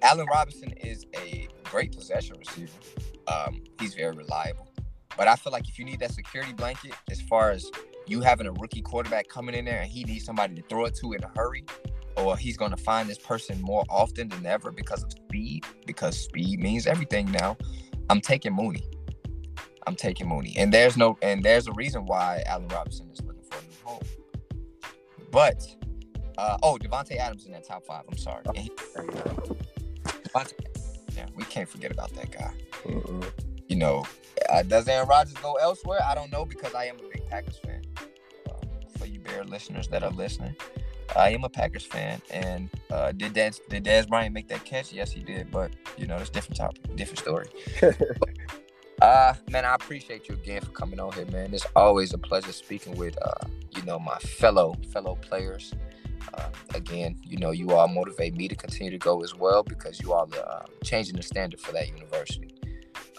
Allen 0.00 0.26
Robinson 0.32 0.70
is 0.78 1.04
a 1.14 1.48
great 1.64 1.94
possession 1.94 2.36
receiver. 2.38 2.72
Um, 3.28 3.62
he's 3.78 3.92
very 3.92 4.16
reliable. 4.16 4.66
But 5.18 5.28
I 5.28 5.36
feel 5.36 5.52
like 5.52 5.68
if 5.68 5.78
you 5.78 5.84
need 5.84 6.00
that 6.00 6.14
security 6.14 6.54
blanket, 6.54 6.94
as 7.10 7.20
far 7.20 7.50
as 7.50 7.70
you 8.06 8.22
having 8.22 8.46
a 8.46 8.52
rookie 8.52 8.80
quarterback 8.80 9.28
coming 9.28 9.54
in 9.54 9.66
there 9.66 9.82
and 9.82 9.90
he 9.90 10.04
needs 10.04 10.24
somebody 10.24 10.54
to 10.54 10.62
throw 10.62 10.86
it 10.86 10.94
to 11.02 11.12
in 11.12 11.22
a 11.22 11.30
hurry, 11.36 11.66
or 12.16 12.38
he's 12.38 12.56
going 12.56 12.70
to 12.70 12.78
find 12.78 13.06
this 13.06 13.18
person 13.18 13.60
more 13.60 13.84
often 13.90 14.30
than 14.30 14.46
ever 14.46 14.72
because 14.72 15.02
of 15.02 15.12
speed, 15.12 15.66
because 15.84 16.18
speed 16.18 16.58
means 16.58 16.86
everything 16.86 17.30
now. 17.30 17.58
I'm 18.08 18.22
taking 18.22 18.54
Mooney. 18.54 18.84
I'm 19.86 19.96
taking 19.96 20.28
Mooney. 20.28 20.54
And 20.56 20.72
there's 20.72 20.96
no 20.96 21.18
and 21.22 21.42
there's 21.42 21.66
a 21.66 21.72
reason 21.72 22.06
why 22.06 22.42
Allen 22.46 22.68
Robinson 22.68 23.08
is 23.12 23.22
looking 23.22 23.42
for 23.42 23.58
a 23.58 23.62
new 23.62 23.76
home. 23.84 24.02
But 25.30 25.66
uh 26.38 26.58
oh, 26.62 26.78
Davante 26.80 27.16
Adams 27.16 27.46
in 27.46 27.52
that 27.52 27.64
top 27.64 27.84
five. 27.84 28.04
I'm 28.10 28.16
sorry. 28.16 28.42
He, 28.54 28.70
yeah, 31.16 31.26
we 31.34 31.44
can't 31.44 31.68
forget 31.68 31.90
about 31.90 32.12
that 32.14 32.30
guy. 32.30 32.52
Mm-mm. 32.84 33.30
You 33.68 33.76
know, 33.76 34.04
uh, 34.50 34.62
does 34.62 34.88
Aaron 34.88 35.08
Rodgers 35.08 35.34
go 35.34 35.54
elsewhere? 35.54 36.00
I 36.04 36.14
don't 36.14 36.30
know 36.32 36.44
because 36.44 36.74
I 36.74 36.84
am 36.86 36.96
a 36.96 37.08
big 37.12 37.28
Packers 37.28 37.58
fan. 37.58 37.82
Um, 38.50 38.68
for 38.98 39.06
you 39.06 39.20
Bear 39.20 39.44
listeners 39.44 39.88
that 39.88 40.02
are 40.02 40.10
listening, 40.10 40.54
I 41.16 41.30
am 41.30 41.44
a 41.44 41.48
Packers 41.48 41.84
fan, 41.84 42.20
and 42.30 42.68
uh, 42.90 43.12
did 43.12 43.32
Dez, 43.32 43.60
did 43.68 43.84
Dez 43.84 44.08
Bryant 44.08 44.34
make 44.34 44.48
that 44.48 44.64
catch? 44.64 44.92
Yes, 44.92 45.12
he 45.12 45.20
did. 45.20 45.50
But 45.50 45.70
you 45.96 46.06
know, 46.06 46.16
it's 46.16 46.30
different 46.30 46.56
topic, 46.56 46.96
different 46.96 47.20
story. 47.20 47.46
uh, 49.02 49.34
man, 49.50 49.64
I 49.64 49.74
appreciate 49.74 50.28
you 50.28 50.34
again 50.34 50.62
for 50.62 50.70
coming 50.70 51.00
on 51.00 51.12
here, 51.12 51.26
man. 51.26 51.52
It's 51.52 51.66
always 51.76 52.12
a 52.12 52.18
pleasure 52.18 52.52
speaking 52.52 52.96
with 52.96 53.16
uh, 53.22 53.46
you 53.76 53.82
know, 53.82 53.98
my 53.98 54.18
fellow 54.18 54.76
fellow 54.92 55.16
players. 55.16 55.72
Uh, 56.32 56.48
again, 56.74 57.16
you 57.22 57.36
know, 57.36 57.50
you 57.50 57.72
all 57.72 57.86
motivate 57.86 58.34
me 58.34 58.48
to 58.48 58.56
continue 58.56 58.90
to 58.90 58.98
go 58.98 59.22
as 59.22 59.34
well 59.34 59.62
because 59.62 60.00
you 60.00 60.12
all 60.12 60.28
are 60.34 60.48
uh, 60.48 60.66
changing 60.82 61.16
the 61.16 61.22
standard 61.22 61.60
for 61.60 61.72
that 61.72 61.88
university. 61.88 62.54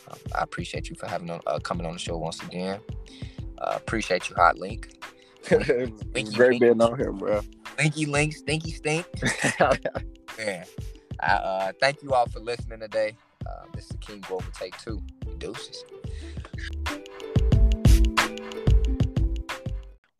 Um, 0.10 0.18
I 0.36 0.42
appreciate 0.42 0.90
you 0.90 0.96
for 0.96 1.08
having 1.08 1.30
uh, 1.30 1.60
coming 1.60 1.86
on 1.86 1.94
the 1.94 2.00
show 2.00 2.18
once 2.18 2.42
again. 2.42 2.80
Uh, 3.60 3.74
appreciate 3.76 4.30
you, 4.30 4.36
Hot 4.36 4.58
Link. 4.58 4.90
Great 5.48 6.60
being 6.60 6.82
on 6.82 6.98
here, 6.98 7.12
bro. 7.12 7.42
Stinky 7.74 8.06
link, 8.06 8.34
stinky 8.34 8.72
stink. 8.72 9.06
yeah. 10.40 10.64
I, 11.20 11.26
uh, 11.26 11.72
thank 11.80 12.02
you 12.02 12.14
all 12.14 12.26
for 12.28 12.40
listening 12.40 12.80
today. 12.80 13.16
Uh, 13.46 13.66
this 13.74 13.90
is 13.92 13.98
King 14.02 14.24
Go 14.28 14.42
Take 14.54 14.78
Two. 14.80 15.02
Deuces. 15.46 15.86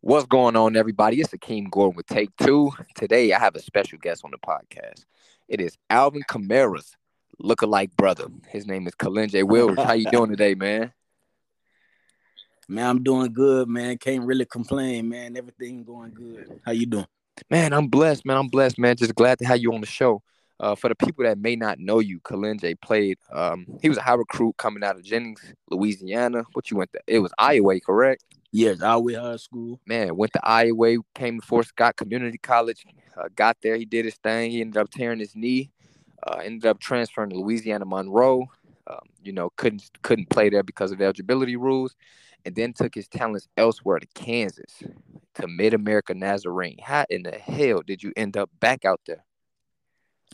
What's 0.00 0.26
going 0.26 0.54
on, 0.54 0.76
everybody? 0.76 1.20
It's 1.20 1.32
Akeem 1.32 1.68
Gordon 1.68 1.96
with 1.96 2.06
Take 2.06 2.30
Two. 2.36 2.70
Today, 2.94 3.32
I 3.32 3.40
have 3.40 3.56
a 3.56 3.60
special 3.60 3.98
guest 3.98 4.24
on 4.24 4.30
the 4.30 4.38
podcast. 4.38 5.04
It 5.48 5.60
is 5.60 5.76
Alvin 5.90 6.22
Kamara's 6.28 6.94
look-alike 7.40 7.96
brother. 7.96 8.26
His 8.48 8.68
name 8.68 8.86
is 8.86 8.94
Kalenje 8.94 9.42
Wills. 9.42 9.76
How 9.76 9.94
you 9.94 10.08
doing 10.12 10.30
today, 10.30 10.54
man? 10.54 10.92
Man, 12.68 12.88
I'm 12.88 13.02
doing 13.04 13.32
good, 13.32 13.68
man. 13.68 13.96
Can't 13.96 14.24
really 14.24 14.44
complain, 14.44 15.08
man. 15.08 15.36
Everything 15.36 15.84
going 15.84 16.12
good. 16.12 16.60
How 16.64 16.72
you 16.72 16.86
doing? 16.86 17.06
Man, 17.48 17.72
I'm 17.72 17.86
blessed, 17.86 18.26
man. 18.26 18.36
I'm 18.36 18.48
blessed, 18.48 18.76
man. 18.76 18.96
Just 18.96 19.14
glad 19.14 19.38
to 19.38 19.44
have 19.44 19.58
you 19.58 19.72
on 19.72 19.80
the 19.80 19.86
show. 19.86 20.20
Uh, 20.58 20.74
for 20.74 20.88
the 20.88 20.94
people 20.94 21.22
that 21.22 21.38
may 21.38 21.54
not 21.54 21.78
know 21.78 21.98
you, 21.98 22.18
Kalenje 22.20 22.80
played. 22.80 23.18
Um, 23.30 23.66
he 23.82 23.90
was 23.90 23.98
a 23.98 24.02
high 24.02 24.14
recruit 24.14 24.56
coming 24.56 24.82
out 24.82 24.96
of 24.96 25.04
Jennings, 25.04 25.52
Louisiana. 25.70 26.44
What 26.54 26.70
you 26.70 26.78
went 26.78 26.92
to? 26.94 27.00
It 27.06 27.18
was 27.18 27.32
Iowa, 27.38 27.78
correct? 27.80 28.24
Yes, 28.52 28.80
Iowa 28.80 29.20
High 29.20 29.36
School. 29.36 29.78
Man, 29.86 30.16
went 30.16 30.32
to 30.32 30.40
Iowa, 30.42 30.96
came 31.14 31.40
to 31.40 31.46
Fort 31.46 31.66
Scott 31.66 31.96
Community 31.96 32.38
College. 32.38 32.86
Uh, 33.14 33.28
got 33.36 33.58
there, 33.62 33.76
he 33.76 33.84
did 33.84 34.06
his 34.06 34.14
thing. 34.14 34.50
He 34.50 34.62
ended 34.62 34.78
up 34.78 34.88
tearing 34.90 35.18
his 35.18 35.36
knee. 35.36 35.70
Uh, 36.26 36.40
ended 36.42 36.64
up 36.64 36.80
transferring 36.80 37.30
to 37.30 37.36
Louisiana 37.36 37.84
Monroe. 37.84 38.46
Um, 38.86 39.00
you 39.22 39.32
know, 39.32 39.50
couldn't 39.56 39.82
couldn't 40.02 40.30
play 40.30 40.48
there 40.48 40.62
because 40.62 40.90
of 40.90 41.02
eligibility 41.02 41.56
rules, 41.56 41.96
and 42.46 42.54
then 42.54 42.72
took 42.72 42.94
his 42.94 43.08
talents 43.08 43.46
elsewhere 43.58 43.98
to 43.98 44.06
Kansas 44.14 44.82
to 45.34 45.48
Mid 45.48 45.74
America 45.74 46.14
Nazarene. 46.14 46.78
How 46.82 47.04
in 47.10 47.24
the 47.24 47.32
hell 47.32 47.82
did 47.86 48.02
you 48.02 48.12
end 48.16 48.38
up 48.38 48.48
back 48.58 48.86
out 48.86 49.00
there? 49.06 49.25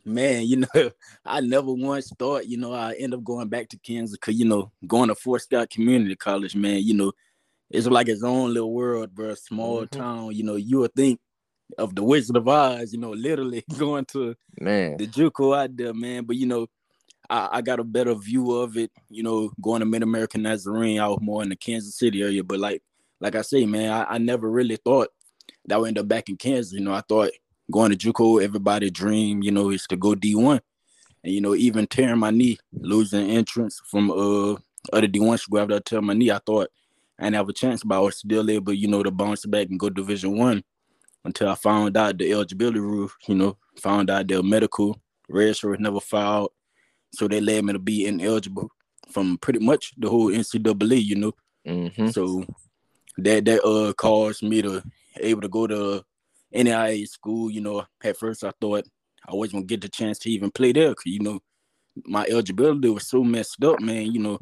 Man, 0.05 0.47
you 0.47 0.57
know, 0.57 0.69
I 1.25 1.41
never 1.41 1.73
once 1.73 2.13
thought, 2.19 2.47
you 2.47 2.57
know, 2.57 2.73
I 2.73 2.95
end 2.95 3.15
up 3.15 3.23
going 3.25 3.49
back 3.49 3.69
to 3.71 3.79
Kansas 3.79 4.17
because, 4.17 4.35
you 4.39 4.45
know, 4.47 4.73
going 4.87 5.09
to 5.09 5.15
Fort 5.15 5.43
Scott 5.43 5.71
Community 5.71 6.17
College, 6.17 6.57
man, 6.57 6.83
you 6.83 6.95
know, 6.95 7.13
it's 7.71 7.87
like 7.87 8.09
its 8.09 8.23
own 8.23 8.53
little 8.53 8.73
world, 8.73 9.15
bro. 9.15 9.35
Small 9.35 9.83
Mhm. 9.83 9.91
town. 9.91 10.35
You 10.35 10.45
know, 10.45 10.57
you 10.57 10.81
would 10.81 10.95
think 10.95 11.21
of 11.79 11.95
the 11.95 12.03
Wizard 12.03 12.37
of 12.37 12.47
Oz. 12.49 12.93
You 12.93 12.99
know, 12.99 13.11
literally 13.13 13.65
going 13.79 14.05
to 14.07 14.35
Man. 14.61 14.97
the 14.99 15.07
JUCO 15.07 15.57
out 15.57 15.77
there, 15.77 15.95
man. 15.95 16.25
But 16.25 16.37
you 16.37 16.47
know, 16.47 16.67
I, 17.31 17.49
I 17.53 17.63
got 17.63 17.81
a 17.81 17.85
better 17.85 18.15
view 18.15 18.51
of 18.53 18.77
it. 18.77 18.91
You 19.09 19.23
know, 19.23 19.53
going 19.63 19.81
to 19.81 19.87
Mid 19.87 20.03
American 20.03 20.43
Nazarene, 20.43 21.01
I 21.01 21.09
was 21.09 21.19
more 21.23 21.43
in 21.43 21.49
the 21.49 21.57
Kansas 21.57 21.97
City 21.97 22.21
area. 22.23 22.45
But 22.45 22.59
like, 22.59 22.83
like 23.21 23.37
I 23.37 23.43
say, 23.43 23.65
man, 23.65 23.91
I, 23.91 24.15
I 24.15 24.19
never 24.19 24.51
really 24.51 24.77
thought 24.77 25.09
that 25.67 25.77
I 25.77 25.79
would 25.79 25.89
end 25.89 25.99
up 25.99 26.09
back 26.09 26.29
in 26.29 26.37
Kansas. 26.37 26.73
You 26.75 26.81
know, 26.81 26.93
I 26.93 27.01
thought 27.09 27.31
going 27.71 27.91
to 27.91 27.97
JUCO, 27.97 28.43
everybody 28.43 28.91
dream, 28.91 29.43
you 29.43 29.51
know, 29.51 29.71
is 29.71 29.87
to 29.89 29.97
go 29.97 30.15
D 30.15 30.35
one, 30.35 30.61
and 31.25 31.33
you 31.33 31.41
know, 31.41 31.55
even 31.55 31.87
tearing 31.87 32.19
my 32.19 32.31
knee, 32.31 32.59
losing 32.73 33.31
entrance 33.31 33.81
from 33.87 34.11
uh 34.11 34.57
other 34.93 35.07
D 35.07 35.21
one 35.21 35.39
school 35.39 35.61
after 35.61 35.77
I 35.77 35.79
tear 35.79 36.03
my 36.03 36.15
knee, 36.15 36.31
I 36.31 36.39
thought 36.39 36.69
I 37.19 37.25
didn't 37.25 37.37
have 37.37 37.49
a 37.49 37.53
chance, 37.53 37.85
but 37.85 37.97
I 37.97 38.01
was 38.01 38.17
still 38.17 38.51
able, 38.51 38.73
you 38.73 38.89
know, 38.89 39.03
to 39.03 39.11
bounce 39.11 39.47
back 39.47 39.69
and 39.69 39.79
go 39.79 39.89
Division 39.91 40.37
one 40.37 40.65
until 41.25 41.49
I 41.49 41.55
found 41.55 41.97
out 41.97 42.19
the 42.19 42.33
eligibility 42.33 42.81
rule. 42.81 43.11
You 43.29 43.37
know, 43.37 43.57
found 43.81 44.11
out 44.11 44.27
their 44.27 44.43
medical 44.43 45.01
red 45.29 45.57
shirt 45.57 45.81
never 45.81 46.01
filed, 46.01 46.51
so 47.15 47.29
they 47.29 47.41
led 47.41 47.65
me 47.65 47.73
to 47.73 47.79
be 47.79 48.07
ineligible 48.07 48.71
from 49.11 49.39
pretty 49.39 49.59
much 49.61 49.93
the 49.97 50.09
whole 50.09 50.31
NCAA. 50.31 51.05
You 51.05 51.17
know, 51.17 51.33
hmm 51.67 52.09
so 52.09 52.45
that 53.19 53.45
that 53.45 53.63
uh 53.65 53.93
caused 53.93 54.43
me 54.43 54.63
to 54.63 54.83
able 55.21 55.43
to 55.43 55.49
go 55.49 55.67
to 55.67 56.05
NAIA 56.55 57.09
school. 57.09 57.51
You 57.51 57.61
know, 57.61 57.85
at 58.03 58.17
first 58.19 58.45
I 58.45 58.53
thought 58.61 58.85
I 59.29 59.35
wasn't 59.35 59.55
gonna 59.55 59.67
get 59.67 59.81
the 59.81 59.89
chance 59.89 60.19
to 60.21 60.31
even 60.31 60.51
play 60.51 60.73
there, 60.73 60.95
cause 60.95 61.07
you 61.07 61.21
know 61.21 61.41
my 62.07 62.27
eligibility 62.29 62.89
was 62.89 63.07
so 63.09 63.23
messed 63.23 63.63
up, 63.65 63.81
man. 63.81 64.13
You 64.13 64.21
know, 64.21 64.39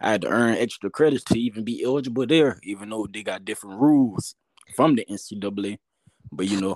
I 0.00 0.12
had 0.12 0.22
to 0.22 0.28
earn 0.28 0.54
extra 0.56 0.90
credits 0.90 1.24
to 1.24 1.38
even 1.38 1.64
be 1.64 1.82
eligible 1.84 2.26
there, 2.26 2.58
even 2.62 2.90
though 2.90 3.06
they 3.12 3.22
got 3.22 3.44
different 3.44 3.80
rules 3.80 4.34
from 4.74 4.96
the 4.96 5.04
NCAA. 5.08 5.78
But 6.32 6.46
you 6.46 6.60
know, 6.60 6.74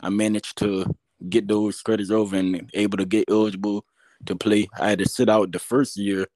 I 0.00 0.10
managed 0.10 0.58
to 0.58 0.86
get 1.28 1.48
those 1.48 1.82
credits 1.82 2.10
over 2.10 2.36
and 2.36 2.70
able 2.74 2.98
to 2.98 3.04
get 3.04 3.24
eligible 3.28 3.84
to 4.26 4.36
play. 4.36 4.68
I 4.78 4.90
had 4.90 4.98
to 5.00 5.08
sit 5.08 5.28
out 5.28 5.52
the 5.52 5.58
first 5.58 5.96
year 5.96 6.26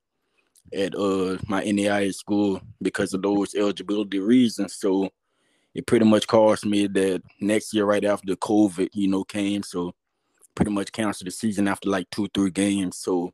at 0.73 0.95
uh 0.95 1.37
my 1.47 1.63
NAIA 1.63 2.15
school 2.15 2.61
because 2.83 3.15
of 3.15 3.23
those 3.23 3.55
eligibility 3.55 4.19
reasons. 4.19 4.75
So 4.77 5.11
it 5.75 5.87
pretty 5.87 6.05
much 6.05 6.27
caused 6.27 6.64
me 6.66 6.87
that 6.87 7.22
next 7.41 7.75
year 7.75 7.85
right 7.85 8.05
after 8.05 8.35
COVID, 8.37 8.89
you 8.93 9.09
know, 9.09 9.25
came. 9.25 9.62
So 9.62 9.93
pretty 10.55 10.70
much 10.70 10.93
canceled 10.93 11.27
the 11.27 11.33
season 11.33 11.66
after 11.68 11.89
like 11.89 12.09
two, 12.11 12.29
three 12.33 12.51
games. 12.51 12.97
So 12.99 13.33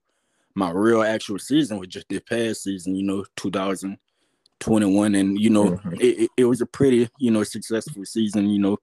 my 0.55 0.71
real 0.71 1.03
actual 1.03 1.39
season 1.39 1.79
was 1.79 1.89
just 1.89 2.09
this 2.09 2.23
past 2.29 2.63
season, 2.63 2.95
you 2.97 3.03
know, 3.05 3.25
2021. 3.37 5.15
And, 5.15 5.39
you 5.39 5.51
know, 5.51 5.73
Mhm. 5.73 6.01
it, 6.01 6.21
it, 6.23 6.31
it 6.39 6.45
was 6.47 6.61
a 6.61 6.67
pretty, 6.67 7.09
you 7.19 7.31
know, 7.31 7.43
successful 7.45 8.05
season, 8.05 8.49
you 8.49 8.59
know, 8.59 8.79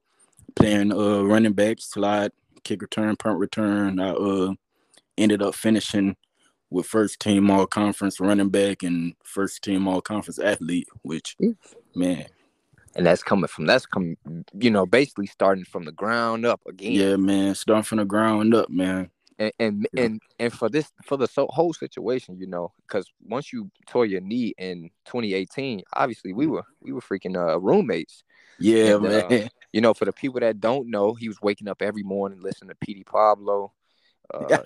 playing 0.55 0.91
uh 0.93 1.23
running 1.23 1.53
back, 1.53 1.77
slide, 1.79 2.31
kick 2.63 2.81
return, 2.81 3.15
punt 3.15 3.37
return. 3.39 3.99
I 3.99 4.09
uh 4.11 4.53
ended 5.17 5.41
up 5.41 5.55
finishing 5.55 6.15
with 6.69 6.85
first 6.85 7.19
team 7.19 7.49
all 7.49 7.65
conference 7.65 8.19
running 8.19 8.49
back 8.49 8.83
and 8.83 9.13
first 9.23 9.63
team 9.63 9.87
all 9.87 10.01
conference 10.01 10.37
athlete, 10.39 10.87
which 11.01 11.35
man, 11.95 12.25
And 12.97 13.05
that's 13.05 13.23
coming 13.23 13.47
from 13.47 13.67
that's 13.67 13.85
coming, 13.85 14.17
you 14.59 14.71
know, 14.71 14.85
basically 14.85 15.27
starting 15.27 15.65
from 15.65 15.85
the 15.85 15.91
ground 15.91 16.45
up 16.45 16.61
again. 16.67 16.93
yeah, 16.93 17.15
man, 17.15 17.55
starting 17.55 17.83
from 17.83 17.99
the 17.99 18.05
ground 18.05 18.53
up, 18.55 18.69
man. 18.69 19.09
and 19.39 19.51
and 19.59 19.87
Yeah. 19.93 20.03
and, 20.05 20.21
and 20.39 20.53
for 20.53 20.69
this 20.69 20.91
for 21.03 21.15
the 21.17 21.27
so, 21.27 21.47
whole 21.47 21.73
situation, 21.73 22.37
you 22.39 22.47
know, 22.47 22.73
because 22.87 23.11
once 23.23 23.53
you 23.53 23.69
tore 23.87 24.05
your 24.05 24.21
knee 24.21 24.53
in 24.57 24.89
2018, 25.05 25.83
obviously 25.93 26.33
we 26.33 26.47
were 26.47 26.63
we 26.81 26.91
were 26.91 27.01
freaking 27.01 27.35
uh, 27.37 27.59
roommates. 27.59 28.23
Yeah, 28.59 28.97
And, 28.97 29.05
uh, 29.05 29.27
man. 29.29 29.49
You 29.73 29.81
know, 29.81 29.93
for 29.93 30.05
the 30.05 30.13
people 30.13 30.39
that 30.39 30.59
don't 30.61 30.89
know, 30.89 31.13
he 31.13 31.27
was 31.27 31.41
waking 31.41 31.67
up 31.67 31.81
every 31.81 32.01
morning 32.01 32.41
listening 32.41 32.69
to 32.69 32.75
PD 32.75 33.05
Pablo. 33.05 33.73
Uh, 34.33 34.57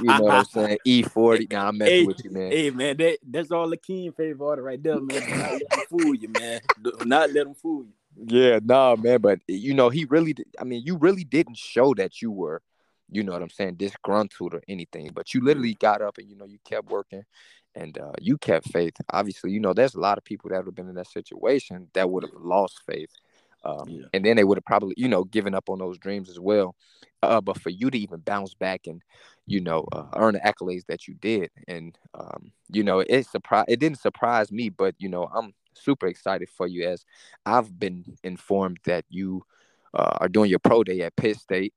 you 0.00 0.06
know 0.06 0.24
what 0.24 0.34
I'm 0.34 0.44
saying? 0.44 0.78
E40. 0.86 1.52
Nah, 1.52 1.68
I'm 1.68 1.78
messing 1.78 1.92
Hey, 1.92 2.06
with 2.06 2.24
you, 2.24 2.30
man. 2.30 2.52
Hey 2.52 2.70
man, 2.70 2.96
that 2.96 3.18
that's 3.28 3.50
all 3.50 3.68
the 3.68 3.76
King 3.76 4.12
favorite 4.12 4.44
order 4.44 4.62
right 4.62 4.82
there, 4.82 5.00
man. 5.00 5.20
Do 5.20 5.36
not 5.36 5.52
let 5.52 5.70
them 5.70 5.80
fool 5.88 6.14
you, 6.14 6.28
man. 6.28 6.60
Do 6.82 6.92
not 7.04 7.32
let 7.32 7.44
them 7.44 7.54
fool 7.54 7.84
you. 7.84 7.92
Yeah, 8.26 8.60
nah, 8.62 8.96
man. 8.96 9.20
But 9.20 9.40
you 9.46 9.74
know, 9.74 9.88
he 9.88 10.04
really, 10.04 10.34
I 10.58 10.64
mean, 10.64 10.82
you 10.84 10.96
really 10.96 11.24
didn't 11.24 11.56
show 11.56 11.94
that 11.94 12.20
you 12.20 12.30
were, 12.30 12.60
you 13.10 13.22
know 13.22 13.32
what 13.32 13.42
I'm 13.42 13.50
saying, 13.50 13.74
disgruntled 13.74 14.54
or 14.54 14.62
anything. 14.68 15.10
But 15.14 15.34
you 15.34 15.42
literally 15.42 15.74
got 15.74 16.02
up 16.02 16.18
and 16.18 16.28
you 16.28 16.36
know 16.36 16.46
you 16.46 16.58
kept 16.64 16.90
working, 16.90 17.24
and 17.74 17.96
uh, 17.98 18.12
you 18.20 18.38
kept 18.38 18.70
faith. 18.70 18.94
Obviously, 19.12 19.52
you 19.52 19.60
know, 19.60 19.72
there's 19.72 19.94
a 19.94 20.00
lot 20.00 20.18
of 20.18 20.24
people 20.24 20.50
that 20.50 20.58
would 20.58 20.66
have 20.66 20.74
been 20.74 20.88
in 20.88 20.94
that 20.96 21.08
situation 21.08 21.88
that 21.94 22.10
would 22.10 22.24
have 22.24 22.32
lost 22.34 22.80
faith, 22.86 23.10
um, 23.64 23.88
Yeah. 23.88 24.06
and 24.12 24.24
then 24.24 24.36
they 24.36 24.44
would 24.44 24.58
have 24.58 24.64
probably, 24.64 24.94
you 24.96 25.08
know, 25.08 25.24
given 25.24 25.54
up 25.54 25.68
on 25.68 25.78
those 25.78 25.98
dreams 25.98 26.28
as 26.28 26.40
well. 26.40 26.74
Uh, 27.22 27.40
but 27.40 27.60
for 27.60 27.70
you 27.70 27.90
to 27.90 27.98
even 27.98 28.20
bounce 28.20 28.54
back 28.54 28.86
and, 28.86 29.02
you 29.46 29.60
know, 29.60 29.84
uh, 29.92 30.06
earn 30.16 30.34
the 30.34 30.40
accolades 30.40 30.86
that 30.86 31.06
you 31.06 31.14
did, 31.14 31.50
and 31.68 31.98
um, 32.14 32.52
you 32.70 32.82
know, 32.82 33.00
it 33.00 33.26
surprised. 33.26 33.68
It 33.68 33.80
didn't 33.80 33.98
surprise 33.98 34.50
me, 34.50 34.68
but 34.70 34.94
you 34.98 35.08
know, 35.08 35.24
I'm 35.24 35.52
super 35.74 36.06
excited 36.06 36.48
for 36.48 36.66
you 36.66 36.88
as 36.88 37.04
I've 37.44 37.78
been 37.78 38.04
informed 38.22 38.78
that 38.84 39.04
you 39.10 39.44
uh, 39.92 40.16
are 40.20 40.28
doing 40.28 40.50
your 40.50 40.60
pro 40.60 40.82
day 40.84 41.00
at 41.02 41.16
Pitt 41.16 41.36
State. 41.38 41.74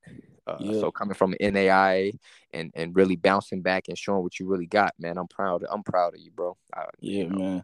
Uh, 0.47 0.57
Yeah. 0.59 0.79
So 0.79 0.91
coming 0.91 1.15
from 1.15 1.35
NAI 1.39 2.13
and 2.53 2.71
and 2.75 2.95
really 2.95 3.15
bouncing 3.15 3.61
back 3.61 3.87
and 3.87 3.97
showing 3.97 4.23
what 4.23 4.39
you 4.39 4.47
really 4.47 4.67
got, 4.67 4.93
man. 4.99 5.17
I'm 5.17 5.27
proud. 5.27 5.63
I'm 5.69 5.83
proud 5.83 6.13
of 6.15 6.21
you, 6.21 6.31
bro. 6.31 6.55
I, 6.73 6.85
Yeah, 6.99 7.23
you 7.23 7.29
know, 7.29 7.37
man. 7.39 7.63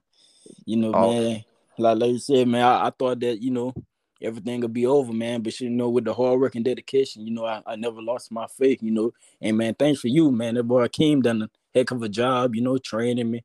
You 0.65 0.77
know, 0.77 0.91
Oh. 0.93 1.13
man, 1.13 1.43
like, 1.77 1.97
like 1.97 2.11
you 2.11 2.19
said, 2.19 2.47
man, 2.47 2.63
I, 2.63 2.87
I 2.87 2.89
thought 2.89 3.19
that, 3.19 3.41
you 3.41 3.51
know, 3.51 3.73
everything 4.21 4.61
would 4.61 4.73
be 4.73 4.85
over, 4.85 5.13
man. 5.13 5.41
But 5.41 5.59
you 5.59 5.69
know, 5.69 5.89
with 5.89 6.05
the 6.05 6.13
hard 6.13 6.39
work 6.39 6.55
and 6.55 6.65
dedication, 6.65 7.25
you 7.25 7.33
know, 7.33 7.45
I, 7.45 7.61
I 7.65 7.75
never 7.75 8.01
lost 8.01 8.31
my 8.31 8.47
faith, 8.47 8.81
you 8.81 8.91
know. 8.91 9.13
And 9.41 9.57
man, 9.57 9.75
thanks 9.75 10.01
for 10.01 10.07
you, 10.07 10.31
man. 10.31 10.55
That 10.55 10.63
boy 10.63 10.87
Akeem 10.87 11.21
done 11.21 11.43
a 11.43 11.49
heck 11.73 11.91
of 11.91 12.01
a 12.01 12.09
job, 12.09 12.55
you 12.55 12.61
know, 12.61 12.77
training 12.77 13.31
me, 13.31 13.43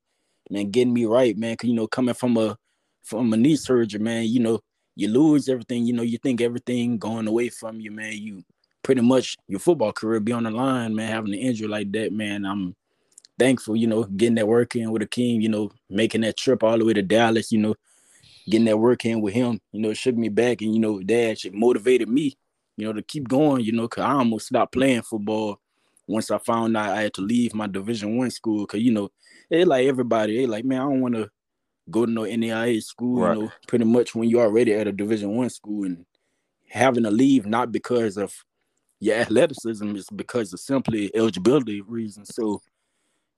man, 0.50 0.70
getting 0.70 0.94
me 0.94 1.04
right, 1.04 1.36
man. 1.36 1.56
Cause 1.56 1.68
you 1.68 1.74
know, 1.74 1.86
coming 1.86 2.14
from 2.14 2.36
a 2.36 2.56
from 3.02 3.32
a 3.32 3.36
knee 3.36 3.56
surgery, 3.56 4.00
man, 4.00 4.24
you 4.24 4.40
know, 4.40 4.60
you 4.96 5.08
lose 5.08 5.48
everything, 5.48 5.84
you 5.84 5.92
know, 5.92 6.02
you 6.02 6.18
think 6.18 6.40
everything 6.40 6.98
going 6.98 7.26
away 7.26 7.48
from 7.48 7.80
you, 7.80 7.90
man. 7.90 8.12
You 8.12 8.42
pretty 8.82 9.00
much 9.00 9.36
your 9.48 9.60
football 9.60 9.92
career 9.92 10.20
be 10.20 10.32
on 10.32 10.44
the 10.44 10.50
line, 10.50 10.94
man, 10.94 11.10
having 11.10 11.32
an 11.32 11.38
injury 11.40 11.68
like 11.68 11.92
that, 11.92 12.12
man. 12.12 12.44
I'm 12.44 12.74
thankful, 13.38 13.76
you 13.76 13.86
know, 13.86 14.04
getting 14.04 14.36
that 14.36 14.48
work 14.48 14.76
in 14.76 14.90
with 14.90 15.02
Akeem, 15.02 15.42
you 15.42 15.48
know, 15.48 15.70
making 15.90 16.20
that 16.22 16.36
trip 16.36 16.62
all 16.62 16.78
the 16.78 16.84
way 16.84 16.92
to 16.92 17.02
Dallas, 17.02 17.50
you 17.50 17.58
know, 17.58 17.74
getting 18.48 18.66
that 18.66 18.78
work 18.78 19.04
in 19.04 19.20
with 19.20 19.34
him, 19.34 19.60
you 19.72 19.80
know, 19.80 19.90
it 19.90 19.96
shook 19.96 20.16
me 20.16 20.28
back 20.28 20.60
and, 20.62 20.74
you 20.74 20.80
know, 20.80 21.00
that 21.02 21.30
actually 21.30 21.56
motivated 21.56 22.08
me, 22.08 22.34
you 22.76 22.86
know, 22.86 22.92
to 22.92 23.02
keep 23.02 23.28
going, 23.28 23.64
you 23.64 23.72
know, 23.72 23.88
cause 23.88 24.04
I 24.04 24.12
almost 24.12 24.46
stopped 24.48 24.72
playing 24.72 25.02
football 25.02 25.58
once 26.06 26.30
I 26.30 26.38
found 26.38 26.76
out 26.76 26.90
I 26.90 27.02
had 27.02 27.14
to 27.14 27.22
leave 27.22 27.54
my 27.54 27.66
division 27.66 28.16
one 28.18 28.30
school. 28.30 28.66
Cause, 28.66 28.80
you 28.80 28.92
know, 28.92 29.10
they 29.50 29.64
like 29.64 29.86
everybody, 29.86 30.36
they 30.36 30.46
like, 30.46 30.64
man, 30.64 30.80
I 30.80 30.84
don't 30.84 31.00
want 31.00 31.14
to 31.14 31.30
go 31.90 32.06
to 32.06 32.12
no 32.12 32.22
NAIA 32.22 32.82
school, 32.82 33.20
Right. 33.20 33.36
you 33.36 33.42
know, 33.44 33.52
pretty 33.66 33.84
much 33.84 34.14
when 34.14 34.28
you're 34.28 34.44
already 34.44 34.72
at 34.74 34.88
a 34.88 34.92
division 34.92 35.36
one 35.36 35.50
school 35.50 35.84
and 35.84 36.04
having 36.68 37.04
to 37.04 37.10
leave 37.10 37.46
not 37.46 37.72
because 37.72 38.16
of 38.16 38.34
your 39.00 39.16
athleticism, 39.16 39.94
it's 39.96 40.10
because 40.10 40.52
of 40.52 40.60
simply 40.60 41.14
eligibility 41.14 41.80
reasons. 41.82 42.34
So, 42.34 42.62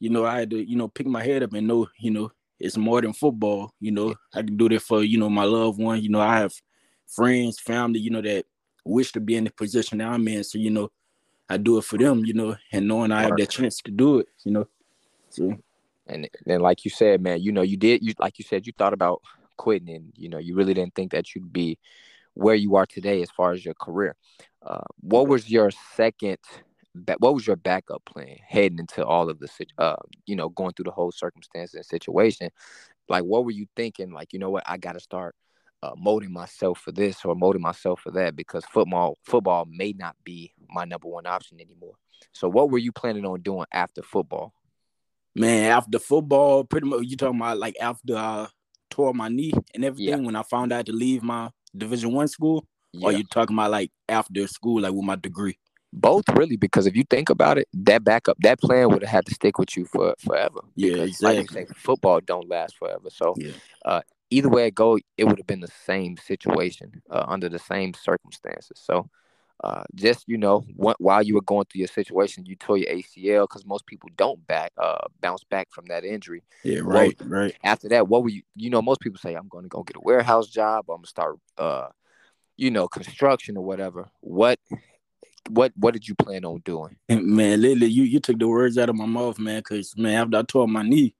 you 0.00 0.10
know, 0.10 0.24
I 0.24 0.40
had 0.40 0.50
to, 0.50 0.68
you 0.68 0.76
know, 0.76 0.88
pick 0.88 1.06
my 1.06 1.22
head 1.22 1.42
up 1.42 1.52
and 1.54 1.66
know, 1.66 1.88
you 1.98 2.10
know, 2.10 2.30
it's 2.58 2.76
more 2.76 3.00
than 3.00 3.12
football. 3.12 3.72
You 3.80 3.92
know, 3.92 4.14
I 4.34 4.42
can 4.42 4.56
do 4.56 4.68
that 4.68 4.82
for, 4.82 5.02
you 5.02 5.18
know, 5.18 5.30
my 5.30 5.44
loved 5.44 5.80
one. 5.80 6.02
You 6.02 6.08
know, 6.08 6.20
I 6.20 6.38
have 6.38 6.54
friends, 7.06 7.58
family, 7.58 8.00
you 8.00 8.10
know, 8.10 8.22
that 8.22 8.46
wish 8.84 9.12
to 9.12 9.20
be 9.20 9.36
in 9.36 9.44
the 9.44 9.50
position 9.50 9.98
that 9.98 10.08
I'm 10.08 10.26
in. 10.28 10.44
So, 10.44 10.58
you 10.58 10.70
know, 10.70 10.90
I 11.48 11.56
do 11.56 11.78
it 11.78 11.84
for 11.84 11.98
them, 11.98 12.24
you 12.24 12.34
know, 12.34 12.56
and 12.72 12.88
knowing 12.88 13.12
I 13.12 13.22
have 13.22 13.36
that 13.36 13.50
chance 13.50 13.78
to 13.82 13.90
do 13.90 14.20
it, 14.20 14.28
you 14.44 14.52
know. 14.52 14.68
So 15.30 15.56
and 16.06 16.28
then 16.44 16.60
like 16.60 16.84
you 16.84 16.90
said, 16.90 17.20
man, 17.20 17.42
you 17.42 17.52
know, 17.52 17.62
you 17.62 17.76
did 17.76 18.02
you 18.02 18.14
like 18.18 18.38
you 18.38 18.44
said, 18.44 18.66
you 18.66 18.72
thought 18.76 18.92
about 18.92 19.22
quitting, 19.56 19.94
and 19.94 20.12
you 20.16 20.28
know, 20.28 20.38
you 20.38 20.54
really 20.54 20.74
didn't 20.74 20.94
think 20.94 21.12
that 21.12 21.34
you'd 21.34 21.52
be 21.52 21.78
where 22.34 22.54
you 22.54 22.76
are 22.76 22.86
today 22.86 23.22
as 23.22 23.30
far 23.30 23.52
as 23.52 23.64
your 23.64 23.74
career. 23.74 24.14
Uh, 24.62 24.84
what 25.00 25.28
was 25.28 25.50
your 25.50 25.70
second? 25.94 26.38
What 27.18 27.34
was 27.34 27.46
your 27.46 27.56
backup 27.56 28.04
plan 28.04 28.36
heading 28.46 28.78
into 28.78 29.04
all 29.04 29.28
of 29.28 29.38
the, 29.38 29.48
uh, 29.78 29.96
you 30.26 30.36
know, 30.36 30.48
going 30.48 30.72
through 30.72 30.84
the 30.84 30.90
whole 30.90 31.12
circumstance 31.12 31.74
and 31.74 31.84
situation? 31.84 32.50
Like, 33.08 33.24
what 33.24 33.44
were 33.44 33.50
you 33.52 33.66
thinking? 33.76 34.12
Like, 34.12 34.32
you 34.32 34.38
know 34.38 34.50
what, 34.50 34.64
I 34.66 34.76
got 34.78 34.92
to 34.92 35.00
start 35.00 35.34
uh, 35.82 35.92
molding 35.96 36.32
myself 36.32 36.78
for 36.80 36.92
this 36.92 37.24
or 37.24 37.34
molding 37.34 37.62
myself 37.62 38.00
for 38.00 38.10
that 38.12 38.34
because 38.34 38.64
football, 38.64 39.16
football 39.24 39.66
may 39.70 39.92
not 39.92 40.16
be 40.24 40.52
my 40.68 40.84
number 40.84 41.08
one 41.08 41.26
option 41.26 41.60
anymore. 41.60 41.94
So, 42.32 42.48
what 42.48 42.70
were 42.70 42.78
you 42.78 42.92
planning 42.92 43.26
on 43.26 43.42
doing 43.42 43.66
after 43.72 44.02
football? 44.02 44.52
man, 45.36 45.70
after 45.70 45.98
football, 45.98 46.64
pretty 46.64 46.86
much 46.88 47.04
you 47.04 47.16
talking 47.16 47.38
about 47.38 47.58
like 47.58 47.76
after 47.80 48.16
I 48.16 48.48
tore 48.90 49.12
my 49.12 49.28
knee 49.28 49.52
and 49.74 49.84
everything 49.84 50.24
when 50.24 50.36
I 50.36 50.42
found 50.42 50.72
out 50.72 50.86
to 50.86 50.92
leave 50.92 51.22
my 51.22 51.50
division 51.76 52.12
one 52.12 52.28
school? 52.28 52.66
Or 53.02 53.12
you 53.12 53.24
talking 53.24 53.54
about 53.54 53.70
like 53.70 53.92
after 54.08 54.46
school, 54.46 54.80
like 54.80 54.92
with 54.92 55.04
my 55.04 55.16
degree? 55.16 55.58
Both 55.96 56.28
really, 56.28 56.56
because 56.56 56.86
if 56.86 56.94
you 56.94 57.04
think 57.08 57.30
about 57.30 57.56
it, 57.56 57.68
that 57.72 58.04
backup, 58.04 58.36
that 58.40 58.60
plan 58.60 58.90
would 58.90 59.02
have 59.02 59.10
had 59.10 59.26
to 59.26 59.34
stick 59.34 59.58
with 59.58 59.76
you 59.76 59.86
for 59.86 60.14
forever. 60.18 60.60
Yeah, 60.74 60.90
Because, 60.90 61.22
Like 61.22 61.36
you 61.38 61.42
exactly. 61.44 61.74
say, 61.74 61.74
football 61.74 62.20
don't 62.20 62.48
last 62.48 62.76
forever. 62.76 63.08
So 63.10 63.34
Yeah. 63.38 63.52
uh, 63.84 64.02
either 64.30 64.50
way 64.50 64.66
it 64.66 64.74
go, 64.74 64.98
it 65.16 65.24
would 65.24 65.38
have 65.38 65.46
been 65.46 65.60
the 65.60 65.72
same 65.86 66.18
situation 66.18 67.02
uh, 67.10 67.24
under 67.26 67.48
the 67.48 67.58
same 67.58 67.94
circumstances. 67.94 68.78
So 68.78 69.08
uh, 69.64 69.84
just 69.94 70.28
you 70.28 70.36
know, 70.36 70.64
while 70.76 71.22
you 71.22 71.34
were 71.34 71.40
going 71.40 71.64
through 71.64 71.78
your 71.78 71.88
situation, 71.88 72.44
you 72.44 72.56
tore 72.56 72.76
your 72.76 72.90
ACL 72.92 73.44
because 73.44 73.64
most 73.64 73.86
people 73.86 74.10
don't 74.14 74.46
back 74.46 74.72
uh, 74.76 74.98
bounce 75.22 75.44
back 75.44 75.68
from 75.70 75.86
that 75.86 76.04
injury. 76.04 76.42
Yeah, 76.62 76.80
right, 76.82 77.18
well, 77.20 77.28
right. 77.30 77.56
After 77.64 77.88
that, 77.88 78.06
what 78.06 78.22
were 78.22 78.28
you? 78.28 78.42
You 78.54 78.68
know, 78.68 78.82
most 78.82 79.00
people 79.00 79.18
say, 79.18 79.32
"I'm 79.34 79.48
going 79.48 79.64
to 79.64 79.68
go 79.70 79.82
get 79.82 79.96
a 79.96 80.00
warehouse 80.00 80.48
job. 80.48 80.84
I'm 80.90 80.98
gonna 80.98 81.06
start, 81.06 81.38
uh, 81.56 81.88
you 82.58 82.70
know, 82.70 82.86
construction 82.86 83.56
or 83.56 83.64
whatever." 83.64 84.10
What, 84.20 84.58
what, 85.48 85.72
what 85.76 85.94
did 85.94 86.08
you 86.08 86.14
plan 86.14 86.44
on 86.44 86.62
doing? 86.64 86.96
Man, 87.08 87.60
Lily, 87.60 87.86
you 87.86 88.04
you 88.04 88.20
took 88.20 88.38
the 88.38 88.48
words 88.48 88.78
out 88.78 88.88
of 88.88 88.96
my 88.96 89.06
mouth, 89.06 89.38
man. 89.38 89.60
Because 89.60 89.96
man, 89.96 90.14
after 90.14 90.38
I 90.38 90.42
tore 90.42 90.68
my 90.68 90.82
knee, 90.82 91.14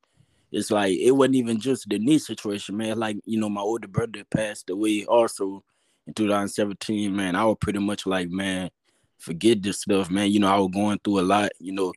it's 0.53 0.71
like 0.71 0.97
it 0.97 1.13
wasn't 1.13 1.37
even 1.37 1.61
just 1.61 1.89
the 1.89 1.99
knee 1.99 2.19
situation, 2.19 2.77
man. 2.77 2.99
Like 2.99 3.19
you 3.25 3.39
know, 3.39 3.49
my 3.49 3.61
older 3.61 3.89
brother 3.89 4.25
passed 4.25 4.71
away 4.71 5.05
also 5.05 5.65
in 6.07 6.15
2017, 6.15 7.15
man, 7.15 7.35
I 7.35 7.45
was 7.45 7.57
pretty 7.61 7.81
much 7.81 8.07
like, 8.07 8.31
man, 8.31 8.71
forget 9.19 9.63
this 9.63 9.81
stuff, 9.81 10.11
man. 10.11 10.31
You 10.31 10.41
know, 10.41 10.49
I 10.49 10.59
was 10.59 10.71
going 10.73 10.99
through 11.03 11.21
a 11.21 11.23
lot. 11.23 11.51
You 11.59 11.73
know, 11.73 11.93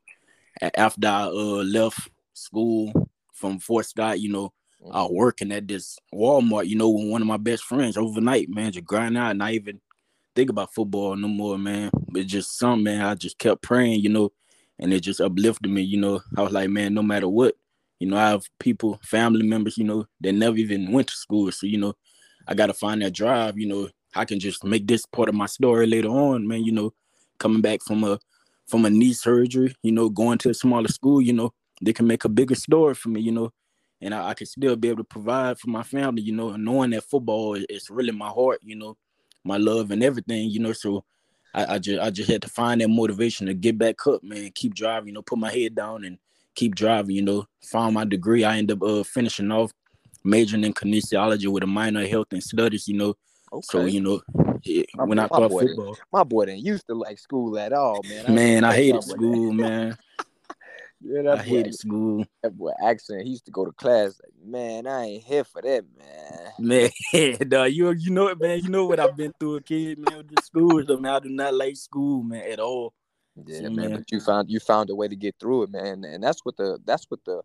after 0.76 1.08
I 1.08 1.24
uh, 1.26 1.64
left 1.64 2.10
school 2.34 3.10
from 3.34 3.60
Fort 3.60 3.86
Scott, 3.86 4.20
you 4.20 4.32
know, 4.32 4.54
I 4.92 5.04
was 5.04 5.12
working 5.12 5.52
at 5.52 5.68
this 5.68 5.98
Walmart, 6.14 6.68
you 6.68 6.76
know, 6.76 6.90
with 6.90 7.10
one 7.10 7.22
of 7.22 7.28
my 7.28 7.38
best 7.38 7.64
friends 7.64 7.98
overnight, 7.98 8.50
man, 8.50 8.72
just 8.72 8.86
grinding 8.86 9.22
out, 9.22 9.36
not 9.36 9.52
even 9.52 9.80
think 10.36 10.50
about 10.50 10.74
football 10.74 11.16
no 11.16 11.28
more, 11.28 11.58
man. 11.58 11.92
But 12.10 12.28
just 12.28 12.58
something, 12.58 12.84
man. 12.84 13.02
I 13.02 13.16
just 13.16 13.38
kept 13.38 13.62
praying, 13.62 14.02
you 14.02 14.10
know, 14.10 14.32
and 14.80 14.94
it 14.94 15.02
just 15.02 15.22
uplifted 15.22 15.70
me, 15.72 15.82
you 15.82 16.00
know. 16.00 16.22
I 16.38 16.42
was 16.42 16.54
like, 16.54 16.70
man, 16.70 16.94
no 16.94 17.04
matter 17.04 17.28
what, 17.28 17.56
you 18.00 18.08
know, 18.08 18.18
I 18.18 18.30
have 18.30 18.44
people, 18.60 19.00
family 19.04 19.44
members, 19.44 19.78
you 19.78 19.84
know, 19.84 20.06
that 20.22 20.34
never 20.34 20.58
even 20.58 20.92
went 20.92 21.08
to 21.10 21.14
school. 21.16 21.52
So, 21.52 21.68
you 21.68 21.78
know, 21.78 21.94
I 22.48 22.54
gotta 22.54 22.74
find 22.74 23.02
that 23.02 23.14
drive, 23.14 23.58
you 23.58 23.68
know, 23.68 23.90
I 24.16 24.26
can 24.26 24.40
just 24.40 24.64
make 24.64 24.88
this 24.88 25.06
part 25.06 25.30
of 25.30 25.36
my 25.36 25.46
story 25.46 25.86
later 25.88 26.10
on, 26.10 26.48
man. 26.48 26.64
You 26.64 26.72
know, 26.72 26.94
coming 27.40 27.62
back 27.62 27.82
from 27.84 28.04
a 28.04 28.20
from 28.68 28.86
a 28.86 28.90
knee 28.90 29.14
surgery, 29.14 29.76
you 29.84 29.92
know, 29.92 30.10
going 30.10 30.38
to 30.40 30.50
a 30.50 30.54
smaller 30.54 30.88
school, 30.88 31.22
you 31.22 31.34
know, 31.34 31.54
they 31.82 31.94
can 31.94 32.08
make 32.08 32.24
a 32.26 32.30
bigger 32.30 32.56
story 32.56 32.94
for 32.94 33.10
me, 33.10 33.20
you 33.22 33.32
know, 33.32 33.52
and 34.02 34.14
I, 34.14 34.30
I 34.30 34.34
can 34.36 34.46
still 34.48 34.76
be 34.76 34.90
able 34.90 35.04
to 35.04 35.04
provide 35.04 35.60
for 35.60 35.70
my 35.70 35.84
family, 35.84 36.22
you 36.22 36.34
know, 36.34 36.56
knowing 36.56 36.92
that 36.92 37.04
football 37.04 37.56
is 37.56 37.90
really 37.90 38.12
my 38.12 38.30
heart, 38.30 38.60
you 38.64 38.76
know, 38.76 38.96
my 39.44 39.58
love 39.58 39.92
and 39.92 40.04
everything, 40.04 40.50
you 40.50 40.60
know. 40.60 40.74
So 40.74 41.04
I, 41.54 41.76
I 41.76 41.80
just 41.80 42.02
I 42.02 42.10
just 42.10 42.30
had 42.30 42.42
to 42.44 42.50
find 42.50 42.82
that 42.82 42.90
motivation 42.90 43.48
to 43.48 43.54
get 43.54 43.78
back 43.78 44.06
up, 44.08 44.24
man, 44.24 44.52
keep 44.54 44.76
driving, 44.76 45.08
you 45.10 45.14
know, 45.14 45.22
put 45.22 45.40
my 45.40 45.52
head 45.52 45.76
down 45.76 46.06
and 46.06 46.18
keep 46.56 46.76
driving, 46.76 47.16
you 47.16 47.22
know. 47.22 47.46
Found 47.72 47.94
my 47.94 48.06
degree. 48.06 48.44
I 48.44 48.58
ended 48.58 48.78
up 48.78 48.88
uh, 48.88 49.04
finishing 49.04 49.52
off 49.52 49.72
majoring 50.24 50.64
in 50.64 50.74
kinesiology 50.74 51.48
with 51.48 51.64
a 51.64 51.68
minor 51.68 52.02
in 52.02 52.10
health 52.10 52.28
and 52.32 52.44
studies, 52.44 52.88
you 52.88 52.98
know. 52.98 53.16
Okay. 53.52 53.64
So 53.64 53.86
you 53.86 54.02
know, 54.02 54.22
my, 54.96 55.04
when 55.06 55.20
I 55.20 55.28
thought 55.28 55.52
football, 55.52 55.98
my 56.12 56.24
boy 56.24 56.46
didn't 56.46 56.66
used 56.66 56.86
to 56.88 56.96
like 56.96 57.20
school 57.20 57.58
at 57.58 57.74
all, 57.74 58.02
man. 58.08 58.26
I 58.28 58.32
man, 58.32 58.64
I 58.64 58.74
hated 58.76 59.04
school, 59.04 59.54
man. 59.54 59.98
yeah, 61.02 61.34
I 61.34 61.38
hated 61.38 61.76
school. 61.76 62.26
That 62.44 62.58
boy 62.58 62.72
accent. 62.84 63.24
He 63.24 63.30
used 63.30 63.46
to 63.46 63.52
go 63.52 63.66
to 63.66 63.72
class. 63.72 64.20
Like, 64.22 64.34
man, 64.46 64.88
I 64.88 65.06
ain't 65.06 65.24
here 65.24 65.44
for 65.44 65.62
that, 65.62 65.86
man. 65.98 66.92
Man, 67.14 67.38
dog, 67.50 67.72
you 67.72 67.92
you 67.92 68.12
know 68.12 68.28
it, 68.28 68.40
man. 68.40 68.60
You 68.60 68.70
know 68.70 68.86
what 68.86 69.00
I've 69.00 69.16
been 69.16 69.34
through, 69.40 69.58
a 69.58 69.62
kid, 69.62 70.00
man. 70.00 70.18
With 70.18 70.36
the 70.36 70.42
school, 70.42 70.84
though, 70.86 70.98
man. 70.98 71.16
I 71.16 71.20
do 71.20 71.30
not 71.30 71.54
like 71.54 71.78
school, 71.78 72.24
man, 72.24 72.52
at 72.52 72.60
all. 72.60 72.94
Yeah, 73.46 73.62
man, 73.62 73.76
man. 73.76 73.96
But 73.96 74.12
you 74.12 74.20
found 74.20 74.50
you 74.50 74.60
found 74.60 74.90
a 74.90 74.96
way 74.96 75.08
to 75.08 75.16
get 75.16 75.36
through 75.40 75.64
it, 75.64 75.72
man. 75.72 76.04
And 76.04 76.24
that's 76.24 76.44
what 76.44 76.58
the 76.58 76.80
that's 76.86 77.06
what 77.10 77.24
the 77.26 77.42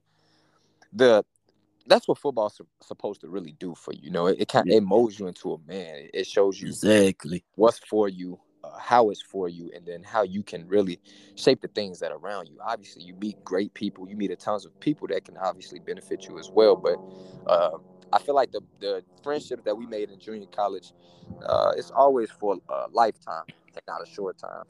the 0.93 1.25
that's 1.87 2.09
what 2.09 2.19
football's 2.19 2.61
supposed 2.83 3.21
to 3.21 3.29
really 3.29 3.53
do 3.59 3.75
for 3.75 3.93
you. 3.93 4.01
You 4.05 4.11
know, 4.11 4.27
it, 4.27 4.41
it 4.41 4.49
kind 4.49 4.67
of 4.67 4.73
yeah. 4.73 4.79
it 4.79 4.83
molds 4.83 5.19
you 5.19 5.27
into 5.27 5.53
a 5.53 5.59
man. 5.67 6.09
It 6.13 6.27
shows 6.27 6.61
you 6.61 6.69
exactly 6.69 7.45
what's 7.55 7.79
for 7.79 8.09
you, 8.09 8.41
uh, 8.65 8.79
how 8.79 9.11
it's 9.11 9.23
for 9.23 9.49
you, 9.49 9.71
and 9.75 9.87
then 9.87 10.03
how 10.03 10.23
you 10.23 10.43
can 10.43 10.67
really 10.69 11.01
shape 11.35 11.61
the 11.61 11.69
things 11.69 12.01
that 12.01 12.13
are 12.13 12.19
around 12.19 12.49
you. 12.49 12.59
Obviously, 12.65 13.03
you 13.03 13.15
meet 13.15 13.43
great 13.45 13.75
people. 13.75 14.09
You 14.09 14.17
meet 14.17 14.31
a 14.31 14.37
tons 14.37 14.65
of 14.65 14.79
people 14.81 15.07
that 15.09 15.25
can 15.25 15.37
obviously 15.37 15.81
benefit 15.81 16.27
you 16.29 16.39
as 16.39 16.51
well. 16.51 16.77
But 16.77 16.99
uh, 17.51 17.79
I 18.13 18.19
feel 18.19 18.35
like 18.35 18.53
the 18.53 18.61
the 18.81 19.03
friendship 19.23 19.65
that 19.65 19.77
we 19.77 19.87
made 19.87 20.11
in 20.11 20.19
junior 20.19 20.47
college, 20.47 20.93
uh, 21.47 21.73
it's 21.77 21.91
always 21.91 22.31
for 22.31 22.57
a 22.69 22.87
lifetime, 22.93 23.45
not 23.87 24.03
a 24.03 24.07
short 24.07 24.39
time. 24.39 24.65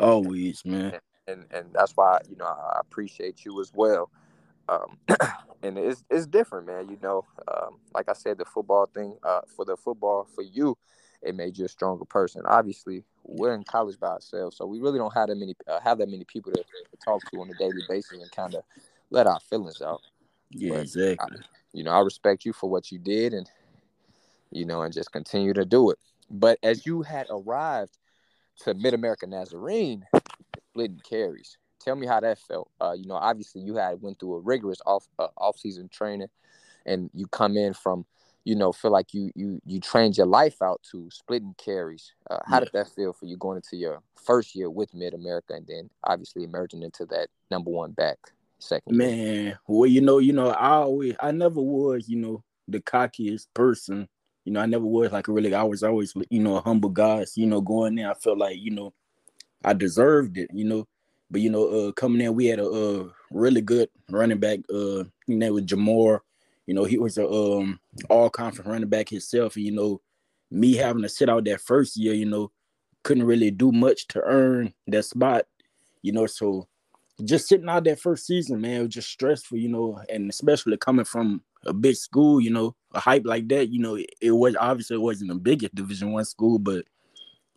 Always, 0.00 0.64
man. 0.64 0.94
And, 0.94 1.00
and 1.26 1.46
and 1.50 1.66
that's 1.72 1.92
why 1.92 2.20
you 2.28 2.36
know 2.36 2.46
I 2.46 2.78
appreciate 2.80 3.44
you 3.44 3.60
as 3.60 3.72
well. 3.74 4.10
Um, 4.68 4.98
and 5.62 5.78
it's 5.78 6.04
it's 6.10 6.26
different, 6.26 6.66
man. 6.66 6.88
You 6.88 6.98
know, 7.02 7.26
um, 7.48 7.78
like 7.94 8.08
I 8.08 8.12
said, 8.14 8.38
the 8.38 8.44
football 8.44 8.86
thing 8.86 9.16
uh, 9.22 9.40
for 9.56 9.64
the 9.64 9.76
football 9.76 10.26
for 10.34 10.42
you, 10.42 10.76
it 11.24 11.34
made 11.34 11.58
you 11.58 11.64
a 11.64 11.68
stronger 11.68 12.04
person. 12.04 12.42
Obviously, 12.46 13.04
we're 13.24 13.54
in 13.54 13.64
college 13.64 13.98
by 13.98 14.08
ourselves, 14.08 14.56
so 14.56 14.66
we 14.66 14.80
really 14.80 14.98
don't 14.98 15.14
have 15.14 15.28
that 15.28 15.36
many 15.36 15.54
uh, 15.66 15.80
have 15.80 15.98
that 15.98 16.08
many 16.08 16.24
people 16.24 16.52
to, 16.52 16.62
to, 16.62 16.96
talk 17.04 17.22
to 17.30 17.40
on 17.40 17.50
a 17.50 17.54
daily 17.54 17.82
basis 17.88 18.20
and 18.20 18.30
kind 18.30 18.54
of 18.54 18.62
let 19.10 19.26
our 19.26 19.40
feelings 19.40 19.82
out. 19.82 20.00
Yeah, 20.50 20.74
but 20.74 20.80
exactly. 20.82 21.38
I, 21.38 21.44
you 21.72 21.82
know, 21.82 21.90
I 21.90 22.00
respect 22.00 22.44
you 22.44 22.52
for 22.52 22.70
what 22.70 22.92
you 22.92 22.98
did, 22.98 23.34
and 23.34 23.50
you 24.50 24.64
know, 24.64 24.82
and 24.82 24.92
just 24.92 25.12
continue 25.12 25.52
to 25.54 25.64
do 25.64 25.90
it. 25.90 25.98
But 26.30 26.58
as 26.62 26.86
you 26.86 27.02
had 27.02 27.26
arrived 27.30 27.98
to 28.60 28.74
Mid 28.74 28.94
America 28.94 29.26
Nazarene, 29.26 30.04
splitting 30.70 31.00
carries, 31.08 31.58
tell 31.80 31.96
me 31.96 32.06
how 32.06 32.20
that 32.20 32.38
felt. 32.38 32.70
Uh, 32.80 32.94
you 32.96 33.06
know, 33.06 33.14
obviously 33.14 33.60
you 33.60 33.76
had 33.76 34.00
went 34.00 34.18
through 34.18 34.34
a 34.34 34.40
rigorous 34.40 34.80
off 34.86 35.06
uh, 35.18 35.28
off 35.36 35.58
season 35.58 35.88
training, 35.88 36.28
and 36.86 37.10
you 37.14 37.26
come 37.26 37.56
in 37.56 37.74
from, 37.74 38.04
you 38.44 38.54
know, 38.54 38.72
feel 38.72 38.90
like 38.90 39.14
you 39.14 39.30
you 39.34 39.60
you 39.64 39.80
trained 39.80 40.16
your 40.16 40.26
life 40.26 40.60
out 40.62 40.80
to 40.90 41.08
splitting 41.10 41.54
carries. 41.56 42.12
Uh, 42.30 42.38
how 42.46 42.56
yeah. 42.56 42.60
did 42.60 42.70
that 42.74 42.88
feel 42.88 43.12
for 43.12 43.24
you 43.26 43.36
going 43.36 43.56
into 43.56 43.76
your 43.76 44.02
first 44.14 44.54
year 44.54 44.70
with 44.70 44.94
Mid 44.94 45.14
America, 45.14 45.54
and 45.54 45.66
then 45.66 45.90
obviously 46.04 46.44
emerging 46.44 46.82
into 46.82 47.06
that 47.06 47.28
number 47.50 47.70
one 47.70 47.92
back 47.92 48.18
second? 48.58 48.96
Man, 48.96 49.16
year? 49.16 49.60
well, 49.66 49.88
you 49.88 50.00
know, 50.00 50.18
you 50.18 50.32
know, 50.32 50.50
I 50.50 50.70
always, 50.72 51.14
I 51.20 51.32
never 51.32 51.60
was, 51.60 52.08
you 52.08 52.16
know, 52.16 52.44
the 52.68 52.80
cockiest 52.80 53.48
person. 53.54 54.08
You 54.44 54.52
know, 54.52 54.60
I 54.60 54.66
never 54.66 54.84
was 54.84 55.10
like 55.10 55.28
a 55.28 55.32
really. 55.32 55.54
I 55.54 55.62
was 55.62 55.82
always, 55.82 56.12
you 56.28 56.40
know, 56.40 56.56
a 56.56 56.60
humble 56.60 56.90
guy. 56.90 57.24
So, 57.24 57.40
you 57.40 57.46
know, 57.46 57.62
going 57.62 57.94
there, 57.94 58.10
I 58.10 58.14
felt 58.14 58.38
like, 58.38 58.58
you 58.58 58.72
know, 58.72 58.92
I 59.64 59.72
deserved 59.72 60.36
it. 60.36 60.50
You 60.52 60.64
know, 60.64 60.88
but 61.30 61.40
you 61.40 61.48
know, 61.48 61.66
uh, 61.66 61.92
coming 61.92 62.20
in, 62.20 62.34
we 62.34 62.46
had 62.46 62.60
a, 62.60 62.66
a 62.66 63.10
really 63.30 63.62
good 63.62 63.88
running 64.10 64.38
back. 64.38 64.60
Uh, 64.68 65.04
his 65.26 65.36
name 65.36 65.54
was 65.54 65.64
Jamar. 65.64 66.20
You 66.66 66.74
know, 66.74 66.84
he 66.84 66.98
was 66.98 67.18
a 67.18 67.28
um 67.28 67.78
all 68.08 68.30
conference 68.30 68.68
running 68.68 68.88
back 68.88 69.08
himself. 69.08 69.56
And 69.56 69.64
you 69.64 69.72
know, 69.72 70.00
me 70.50 70.74
having 70.74 71.02
to 71.02 71.08
sit 71.08 71.28
out 71.28 71.44
that 71.44 71.60
first 71.60 71.96
year, 71.96 72.14
you 72.14 72.26
know, 72.26 72.50
couldn't 73.02 73.24
really 73.24 73.50
do 73.50 73.72
much 73.72 74.06
to 74.08 74.22
earn 74.22 74.72
that 74.88 75.04
spot. 75.04 75.46
You 76.02 76.12
know, 76.12 76.26
so 76.26 76.68
just 77.24 77.48
sitting 77.48 77.68
out 77.68 77.84
that 77.84 78.00
first 78.00 78.26
season, 78.26 78.60
man, 78.60 78.80
it 78.80 78.84
was 78.84 78.94
just 78.94 79.10
stressful. 79.10 79.58
You 79.58 79.68
know, 79.68 80.00
and 80.08 80.30
especially 80.30 80.76
coming 80.76 81.04
from 81.04 81.42
a 81.66 81.72
big 81.72 81.96
school, 81.96 82.40
you 82.40 82.50
know, 82.50 82.74
a 82.92 83.00
hype 83.00 83.24
like 83.24 83.48
that. 83.48 83.68
You 83.68 83.80
know, 83.80 83.96
it, 83.96 84.10
it 84.20 84.32
was 84.32 84.56
obviously 84.56 84.96
it 84.96 85.02
wasn't 85.02 85.28
the 85.28 85.36
biggest 85.36 85.74
Division 85.74 86.12
One 86.12 86.24
school, 86.24 86.58
but 86.58 86.84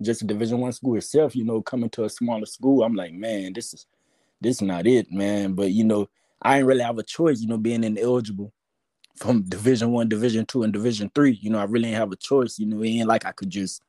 just 0.01 0.21
a 0.21 0.25
division 0.25 0.59
one 0.59 0.71
school 0.71 0.95
itself, 0.95 1.35
you 1.35 1.43
know, 1.43 1.61
coming 1.61 1.89
to 1.91 2.03
a 2.03 2.09
smaller 2.09 2.45
school, 2.45 2.83
I'm 2.83 2.93
like, 2.93 3.13
man, 3.13 3.53
this 3.53 3.73
is 3.73 3.85
this 4.39 4.57
is 4.57 4.61
not 4.61 4.85
it, 4.85 5.11
man. 5.11 5.53
But 5.53 5.71
you 5.71 5.83
know, 5.83 6.07
I 6.41 6.55
didn't 6.55 6.67
really 6.67 6.83
have 6.83 6.99
a 6.99 7.03
choice, 7.03 7.41
you 7.41 7.47
know, 7.47 7.57
being 7.57 7.83
ineligible 7.83 8.53
from 9.17 9.43
division 9.43 9.91
one, 9.91 10.09
division 10.09 10.45
two, 10.45 10.63
and 10.63 10.73
division 10.73 11.11
three. 11.13 11.39
You 11.41 11.49
know, 11.49 11.59
I 11.59 11.65
really 11.65 11.85
didn't 11.85 11.99
have 11.99 12.11
a 12.11 12.17
choice, 12.17 12.59
you 12.59 12.65
know, 12.65 12.81
it 12.81 12.89
ain't 12.89 13.07
like 13.07 13.25
I 13.25 13.31
could 13.31 13.49
just 13.49 13.81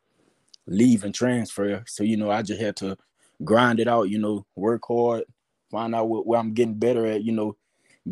leave 0.66 1.04
and 1.04 1.14
transfer. 1.14 1.82
So, 1.86 2.02
you 2.04 2.16
know, 2.16 2.30
I 2.30 2.42
just 2.42 2.60
had 2.60 2.76
to 2.76 2.96
grind 3.44 3.80
it 3.80 3.88
out, 3.88 4.10
you 4.10 4.18
know, 4.18 4.44
work 4.56 4.82
hard, 4.88 5.24
find 5.70 5.94
out 5.94 6.08
what, 6.08 6.26
where 6.26 6.40
I'm 6.40 6.54
getting 6.54 6.74
better 6.74 7.06
at, 7.06 7.22
you 7.22 7.32
know, 7.32 7.56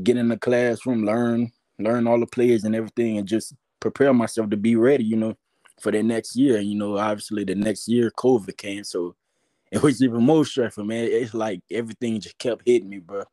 get 0.03 0.17
in 0.17 0.29
the 0.29 0.37
classroom, 0.37 1.05
learn, 1.05 1.53
learn 1.79 2.07
all 2.07 2.21
the 2.21 2.27
players 2.27 2.65
and 2.65 2.75
everything, 2.75 3.19
and 3.19 3.27
just 3.27 3.55
prepare 3.81 4.13
myself 4.13 4.51
to 4.51 4.57
be 4.57 4.77
ready, 4.77 5.05
you 5.05 5.17
know 5.17 5.37
for 5.81 5.93
the 5.93 6.03
next 6.03 6.37
year. 6.37 6.61
You 6.61 6.75
know, 6.75 6.99
obviously 6.99 7.45
the 7.45 7.55
next 7.55 7.89
year 7.89 8.11
COVID 8.11 8.57
came, 8.57 8.85
so 8.85 9.15
it 9.73 9.83
was 9.83 10.03
even 10.03 10.23
more 10.23 10.45
stressful, 10.45 10.85
man. 10.85 11.05
It's 11.05 11.35
like 11.35 11.61
everything 11.71 12.21
just 12.21 12.39
kept 12.39 12.63
hitting 12.67 12.89
me, 12.89 12.99
bro. 12.99 13.25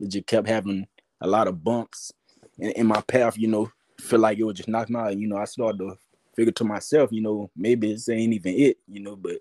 It 0.00 0.08
just 0.08 0.26
kept 0.26 0.48
having 0.48 0.86
a 1.20 1.26
lot 1.26 1.48
of 1.48 1.62
bumps 1.62 2.12
in, 2.58 2.70
in 2.70 2.86
my 2.86 3.00
path. 3.02 3.38
You 3.38 3.48
know, 3.48 3.70
feel 4.00 4.20
like 4.20 4.38
it 4.38 4.44
was 4.44 4.56
just 4.56 4.68
knocking 4.68 4.96
out. 4.96 5.16
You 5.16 5.28
know, 5.28 5.36
I 5.36 5.44
started 5.44 5.78
to 5.78 5.96
figure 6.34 6.52
to 6.52 6.64
myself, 6.64 7.10
you 7.12 7.22
know, 7.22 7.50
maybe 7.56 7.92
this 7.92 8.08
ain't 8.08 8.34
even 8.34 8.54
it. 8.54 8.78
You 8.86 9.00
know, 9.00 9.16
but 9.16 9.38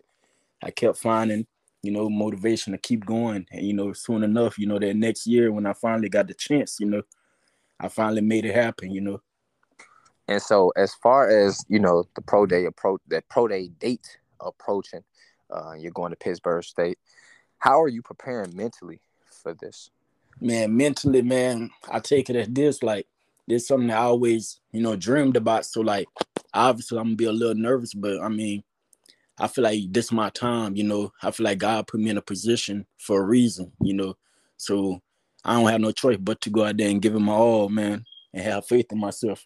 I 0.63 0.71
kept 0.71 0.97
finding, 0.97 1.45
you 1.83 1.91
know, 1.91 2.09
motivation 2.09 2.73
to 2.73 2.79
keep 2.79 3.05
going. 3.05 3.45
And 3.51 3.65
you 3.65 3.73
know, 3.73 3.93
soon 3.93 4.23
enough, 4.23 4.57
you 4.57 4.67
know, 4.67 4.79
that 4.79 4.95
next 4.95 5.27
year 5.27 5.51
when 5.51 5.65
I 5.65 5.73
finally 5.73 6.09
got 6.09 6.27
the 6.27 6.33
chance, 6.33 6.79
you 6.79 6.87
know, 6.87 7.01
I 7.79 7.89
finally 7.89 8.21
made 8.21 8.45
it 8.45 8.55
happen. 8.55 8.91
You 8.91 9.01
know. 9.01 9.21
And 10.27 10.41
so, 10.41 10.71
as 10.75 10.93
far 10.95 11.29
as 11.29 11.63
you 11.67 11.79
know, 11.79 12.05
the 12.15 12.21
pro 12.21 12.45
day 12.45 12.65
approach, 12.65 13.01
that 13.09 13.27
pro 13.29 13.47
day 13.47 13.67
date 13.79 14.17
approaching, 14.39 15.03
uh, 15.51 15.73
you're 15.73 15.91
going 15.91 16.11
to 16.11 16.17
Pittsburg 16.17 16.63
State. 16.63 16.97
How 17.59 17.81
are 17.81 17.87
you 17.87 18.01
preparing 18.01 18.55
mentally 18.55 19.01
for 19.43 19.53
this? 19.53 19.91
Man, 20.41 20.75
mentally, 20.75 21.21
man, 21.21 21.71
I 21.89 21.99
take 21.99 22.29
it 22.29 22.35
as 22.35 22.47
this: 22.47 22.83
like 22.83 23.07
it's 23.47 23.67
something 23.67 23.91
I 23.91 23.97
always, 23.97 24.59
you 24.71 24.81
know, 24.81 24.95
dreamed 24.95 25.37
about. 25.37 25.65
So 25.65 25.81
like 25.81 26.07
obviously 26.53 26.97
I'm 26.97 27.05
gonna 27.05 27.15
be 27.15 27.25
a 27.25 27.31
little 27.31 27.55
nervous, 27.55 27.93
but 27.93 28.19
I 28.21 28.29
mean, 28.29 28.63
I 29.37 29.47
feel 29.47 29.63
like 29.63 29.91
this 29.91 30.05
is 30.05 30.11
my 30.11 30.29
time, 30.29 30.75
you 30.75 30.83
know. 30.83 31.11
I 31.21 31.31
feel 31.31 31.45
like 31.45 31.59
God 31.59 31.87
put 31.87 31.99
me 31.99 32.09
in 32.09 32.17
a 32.17 32.21
position 32.21 32.85
for 32.97 33.21
a 33.21 33.25
reason, 33.25 33.71
you 33.81 33.93
know. 33.93 34.17
So 34.57 35.01
I 35.43 35.53
don't 35.53 35.69
have 35.69 35.81
no 35.81 35.91
choice 35.91 36.17
but 36.19 36.41
to 36.41 36.49
go 36.49 36.65
out 36.65 36.77
there 36.77 36.89
and 36.89 37.01
give 37.01 37.15
it 37.15 37.19
my 37.19 37.33
all, 37.33 37.69
man, 37.69 38.05
and 38.33 38.43
have 38.43 38.65
faith 38.65 38.91
in 38.91 38.99
myself. 38.99 39.45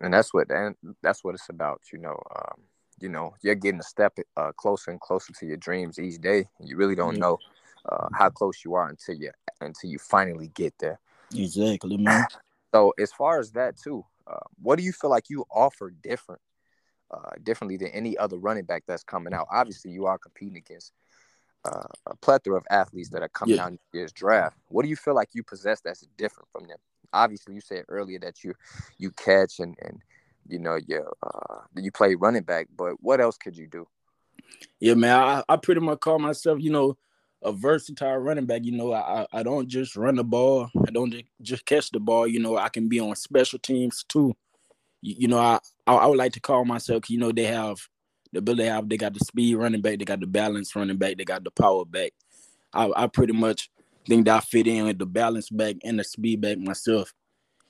And 0.00 0.12
that's 0.12 0.34
what 0.34 0.50
and 0.50 0.74
that's 1.02 1.22
what 1.22 1.34
it's 1.34 1.48
about, 1.48 1.80
you 1.92 1.98
know. 1.98 2.20
Um, 2.36 2.62
you 3.00 3.08
know, 3.08 3.34
you're 3.42 3.54
getting 3.54 3.80
a 3.80 3.84
step 3.84 4.16
uh, 4.36 4.52
closer 4.56 4.90
and 4.90 5.00
closer 5.00 5.32
to 5.32 5.46
your 5.46 5.56
dreams 5.56 5.98
each 5.98 6.20
day. 6.20 6.48
You 6.60 6.76
really 6.76 6.94
don't 6.94 7.18
know 7.18 7.38
uh, 7.88 8.08
how 8.12 8.30
close 8.30 8.64
you 8.64 8.74
are 8.74 8.88
until 8.88 9.16
you 9.16 9.30
until 9.60 9.90
you 9.90 9.98
finally 9.98 10.48
get 10.54 10.74
there. 10.78 10.98
Exactly, 11.34 11.96
man. 11.96 12.26
So 12.74 12.92
as 12.98 13.12
far 13.12 13.38
as 13.38 13.52
that 13.52 13.76
too, 13.76 14.04
uh, 14.26 14.34
what 14.60 14.78
do 14.78 14.84
you 14.84 14.90
feel 14.90 15.08
like 15.08 15.30
you 15.30 15.44
offer 15.48 15.90
different, 15.90 16.40
uh, 17.08 17.30
differently 17.40 17.76
than 17.76 17.90
any 17.90 18.18
other 18.18 18.36
running 18.36 18.64
back 18.64 18.82
that's 18.84 19.04
coming 19.04 19.32
out? 19.32 19.46
Obviously, 19.48 19.92
you 19.92 20.06
are 20.06 20.18
competing 20.18 20.56
against 20.56 20.92
uh, 21.64 21.86
a 22.06 22.16
plethora 22.16 22.56
of 22.56 22.66
athletes 22.70 23.10
that 23.10 23.22
are 23.22 23.28
coming 23.28 23.54
yeah. 23.54 23.66
out 23.66 23.70
in 23.70 23.78
this 23.92 24.10
draft. 24.10 24.56
What 24.70 24.82
do 24.82 24.88
you 24.88 24.96
feel 24.96 25.14
like 25.14 25.28
you 25.34 25.44
possess 25.44 25.82
that's 25.82 26.04
different 26.18 26.48
from 26.50 26.66
them? 26.66 26.78
Obviously, 27.12 27.54
you 27.54 27.60
said 27.60 27.84
earlier 27.88 28.18
that 28.18 28.42
you 28.42 28.54
you 28.98 29.12
catch 29.12 29.60
and 29.60 29.76
and 29.80 30.02
you 30.48 30.58
know 30.58 30.76
you 30.84 31.06
uh, 31.22 31.60
you 31.76 31.92
play 31.92 32.16
running 32.16 32.42
back, 32.42 32.66
but 32.76 32.94
what 33.00 33.20
else 33.20 33.38
could 33.38 33.56
you 33.56 33.68
do? 33.68 33.86
Yeah, 34.80 34.94
man, 34.94 35.16
I, 35.16 35.44
I 35.48 35.56
pretty 35.56 35.80
much 35.80 36.00
call 36.00 36.18
myself, 36.18 36.58
you 36.60 36.70
know, 36.70 36.96
a 37.44 37.52
versatile 37.52 38.16
running 38.16 38.46
back. 38.46 38.64
You 38.64 38.72
know, 38.72 38.92
I 38.92 39.26
I 39.32 39.42
don't 39.42 39.68
just 39.68 39.96
run 39.96 40.16
the 40.16 40.24
ball. 40.24 40.70
I 40.86 40.90
don't 40.90 41.14
just 41.42 41.66
catch 41.66 41.90
the 41.90 42.00
ball. 42.00 42.26
You 42.26 42.40
know, 42.40 42.56
I 42.56 42.68
can 42.68 42.88
be 42.88 43.00
on 43.00 43.14
special 43.16 43.58
teams 43.58 44.04
too. 44.08 44.34
You, 45.02 45.14
you 45.20 45.28
know, 45.28 45.38
I, 45.38 45.58
I 45.86 46.06
would 46.06 46.18
like 46.18 46.32
to 46.32 46.40
call 46.40 46.64
myself. 46.64 47.10
You 47.10 47.18
know, 47.18 47.32
they 47.32 47.44
have 47.44 47.78
the 48.32 48.38
ability. 48.38 48.68
Have 48.68 48.88
they 48.88 48.96
got 48.96 49.14
the 49.14 49.20
speed 49.20 49.56
running 49.56 49.82
back. 49.82 49.98
They 49.98 50.04
got 50.04 50.20
the 50.20 50.26
balance 50.26 50.74
running 50.74 50.96
back. 50.96 51.16
They 51.16 51.24
got 51.24 51.44
the 51.44 51.50
power 51.50 51.84
back. 51.84 52.12
I, 52.72 52.90
I 52.96 53.06
pretty 53.06 53.32
much 53.32 53.70
think 54.06 54.26
that 54.26 54.36
I 54.36 54.40
fit 54.40 54.66
in 54.66 54.86
with 54.86 54.98
the 54.98 55.06
balance 55.06 55.50
back 55.50 55.76
and 55.84 55.98
the 55.98 56.04
speed 56.04 56.40
back 56.40 56.58
myself. 56.58 57.12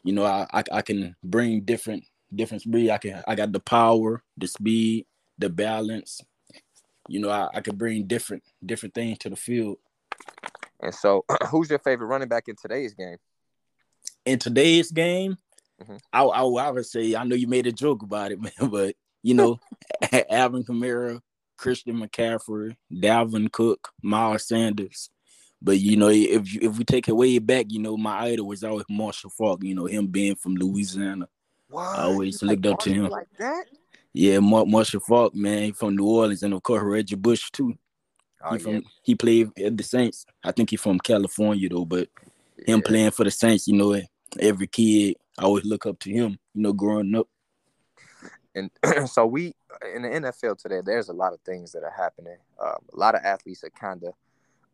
You 0.02 0.12
know, 0.12 0.24
I, 0.24 0.46
I, 0.52 0.64
I 0.72 0.82
can 0.82 1.16
bring 1.22 1.62
different 1.62 2.04
different 2.34 2.62
speed. 2.62 2.90
I 2.90 2.98
can 2.98 3.22
I 3.26 3.34
got 3.34 3.52
the 3.52 3.60
power, 3.60 4.22
the 4.36 4.46
speed, 4.46 5.06
the 5.38 5.48
balance, 5.48 6.20
you 7.08 7.20
know, 7.20 7.30
I, 7.30 7.48
I 7.54 7.60
could 7.60 7.78
bring 7.78 8.06
different 8.06 8.42
different 8.64 8.94
things 8.94 9.18
to 9.18 9.30
the 9.30 9.36
field. 9.36 9.78
And 10.80 10.94
so, 10.94 11.24
who's 11.48 11.70
your 11.70 11.78
favorite 11.78 12.06
running 12.06 12.28
back 12.28 12.44
in 12.48 12.56
today's 12.56 12.94
game? 12.94 13.16
In 14.24 14.38
today's 14.38 14.90
game, 14.90 15.36
mm-hmm. 15.82 15.96
I, 16.12 16.22
I, 16.22 16.42
I 16.42 16.70
would 16.70 16.86
say 16.86 17.14
I 17.14 17.24
know 17.24 17.36
you 17.36 17.46
made 17.46 17.66
a 17.66 17.72
joke 17.72 18.02
about 18.02 18.32
it, 18.32 18.40
man, 18.60 18.70
but 18.70 18.94
you 19.22 19.34
know, 19.34 19.58
Alvin 20.30 20.64
Kamara, 20.64 21.20
Christian 21.56 22.00
McCaffrey, 22.00 22.76
Dalvin 22.92 23.50
Cook, 23.50 23.90
Miles 24.02 24.46
Sanders. 24.46 25.10
But 25.62 25.80
you 25.80 25.96
know, 25.96 26.08
if 26.08 26.54
if 26.56 26.76
we 26.76 26.84
take 26.84 27.08
it 27.08 27.16
way 27.16 27.38
back, 27.38 27.66
you 27.70 27.80
know, 27.80 27.96
my 27.96 28.18
idol 28.26 28.46
was 28.48 28.62
always 28.62 28.84
Marshall 28.90 29.30
Faulk. 29.30 29.64
You 29.64 29.74
know, 29.74 29.86
him 29.86 30.08
being 30.08 30.36
from 30.36 30.56
Louisiana. 30.56 31.26
I 31.74 32.02
always 32.02 32.42
looked 32.42 32.64
like 32.64 32.74
up 32.74 32.80
to 32.80 32.92
him. 32.92 33.08
Like 33.08 33.26
that? 33.38 33.64
Yeah, 34.14 34.38
Mar- 34.38 34.64
Marshall 34.64 35.00
Faulk, 35.00 35.34
man, 35.34 35.72
from 35.72 35.96
New 35.96 36.06
Orleans, 36.06 36.44
and 36.44 36.54
of 36.54 36.62
course 36.62 36.82
Reggie 36.82 37.16
Bush 37.16 37.50
too. 37.50 37.76
Oh, 38.42 38.52
he 38.52 38.58
from 38.60 38.74
yeah. 38.74 38.80
he 39.02 39.14
played 39.16 39.50
at 39.58 39.76
the 39.76 39.82
Saints. 39.82 40.24
I 40.42 40.52
think 40.52 40.70
he's 40.70 40.80
from 40.80 41.00
California 41.00 41.68
though, 41.68 41.84
but 41.84 42.08
yeah. 42.58 42.74
him 42.74 42.82
playing 42.82 43.10
for 43.10 43.24
the 43.24 43.30
Saints, 43.30 43.66
you 43.66 43.74
know, 43.74 44.00
every 44.38 44.68
kid 44.68 45.16
I 45.36 45.44
always 45.44 45.64
look 45.64 45.84
up 45.86 45.98
to 46.00 46.10
him. 46.10 46.38
You 46.54 46.62
know, 46.62 46.72
growing 46.72 47.14
up. 47.16 47.28
And 48.54 48.70
so 49.06 49.26
we 49.26 49.54
in 49.94 50.02
the 50.02 50.08
NFL 50.08 50.58
today, 50.58 50.80
there's 50.84 51.08
a 51.08 51.12
lot 51.12 51.32
of 51.32 51.40
things 51.40 51.72
that 51.72 51.82
are 51.82 51.94
happening. 51.96 52.36
Um, 52.62 52.78
a 52.92 52.96
lot 52.96 53.16
of 53.16 53.22
athletes 53.24 53.64
are 53.64 53.70
kind 53.70 54.04
of 54.04 54.14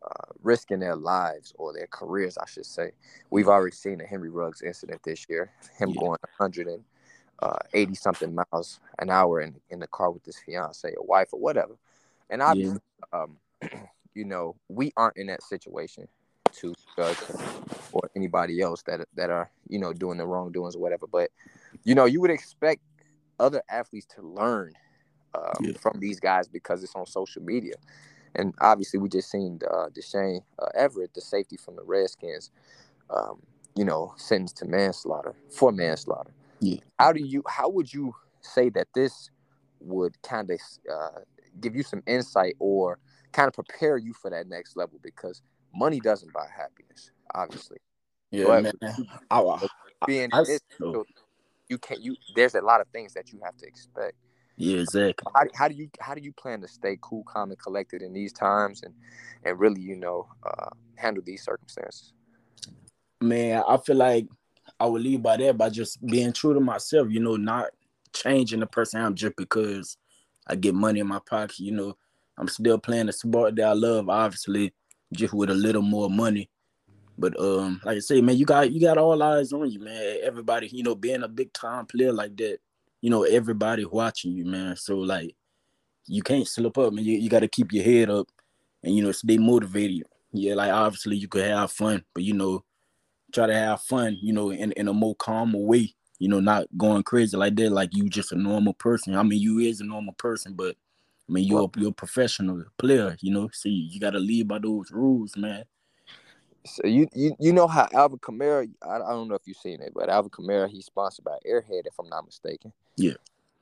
uh, 0.03 0.33
risking 0.41 0.79
their 0.79 0.95
lives 0.95 1.53
or 1.57 1.73
their 1.73 1.87
careers, 1.87 2.37
I 2.37 2.45
should 2.45 2.65
say. 2.65 2.91
We've 3.29 3.47
already 3.47 3.75
seen 3.75 3.97
the 3.97 4.05
Henry 4.05 4.29
Ruggs 4.29 4.61
incident 4.61 5.01
this 5.03 5.25
year, 5.29 5.51
him 5.77 5.89
yeah. 5.89 5.99
going 5.99 6.17
100 6.37 6.67
and 6.67 6.83
uh, 7.41 7.57
80 7.73 7.95
something 7.95 8.35
miles 8.35 8.79
an 8.99 9.09
hour 9.09 9.41
in, 9.41 9.55
in 9.69 9.79
the 9.79 9.87
car 9.87 10.11
with 10.11 10.25
his 10.25 10.37
fiance 10.37 10.93
or 10.93 11.05
wife 11.05 11.29
or 11.31 11.39
whatever. 11.39 11.77
And 12.29 12.41
obviously, 12.41 12.79
yeah. 13.13 13.23
um, 13.23 13.37
you 14.13 14.25
know, 14.25 14.55
we 14.67 14.91
aren't 14.97 15.17
in 15.17 15.27
that 15.27 15.43
situation 15.43 16.07
to 16.53 16.73
judge 16.97 17.17
or 17.93 18.09
anybody 18.15 18.61
else 18.61 18.83
that 18.83 19.07
that 19.15 19.29
are, 19.29 19.49
you 19.69 19.79
know, 19.79 19.93
doing 19.93 20.17
the 20.17 20.25
wrongdoings 20.25 20.75
or 20.75 20.79
whatever. 20.79 21.07
But, 21.07 21.31
you 21.83 21.95
know, 21.95 22.05
you 22.05 22.21
would 22.21 22.31
expect 22.31 22.81
other 23.39 23.61
athletes 23.69 24.05
to 24.15 24.21
learn 24.21 24.73
um, 25.33 25.53
yeah. 25.61 25.77
from 25.79 25.99
these 25.99 26.19
guys 26.19 26.47
because 26.47 26.83
it's 26.83 26.95
on 26.95 27.05
social 27.05 27.41
media. 27.41 27.75
And 28.35 28.53
obviously, 28.61 28.99
we 28.99 29.09
just 29.09 29.29
seen 29.29 29.59
uh, 29.69 29.87
Deshazor 29.89 30.41
uh, 30.59 30.67
Everett, 30.75 31.13
the 31.13 31.21
safety 31.21 31.57
from 31.57 31.75
the 31.75 31.83
Redskins, 31.83 32.51
um, 33.09 33.41
you 33.75 33.83
know, 33.83 34.13
sentenced 34.17 34.57
to 34.57 34.65
manslaughter 34.65 35.35
for 35.49 35.71
manslaughter. 35.71 36.31
Yeah. 36.61 36.77
How 36.99 37.11
do 37.11 37.23
you? 37.23 37.43
How 37.47 37.69
would 37.69 37.91
you 37.91 38.13
say 38.41 38.69
that 38.69 38.87
this 38.93 39.29
would 39.79 40.21
kind 40.21 40.49
of 40.51 40.59
uh, 40.91 41.19
give 41.59 41.75
you 41.75 41.83
some 41.83 42.03
insight 42.05 42.55
or 42.59 42.99
kind 43.31 43.47
of 43.47 43.53
prepare 43.53 43.97
you 43.97 44.13
for 44.13 44.29
that 44.29 44.47
next 44.47 44.77
level? 44.77 44.99
Because 45.01 45.41
money 45.73 45.99
doesn't 45.99 46.31
buy 46.31 46.47
happiness, 46.55 47.11
obviously. 47.33 47.77
Yeah, 48.29 48.45
but 48.45 48.63
man. 48.81 49.07
I, 49.29 49.39
I, 49.39 50.05
being 50.05 50.29
I, 50.31 50.43
this, 50.43 50.61
you 51.69 51.77
can't. 51.79 52.01
You 52.01 52.15
there's 52.35 52.55
a 52.55 52.61
lot 52.61 52.79
of 52.79 52.87
things 52.89 53.13
that 53.13 53.33
you 53.33 53.39
have 53.43 53.57
to 53.57 53.65
expect. 53.65 54.13
Yeah, 54.57 54.77
exactly. 54.81 55.31
How, 55.35 55.45
how, 55.55 55.67
do 55.67 55.73
you 55.73 55.89
how 55.99 56.13
do 56.13 56.21
you 56.21 56.33
plan 56.33 56.61
to 56.61 56.67
stay 56.67 56.97
cool, 57.01 57.23
calm, 57.23 57.49
and 57.49 57.59
collected 57.59 58.03
in 58.03 58.13
these 58.13 58.31
times, 58.31 58.83
and 58.83 58.93
and 59.43 59.59
really, 59.59 59.81
you 59.81 59.95
know, 59.95 60.27
uh, 60.45 60.69
handle 60.95 61.23
these 61.25 61.43
circumstances? 61.43 62.13
Man, 63.21 63.63
I 63.67 63.77
feel 63.77 63.95
like 63.95 64.27
I 64.81 64.85
would 64.87 65.03
leave 65.03 65.21
by 65.21 65.37
that 65.37 65.57
by 65.59 65.69
just 65.69 66.03
being 66.03 66.33
true 66.33 66.55
to 66.55 66.59
myself, 66.59 67.07
you 67.11 67.19
know, 67.19 67.35
not 67.35 67.67
changing 68.13 68.61
the 68.61 68.65
person 68.65 68.99
I'm 68.99 69.13
just 69.13 69.35
because 69.35 69.95
I 70.47 70.55
get 70.55 70.73
money 70.73 70.99
in 70.99 71.07
my 71.07 71.19
pocket, 71.19 71.59
you 71.59 71.71
know. 71.71 71.95
I'm 72.35 72.47
still 72.47 72.79
playing 72.79 73.05
the 73.05 73.13
sport 73.13 73.55
that 73.57 73.67
I 73.67 73.73
love, 73.73 74.09
obviously, 74.09 74.73
just 75.13 75.35
with 75.35 75.51
a 75.51 75.53
little 75.53 75.83
more 75.83 76.09
money. 76.09 76.49
But 77.15 77.39
um, 77.39 77.79
like 77.85 77.97
I 77.97 77.99
say, 77.99 78.21
man, 78.21 78.37
you 78.37 78.45
got 78.45 78.71
you 78.71 78.81
got 78.81 78.97
all 78.97 79.21
eyes 79.21 79.53
on 79.53 79.69
you, 79.69 79.79
man. 79.79 80.17
Everybody, 80.23 80.67
you 80.69 80.81
know, 80.81 80.95
being 80.95 81.21
a 81.21 81.27
big 81.27 81.53
time 81.53 81.85
player 81.85 82.11
like 82.11 82.35
that, 82.37 82.57
you 83.01 83.11
know, 83.11 83.21
everybody 83.21 83.85
watching 83.85 84.31
you, 84.31 84.45
man. 84.45 84.75
So 84.77 84.97
like 84.97 85.35
you 86.07 86.23
can't 86.23 86.47
slip 86.47 86.75
up, 86.79 86.91
man. 86.91 87.05
You, 87.05 87.19
you 87.19 87.29
gotta 87.29 87.47
keep 87.47 87.71
your 87.71 87.83
head 87.83 88.09
up 88.09 88.29
and 88.83 88.95
you 88.95 89.03
know 89.03 89.11
stay 89.11 89.37
motivated. 89.37 90.07
Yeah, 90.33 90.55
like 90.55 90.71
obviously 90.71 91.17
you 91.17 91.27
could 91.27 91.45
have 91.45 91.71
fun, 91.71 92.03
but 92.15 92.23
you 92.23 92.33
know, 92.33 92.63
try 93.31 93.47
to 93.47 93.53
have 93.53 93.81
fun, 93.81 94.17
you 94.21 94.33
know, 94.33 94.51
in, 94.51 94.71
in 94.73 94.87
a 94.87 94.93
more 94.93 95.15
calmer 95.15 95.59
way, 95.59 95.93
you 96.19 96.27
know, 96.27 96.39
not 96.39 96.67
going 96.77 97.03
crazy 97.03 97.37
like 97.37 97.55
that, 97.55 97.71
like 97.71 97.89
you 97.93 98.09
just 98.09 98.31
a 98.31 98.35
normal 98.35 98.73
person. 98.73 99.15
I 99.15 99.23
mean, 99.23 99.39
you 99.39 99.59
is 99.59 99.81
a 99.81 99.85
normal 99.85 100.13
person, 100.13 100.53
but 100.53 100.75
I 101.29 101.31
mean, 101.31 101.45
you're, 101.45 101.69
you're 101.77 101.89
a 101.89 101.93
professional 101.93 102.63
player, 102.77 103.15
you 103.21 103.31
know, 103.31 103.49
so 103.53 103.69
you, 103.69 103.87
you 103.89 103.99
got 103.99 104.11
to 104.11 104.19
live 104.19 104.47
by 104.47 104.59
those 104.59 104.91
rules, 104.91 105.37
man. 105.37 105.63
So 106.65 106.85
you, 106.85 107.07
you 107.13 107.35
you 107.39 107.53
know 107.53 107.67
how 107.67 107.87
Alvin 107.93 108.19
Kamara, 108.19 108.69
I, 108.83 108.95
I 108.95 108.99
don't 108.99 109.27
know 109.27 109.35
if 109.35 109.47
you've 109.47 109.57
seen 109.57 109.81
it, 109.81 109.93
but 109.95 110.09
Alvin 110.09 110.29
Kamara, 110.29 110.69
he's 110.69 110.85
sponsored 110.85 111.25
by 111.25 111.37
Airhead, 111.47 111.87
if 111.87 111.97
I'm 111.99 112.07
not 112.09 112.25
mistaken. 112.25 112.71
Yeah. 112.97 113.13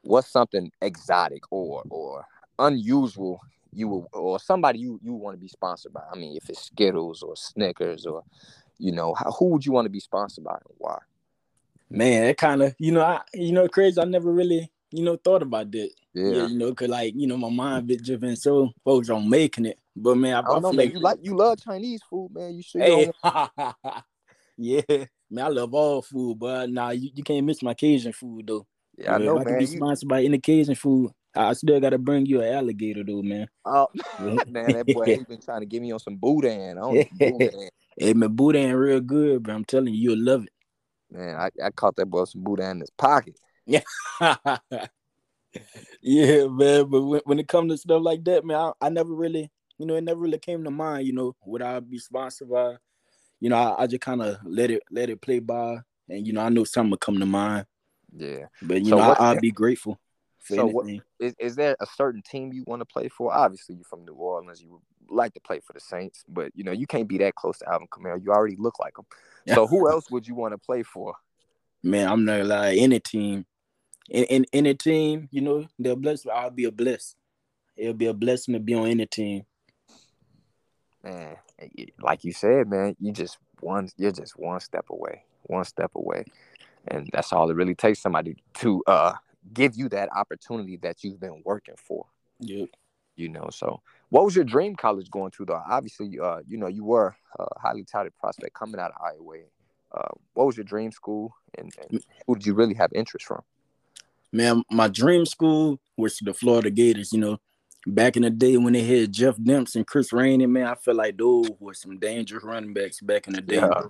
What's 0.02 0.30
something 0.30 0.70
exotic 0.82 1.44
or 1.50 1.84
or 1.90 2.26
unusual 2.58 3.40
you 3.72 3.88
will, 3.88 4.10
or 4.12 4.40
somebody 4.40 4.80
you 4.80 5.00
you 5.02 5.14
want 5.14 5.36
to 5.36 5.40
be 5.40 5.48
sponsored 5.48 5.94
by? 5.94 6.02
I 6.12 6.18
mean, 6.18 6.36
if 6.36 6.50
it's 6.50 6.64
Skittles 6.64 7.24
or 7.24 7.38
Snickers 7.38 8.06
or 8.06 8.24
you 8.80 8.92
know, 8.92 9.14
how, 9.14 9.32
who 9.32 9.50
would 9.50 9.66
you 9.66 9.74
want 9.74 9.86
to 9.86 9.90
be 9.90 10.00
sponsored 10.00 10.44
by 10.44 10.54
and 10.54 10.76
why? 10.78 10.98
Man, 11.90 12.24
it 12.24 12.38
kind 12.38 12.64
of, 12.64 12.76
you 12.80 12.92
know, 12.92 13.02
I, 13.02 13.22
you 13.34 13.52
know, 13.52 13.68
crazy. 13.68 14.00
I 14.00 14.06
never 14.06 14.32
really, 14.32 14.72
you 14.92 15.04
know, 15.04 15.18
thought 15.18 15.42
about 15.42 15.72
that. 15.72 15.90
Yeah, 16.14 16.32
yeah 16.32 16.48
you 16.48 16.58
know, 16.58 16.74
cause 16.74 16.88
like, 16.88 17.14
you 17.16 17.28
know, 17.28 17.38
my 17.38 17.50
mind 17.50 17.88
bit 17.88 18.04
driven 18.04 18.36
so 18.36 18.72
focused 18.84 19.12
on 19.12 19.30
making 19.30 19.66
it. 19.66 19.80
But 19.96 20.16
man, 20.16 20.36
I, 20.36 20.40
I 20.40 20.42
don't 20.44 20.62
know, 20.62 20.74
man. 20.74 20.86
Like, 20.86 20.94
you 20.94 21.00
like 21.00 21.20
you 21.24 21.36
love 21.36 21.62
Chinese 21.62 22.02
food, 22.10 22.32
man. 22.34 22.56
You 22.56 22.64
sure? 22.64 22.82
Hey. 22.82 23.12
yeah, 24.58 25.06
man, 25.30 25.46
I 25.46 25.48
love 25.50 25.74
all 25.74 26.02
food, 26.02 26.40
but 26.40 26.70
nah, 26.70 26.92
you, 26.92 27.10
you 27.14 27.24
can't 27.24 27.46
miss 27.46 27.62
my 27.62 27.74
Cajun 27.74 28.14
food 28.14 28.48
though. 28.48 28.66
Yeah, 28.98 29.16
I 29.16 29.18
know, 29.18 29.40
I 29.40 29.44
can 29.44 29.58
be 29.58 29.66
sponsored 29.66 30.10
by 30.10 30.24
any 30.24 30.40
Cajun 30.40 30.76
food. 30.76 31.12
I 31.36 31.54
still 31.54 31.80
gotta 31.80 31.98
bring 31.98 32.26
you 32.26 32.42
an 32.42 32.54
alligator 32.54 33.04
though, 33.04 33.22
man. 33.22 33.48
Oh 33.66 33.88
man, 34.20 34.74
that 34.74 34.86
boy 34.86 35.06
he 35.06 35.24
been 35.24 35.42
trying 35.42 35.62
to 35.62 35.66
get 35.66 35.82
me 35.82 35.92
on 35.92 36.00
some 36.00 36.16
boudin. 36.18 36.78
I 36.78 36.82
don't 36.82 37.20
boudin. 37.20 37.70
Hey, 37.98 38.14
my 38.14 38.28
boudin 38.28 38.74
real 38.76 39.02
good, 39.02 39.44
bro. 39.44 39.56
I'm 39.56 39.66
telling 39.66 39.94
you, 39.94 40.12
you'll 40.12 40.24
love 40.24 40.44
it. 40.44 40.54
Man, 41.12 41.36
I, 41.36 41.50
I 41.62 41.70
caught 41.70 41.98
that 41.98 42.06
boy 42.06 42.24
some 42.24 42.44
boudin 42.44 42.72
in 42.72 42.80
his 42.80 42.92
pocket. 42.92 43.36
Yeah. 43.66 43.82
yeah, 46.02 46.48
man. 46.48 46.90
But 46.90 47.02
when, 47.02 47.22
when 47.26 47.40
it 47.40 47.50
comes 47.50 47.74
to 47.74 47.78
stuff 47.78 48.02
like 48.02 48.24
that, 48.24 48.46
man, 48.46 48.56
I, 48.56 48.72
I, 48.80 48.88
never 48.88 49.14
really, 49.14 49.52
you 49.78 49.86
know, 49.86 49.96
it 49.96 50.06
never 50.06 50.22
really 50.22 50.38
came 50.38 50.64
to 50.64 50.72
mind, 50.72 51.08
you 51.08 51.14
know, 51.14 51.36
would 51.44 51.62
I 51.62 51.82
be 51.82 51.98
sponsored 51.98 52.50
by, 52.50 52.76
you 53.42 53.50
know, 53.50 53.58
I, 53.58 53.84
I 53.84 53.88
just 53.88 54.02
kind 54.02 54.22
of 54.22 54.38
let 54.46 54.72
it 54.72 54.82
let 54.90 55.10
it 55.10 55.20
play 55.20 55.40
by 55.40 55.80
and 56.08 56.26
you 56.26 56.34
know 56.34 56.42
I 56.42 56.50
know 56.50 56.64
something 56.64 56.92
will 56.92 56.98
come 56.98 57.20
to 57.20 57.26
mind. 57.26 57.66
Yeah, 58.16 58.46
but 58.62 58.82
you 58.82 58.92
So 58.92 58.98
know 58.98 59.04
I, 59.04 59.16
I'll 59.20 59.42
be 59.42 59.52
grateful 59.52 60.00
So 60.42 60.66
what- 60.68 60.88
is, 61.20 61.36
is 61.40 61.56
there 61.56 61.76
a 61.80 61.86
certain 61.86 62.22
team 62.22 62.54
you 62.54 62.64
want 62.66 62.82
to 62.82 62.86
play 62.86 63.08
for? 63.10 63.34
Obviously, 63.34 63.76
you're 63.76 63.84
from 63.84 64.06
New 64.06 64.14
Orleans. 64.14 64.62
You 64.62 64.72
would 64.72 64.82
like 65.16 65.34
to 65.34 65.40
play 65.40 65.60
for 65.60 65.74
the 65.74 65.80
Saints, 65.80 66.24
but 66.28 66.52
you 66.56 66.64
know 66.64 66.72
you 66.72 66.88
can't 66.88 67.08
be 67.08 67.18
that 67.20 67.36
close 67.36 67.58
to 67.60 67.70
Alvin 67.70 67.88
Kamara. 67.88 68.24
You 68.24 68.32
already 68.32 68.56
look 68.58 68.80
like 68.80 68.98
him. 68.98 69.06
So 69.56 69.68
who 69.68 69.90
else 69.90 70.10
would 70.12 70.28
you 70.28 70.36
want 70.36 70.54
to 70.54 70.58
play 70.58 70.84
for? 70.84 71.16
Man, 71.84 72.08
I'm 72.08 72.26
not 72.26 72.38
gonna 72.38 72.50
lie. 72.50 72.76
Any 72.76 73.00
team, 73.00 73.46
in, 74.10 74.24
in 74.26 74.46
any 74.54 74.74
team, 74.76 75.28
you 75.32 75.42
know, 75.42 75.68
they're 75.78 75.96
blessed. 75.96 76.28
I'll 76.28 76.52
be 76.52 76.66
a 76.66 76.72
bless. 76.72 77.16
It'll 77.76 77.94
be 77.94 78.08
a 78.08 78.14
blessing 78.14 78.54
to 78.54 78.60
be 78.60 78.74
on 78.74 78.88
any 78.88 79.06
team. 79.06 79.46
Man, 81.04 81.38
like 82.02 82.24
you 82.24 82.34
said, 82.34 82.70
man, 82.70 82.96
you 83.00 83.12
just 83.12 83.38
one. 83.62 83.90
You're 83.98 84.12
just 84.12 84.38
one 84.38 84.60
step 84.60 84.86
away. 84.90 85.24
One 85.44 85.64
step 85.64 85.92
away, 85.96 86.26
and 86.88 87.10
that's 87.14 87.32
all 87.32 87.50
it 87.50 87.56
really 87.56 87.76
takes. 87.76 88.00
Somebody 88.02 88.36
to 88.56 88.84
uh 88.86 89.14
give 89.54 89.76
you 89.76 89.90
that 89.90 90.10
opportunity 90.16 90.78
that 90.78 91.04
you've 91.04 91.20
been 91.20 91.42
working 91.46 91.76
for. 91.78 92.06
Yep. 92.40 92.70
you 93.16 93.30
know. 93.30 93.50
So, 93.52 93.82
what 94.10 94.26
was 94.26 94.36
your 94.36 94.46
dream 94.46 94.76
college 94.76 95.12
going 95.12 95.32
to 95.32 95.46
though? 95.46 95.62
Obviously, 95.70 96.20
uh, 96.20 96.40
you 96.48 96.58
know, 96.58 96.68
you 96.68 96.84
were 96.84 97.16
a 97.38 97.46
highly 97.60 97.84
touted 97.84 98.16
prospect 98.18 98.54
coming 98.54 98.80
out 98.80 98.92
of 98.92 99.02
Iowa. 99.06 99.44
Uh, 99.92 100.10
what 100.34 100.48
was 100.48 100.58
your 100.58 100.64
dream 100.64 100.92
school, 100.92 101.36
and, 101.58 101.74
and 101.90 102.04
who 102.26 102.36
did 102.36 102.46
you 102.46 102.54
really 102.54 102.76
have 102.76 102.92
interest 102.94 103.26
from? 103.26 103.42
Man, 104.32 104.64
my 104.70 104.88
dream 104.88 105.26
school 105.26 105.80
was 105.98 106.18
the 106.20 106.34
Florida 106.34 106.70
Gators. 106.70 107.12
You 107.12 107.20
know, 107.20 107.38
back 107.88 108.16
in 108.16 108.24
the 108.24 108.30
day 108.30 108.58
when 108.58 108.74
they 108.74 108.84
had 108.84 109.12
Jeff 109.12 109.36
Demps 109.38 109.76
and 109.76 109.86
Chris 109.86 110.14
Rainey, 110.14 110.46
man, 110.46 110.68
I 110.68 110.76
felt 110.76 110.98
like 110.98 111.18
those 111.18 111.50
were 111.60 111.74
some 111.74 111.98
dangerous 111.98 112.44
running 112.44 112.74
backs 112.74 113.02
back 113.02 113.28
in 113.28 113.34
the 113.34 113.42
day. 113.42 113.56
Yeah. 113.56 113.82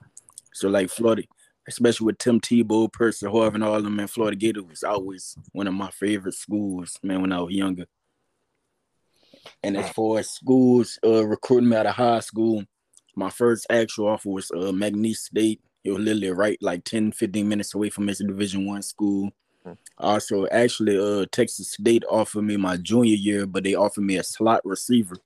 So 0.53 0.69
like 0.69 0.89
Florida, 0.89 1.23
especially 1.69 2.05
with 2.05 2.17
Tim 2.17 2.41
Tebow, 2.41 2.91
Percy 2.91 3.27
Harvin, 3.27 3.55
and 3.55 3.63
all 3.63 3.75
of 3.75 3.83
them, 3.83 3.95
man, 3.95 4.07
Florida 4.07 4.35
Gator 4.35 4.63
was 4.63 4.83
always 4.83 5.37
one 5.53 5.67
of 5.67 5.73
my 5.73 5.91
favorite 5.91 6.33
schools, 6.33 6.99
man, 7.03 7.21
when 7.21 7.31
I 7.31 7.39
was 7.39 7.53
younger. 7.53 7.85
And 9.63 9.77
as 9.77 9.89
far 9.91 10.19
as 10.19 10.31
schools 10.31 10.99
uh, 11.05 11.25
recruiting 11.25 11.69
me 11.69 11.77
out 11.77 11.85
of 11.85 11.95
high 11.95 12.19
school, 12.21 12.63
my 13.15 13.29
first 13.29 13.67
actual 13.69 14.07
offer 14.07 14.29
was 14.29 14.51
uh, 14.51 14.73
State. 15.13 15.61
It 15.83 15.91
was 15.91 15.99
literally 15.99 16.31
right 16.31 16.57
like 16.61 16.83
10, 16.83 17.11
15 17.11 17.47
minutes 17.47 17.73
away 17.73 17.89
from 17.89 18.09
its 18.09 18.19
Division 18.19 18.65
One 18.65 18.81
school. 18.81 19.29
Hmm. 19.63 19.73
Also, 19.97 20.47
actually, 20.47 20.97
uh, 20.97 21.25
Texas 21.31 21.71
State 21.71 22.03
offered 22.09 22.41
me 22.41 22.57
my 22.57 22.77
junior 22.77 23.15
year, 23.15 23.45
but 23.45 23.63
they 23.63 23.75
offered 23.75 24.03
me 24.03 24.17
a 24.17 24.23
slot 24.23 24.61
receiver. 24.65 25.17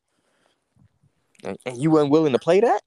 And 1.44 1.78
you 1.78 1.92
weren't 1.92 2.12
willing 2.12 2.34
to 2.34 2.40
play 2.40 2.60
that? 2.60 2.82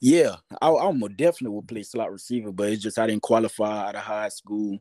Yeah, 0.00 0.36
I, 0.62 0.70
I 0.70 0.92
definitely 1.14 1.54
would 1.56 1.68
play 1.68 1.82
slot 1.82 2.10
receiver, 2.10 2.52
but 2.52 2.70
it's 2.70 2.82
just 2.82 2.98
I 2.98 3.06
didn't 3.06 3.22
qualify 3.22 3.88
out 3.88 3.94
of 3.96 4.00
high 4.02 4.30
school. 4.30 4.78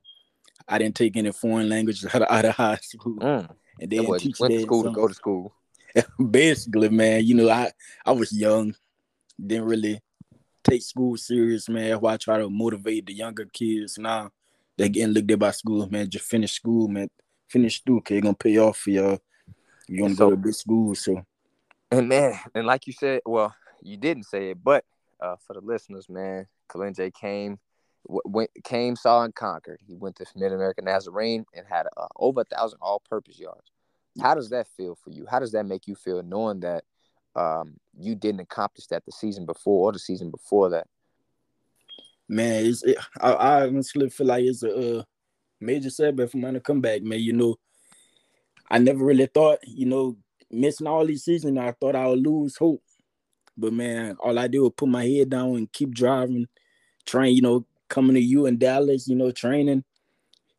I 0.67 0.77
didn't 0.77 0.95
take 0.95 1.17
any 1.17 1.31
foreign 1.31 1.67
languages 1.69 2.05
out 2.13 2.21
of, 2.21 2.27
out 2.31 2.45
of 2.45 2.55
high 2.55 2.77
school, 2.81 3.17
Mm. 3.17 3.49
and 3.49 3.49
then 3.49 3.49
That 3.79 3.89
didn't 3.89 4.05
boy 4.05 4.11
went 4.11 4.23
to 4.23 4.61
school 4.61 4.83
to 4.83 4.91
go 4.91 5.07
to 5.07 5.13
school. 5.13 5.53
basically, 6.31 6.89
man, 6.89 7.25
you 7.25 7.35
know, 7.35 7.49
I 7.49 7.71
I 8.05 8.11
was 8.11 8.31
young, 8.31 8.75
didn't 9.45 9.65
really 9.65 10.01
take 10.63 10.83
school 10.83 11.17
serious, 11.17 11.67
man. 11.67 11.89
That's 11.89 12.01
why 12.01 12.13
I 12.13 12.17
try 12.17 12.37
to 12.37 12.49
motivate 12.49 13.05
the 13.07 13.13
younger 13.13 13.45
kids 13.45 13.97
now. 13.97 14.31
They 14.77 14.87
getting 14.87 15.13
looked 15.13 15.31
at 15.31 15.39
by 15.39 15.51
school, 15.51 15.89
man. 15.89 16.09
Just 16.09 16.25
finish 16.25 16.53
school, 16.53 16.87
man. 16.87 17.09
Finish 17.49 17.81
school, 17.81 17.99
cause 18.01 18.15
it's 18.17 18.23
gonna 18.23 18.35
pay 18.35 18.57
off 18.57 18.77
for 18.77 18.91
y'all. 18.91 19.19
You 19.87 20.03
want 20.03 20.13
to 20.13 20.17
So- 20.17 20.25
go 20.29 20.35
to 20.35 20.37
big 20.37 20.53
school, 20.53 20.95
so 20.95 21.25
And 21.91 22.07
man, 22.07 22.39
and 22.55 22.67
like 22.67 22.85
you 22.87 22.93
said, 22.93 23.21
well, 23.25 23.53
you 23.81 23.97
didn't 23.97 24.23
say 24.23 24.51
it, 24.51 24.63
but 24.63 24.85
uh, 25.21 25.35
for 25.45 25.53
the 25.53 25.61
listeners, 25.61 26.09
man, 26.09 26.47
Kalin 26.69 26.95
J 26.95 27.11
came, 27.11 27.59
went, 28.05 28.49
came, 28.63 28.95
saw, 28.95 29.23
and 29.23 29.35
conquered. 29.35 29.79
He 29.85 29.95
went 29.95 30.15
to 30.17 30.25
Mid 30.35 30.51
American 30.51 30.85
Nazarene 30.85 31.45
and 31.53 31.65
had 31.67 31.87
uh, 31.97 32.07
over 32.15 32.41
a 32.41 32.45
thousand 32.45 32.79
all-purpose 32.81 33.39
yards. 33.39 33.71
How 34.21 34.35
does 34.35 34.49
that 34.49 34.67
feel 34.75 34.95
for 34.95 35.11
you? 35.11 35.25
How 35.29 35.39
does 35.39 35.51
that 35.53 35.65
make 35.65 35.87
you 35.87 35.95
feel 35.95 36.21
knowing 36.23 36.61
that 36.61 36.83
um, 37.35 37.77
you 37.97 38.15
didn't 38.15 38.41
accomplish 38.41 38.87
that 38.87 39.05
the 39.05 39.11
season 39.11 39.45
before 39.45 39.89
or 39.89 39.91
the 39.91 39.99
season 39.99 40.29
before 40.31 40.69
that? 40.71 40.87
man, 42.29 42.73
it, 42.83 42.97
I, 43.19 43.31
I 43.31 43.67
honestly 43.67 44.09
feel 44.09 44.27
like 44.27 44.45
it's 44.45 44.63
a 44.63 44.99
uh, 44.99 45.03
major 45.59 45.89
setback 45.89 46.29
for 46.29 46.37
mine 46.37 46.53
to 46.53 46.59
come 46.61 46.79
back, 46.79 47.01
man. 47.01 47.19
You 47.19 47.33
know, 47.33 47.55
I 48.69 48.77
never 48.77 49.03
really 49.03 49.25
thought, 49.25 49.59
you 49.67 49.87
know, 49.87 50.15
missing 50.51 50.87
all 50.87 51.05
these 51.05 51.25
seasons, 51.25 51.57
I 51.57 51.71
thought 51.71 51.95
I 51.95 52.07
would 52.07 52.19
lose 52.19 52.55
hope. 52.55 52.83
But 53.59 53.73
man, 53.73 54.15
all 54.19 54.37
I 54.39 54.47
did 54.47 54.59
was 54.59 54.71
put 54.75 54.89
my 54.89 55.05
head 55.05 55.29
down 55.29 55.55
and 55.55 55.71
keep 55.71 55.93
driving, 55.93 56.47
train, 57.05 57.35
you 57.35 57.41
know, 57.41 57.65
coming 57.89 58.15
to 58.15 58.21
you 58.21 58.45
in 58.45 58.57
Dallas, 58.57 59.07
you 59.07 59.15
know, 59.15 59.31
training. 59.31 59.83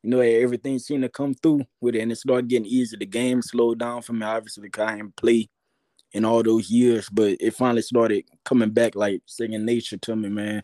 You 0.02 0.10
know, 0.10 0.20
everything 0.20 0.78
seemed 0.78 1.02
to 1.02 1.08
come 1.08 1.34
through 1.34 1.64
with 1.80 1.94
it, 1.94 2.00
and 2.00 2.10
it 2.10 2.16
started 2.16 2.48
getting 2.48 2.66
easy. 2.66 2.96
The 2.96 3.06
game 3.06 3.42
slowed 3.42 3.78
down 3.78 4.02
for 4.02 4.12
me, 4.12 4.24
obviously, 4.24 4.62
because 4.62 4.88
I 4.88 4.96
didn't 4.96 5.16
play 5.16 5.48
in 6.12 6.24
all 6.24 6.42
those 6.42 6.70
years, 6.70 7.08
but 7.10 7.36
it 7.40 7.54
finally 7.54 7.82
started 7.82 8.24
coming 8.44 8.70
back 8.70 8.96
like 8.96 9.22
second 9.26 9.64
nature 9.64 9.96
to 9.98 10.16
me, 10.16 10.28
man. 10.28 10.62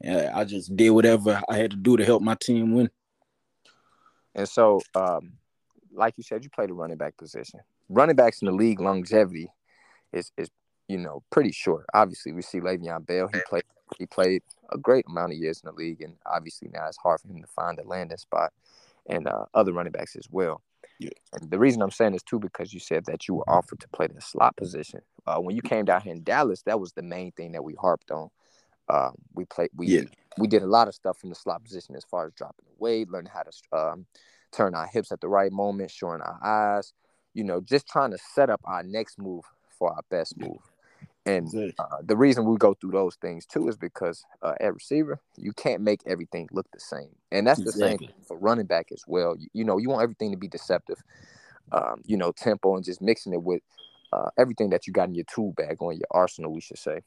And 0.00 0.28
I 0.28 0.44
just 0.44 0.74
did 0.74 0.90
whatever 0.90 1.40
I 1.48 1.56
had 1.56 1.70
to 1.70 1.76
do 1.76 1.96
to 1.96 2.04
help 2.04 2.22
my 2.22 2.34
team 2.34 2.74
win. 2.74 2.90
And 4.34 4.48
so, 4.48 4.80
um, 4.94 5.34
like 5.92 6.14
you 6.16 6.24
said, 6.24 6.42
you 6.42 6.50
played 6.50 6.70
a 6.70 6.74
running 6.74 6.96
back 6.96 7.16
position. 7.16 7.60
Running 7.88 8.16
backs 8.16 8.42
in 8.42 8.46
the 8.46 8.52
league 8.52 8.80
longevity 8.80 9.48
is 10.12 10.32
is 10.36 10.50
you 10.92 10.98
know 10.98 11.22
pretty 11.30 11.52
short. 11.52 11.86
Obviously, 11.94 12.32
we 12.32 12.42
see 12.42 12.60
Le'Veon 12.60 13.06
Bell. 13.06 13.28
He 13.32 13.40
played 13.48 13.64
he 13.98 14.06
played 14.06 14.42
a 14.70 14.78
great 14.78 15.06
amount 15.08 15.32
of 15.32 15.38
years 15.38 15.60
in 15.62 15.68
the 15.70 15.74
league, 15.74 16.02
and 16.02 16.14
obviously 16.26 16.68
now 16.72 16.86
it's 16.86 16.98
hard 16.98 17.20
for 17.20 17.28
him 17.28 17.40
to 17.40 17.48
find 17.48 17.78
a 17.78 17.88
landing 17.88 18.18
spot, 18.18 18.52
and 19.06 19.26
uh, 19.26 19.46
other 19.54 19.72
running 19.72 19.92
backs 19.92 20.16
as 20.16 20.28
well. 20.30 20.60
Yeah. 20.98 21.10
And 21.32 21.50
the 21.50 21.58
reason 21.58 21.82
I'm 21.82 21.90
saying 21.90 22.12
this 22.12 22.22
too 22.22 22.38
because 22.38 22.72
you 22.74 22.80
said 22.80 23.06
that 23.06 23.26
you 23.26 23.34
were 23.34 23.48
offered 23.48 23.80
to 23.80 23.88
play 23.88 24.06
the 24.06 24.20
slot 24.20 24.56
position. 24.56 25.00
Uh, 25.26 25.38
when 25.38 25.56
you 25.56 25.62
came 25.62 25.84
down 25.86 26.02
here 26.02 26.12
in 26.12 26.22
Dallas, 26.22 26.62
that 26.62 26.78
was 26.78 26.92
the 26.92 27.02
main 27.02 27.32
thing 27.32 27.52
that 27.52 27.64
we 27.64 27.74
harped 27.74 28.10
on. 28.10 28.28
Um, 28.88 29.14
we 29.34 29.46
played 29.46 29.70
we 29.74 29.86
Yeah. 29.86 30.02
we 30.38 30.46
did 30.46 30.62
a 30.62 30.66
lot 30.66 30.88
of 30.88 30.94
stuff 30.94 31.18
from 31.18 31.30
the 31.30 31.34
slot 31.34 31.64
position 31.64 31.96
as 31.96 32.04
far 32.04 32.26
as 32.26 32.32
dropping 32.34 32.66
the 32.66 32.74
weight, 32.78 33.10
learning 33.10 33.32
how 33.32 33.42
to 33.42 33.76
um, 33.76 34.06
turn 34.52 34.74
our 34.74 34.86
hips 34.86 35.10
at 35.10 35.20
the 35.20 35.28
right 35.28 35.52
moment, 35.52 35.90
showing 35.90 36.20
our 36.20 36.38
eyes, 36.44 36.92
you 37.32 37.44
know, 37.44 37.60
just 37.60 37.86
trying 37.86 38.10
to 38.10 38.18
set 38.34 38.50
up 38.50 38.60
our 38.64 38.82
next 38.82 39.18
move 39.18 39.44
for 39.78 39.90
our 39.90 40.02
best 40.10 40.38
move. 40.38 40.71
And 41.24 41.54
uh, 41.78 41.98
the 42.02 42.16
reason 42.16 42.44
we 42.44 42.56
go 42.56 42.74
through 42.74 42.90
those 42.90 43.14
things 43.16 43.46
too 43.46 43.68
is 43.68 43.76
because 43.76 44.24
uh, 44.42 44.54
at 44.60 44.74
receiver, 44.74 45.20
you 45.36 45.52
can't 45.52 45.80
make 45.80 46.00
everything 46.04 46.48
look 46.50 46.66
the 46.72 46.80
same, 46.80 47.14
and 47.30 47.46
that's 47.46 47.60
the 47.60 47.70
Exactly. 47.70 48.08
same 48.08 48.26
for 48.26 48.36
running 48.36 48.66
back 48.66 48.88
as 48.92 49.04
well. 49.06 49.36
You, 49.36 49.46
you 49.52 49.64
know, 49.64 49.78
you 49.78 49.88
want 49.88 50.02
everything 50.02 50.32
to 50.32 50.36
be 50.36 50.48
deceptive, 50.48 51.00
um, 51.70 52.02
you 52.06 52.16
know, 52.16 52.32
tempo 52.32 52.74
and 52.74 52.84
just 52.84 53.00
mixing 53.00 53.32
it 53.32 53.42
with 53.42 53.62
uh, 54.12 54.30
everything 54.36 54.70
that 54.70 54.86
you 54.86 54.92
got 54.92 55.08
in 55.08 55.14
your 55.14 55.24
tool 55.32 55.52
bag 55.56 55.76
or 55.78 55.92
in 55.92 55.98
your 55.98 56.08
arsenal, 56.10 56.52
we 56.52 56.60
should 56.60 56.78
say. 56.78 57.02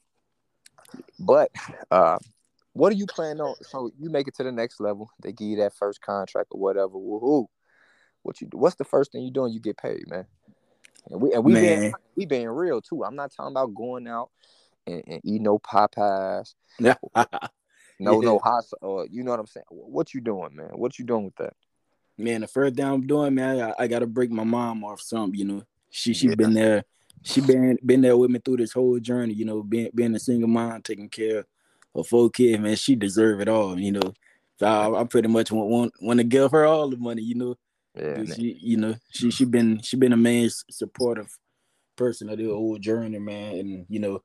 But 1.18 1.50
uh, 1.90 2.18
what 2.72 2.90
are 2.92 2.96
you 2.96 3.06
planning 3.06 3.42
on? 3.42 3.54
So 3.62 3.90
you 3.98 4.08
make 4.08 4.28
it 4.28 4.34
to 4.36 4.44
the 4.44 4.52
next 4.52 4.80
level, 4.80 5.10
they 5.22 5.32
give 5.32 5.48
you 5.48 5.56
that 5.58 5.74
first 5.74 6.00
contract 6.00 6.48
or 6.52 6.60
whatever. 6.60 6.94
Woohoo! 6.94 7.46
What 8.22 8.40
you? 8.40 8.48
What's 8.52 8.76
the 8.76 8.84
first 8.84 9.12
thing 9.12 9.22
you 9.22 9.30
doing? 9.30 9.52
You 9.52 9.60
get 9.60 9.76
paid, 9.76 10.08
man. 10.08 10.26
And 11.10 11.20
we 11.20 11.32
and 11.32 11.44
we 11.44 11.52
being, 11.54 11.80
Man. 11.80 11.94
we 12.16 12.26
being 12.26 12.48
real 12.48 12.80
too. 12.80 13.04
I'm 13.04 13.16
not 13.16 13.32
talking 13.32 13.52
about 13.52 13.74
going 13.74 14.08
out 14.08 14.30
and, 14.86 15.02
and 15.06 15.20
eating 15.24 15.44
no 15.44 15.58
Popeyes, 15.58 16.54
no 16.80 16.94
Yeah. 17.14 17.34
no 17.98 18.38
hot. 18.38 18.64
Or 18.82 19.02
uh, 19.02 19.06
you 19.10 19.22
know 19.22 19.30
what 19.30 19.40
I'm 19.40 19.46
saying? 19.46 19.66
What 19.70 20.14
you 20.14 20.20
doing, 20.20 20.54
man? 20.54 20.70
What 20.74 20.98
you 20.98 21.04
doing 21.04 21.24
with 21.24 21.36
that? 21.36 21.54
man, 22.18 22.40
the 22.40 22.46
first 22.46 22.76
thing 22.76 22.84
I'm 22.84 23.06
doing, 23.06 23.34
man, 23.34 23.60
I, 23.60 23.84
I 23.84 23.86
gotta 23.86 24.06
break 24.06 24.30
my 24.30 24.44
mom 24.44 24.84
off 24.84 25.00
something, 25.00 25.38
you 25.38 25.44
know. 25.44 25.62
She 25.90 26.14
she 26.14 26.28
Yeah. 26.28 26.34
been 26.34 26.54
there, 26.54 26.84
she 27.22 27.40
been 27.40 27.78
been 27.84 28.00
there 28.00 28.16
with 28.16 28.30
me 28.30 28.40
through 28.44 28.58
this 28.58 28.72
whole 28.72 28.98
journey, 28.98 29.34
you 29.34 29.44
know, 29.44 29.62
being 29.62 29.90
being 29.94 30.14
a 30.14 30.18
single 30.18 30.48
mom, 30.48 30.82
taking 30.82 31.08
care 31.08 31.46
of 31.94 32.06
four 32.06 32.30
kids, 32.30 32.60
man. 32.60 32.76
She 32.76 32.96
deserve 32.96 33.40
it 33.40 33.48
all, 33.48 33.78
you 33.78 33.92
know. 33.92 34.12
So 34.58 34.66
I, 34.66 35.00
I 35.00 35.04
pretty 35.04 35.28
much 35.28 35.52
want 35.52 35.68
want, 35.68 35.92
want 36.00 36.18
to 36.18 36.24
give 36.24 36.50
her 36.52 36.64
all 36.64 36.88
the 36.88 36.96
money, 36.96 37.22
you 37.22 37.34
know. 37.34 37.56
Yeah, 37.96 38.24
She, 38.24 38.58
you 38.60 38.76
know, 38.76 38.94
she 39.10 39.30
she 39.30 39.44
been 39.44 39.80
she 39.82 39.96
been 39.96 40.12
a 40.12 40.16
main 40.16 40.50
supportive 40.70 41.36
person 41.96 42.28
of 42.28 42.38
the 42.38 42.46
whole 42.46 42.78
journey, 42.78 43.18
man. 43.18 43.54
And 43.56 43.86
you 43.88 44.00
know, 44.00 44.22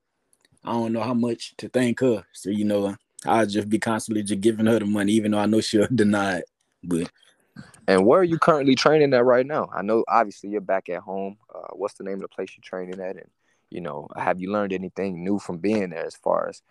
I 0.64 0.74
don't 0.74 0.94
know 0.94 1.02
how 1.02 1.14
much 1.14 1.56
to 1.58 1.70
thank 1.70 2.00
her. 2.02 2.26
So 2.34 2.50
you 2.50 2.66
know, 2.66 2.96
I'll 3.26 3.46
just 3.46 3.70
be 3.70 3.80
constantly 3.80 4.24
just 4.24 4.42
giving 4.42 4.66
her 4.68 4.80
the 4.80 4.86
money, 4.86 5.14
even 5.14 5.32
though 5.32 5.40
I 5.40 5.46
know 5.46 5.62
she'll 5.62 5.88
deny 5.96 6.38
it. 6.40 6.46
But 6.84 7.12
And 7.88 8.06
where 8.06 8.22
are 8.22 8.24
you 8.26 8.40
currently 8.40 8.76
training 8.76 9.14
at 9.14 9.26
right 9.26 9.46
now? 9.46 9.70
I 9.74 9.82
know 9.82 10.04
obviously 10.08 10.50
you're 10.50 10.62
back 10.62 10.90
at 10.90 11.02
home. 11.02 11.38
Uh, 11.54 11.70
what's 11.74 11.96
the 11.96 12.04
name 12.04 12.16
of 12.16 12.22
the 12.22 12.28
place 12.30 12.52
you're 12.56 12.64
training 12.64 13.00
at? 13.02 13.18
And 13.18 13.30
you 13.70 13.82
know, 13.82 14.08
have 14.16 14.40
you 14.40 14.52
learned 14.52 14.74
anything 14.74 15.24
new 15.24 15.40
from 15.40 15.58
being 15.60 15.90
there 15.92 16.06
as 16.06 16.16
far 16.16 16.50
as 16.50 16.62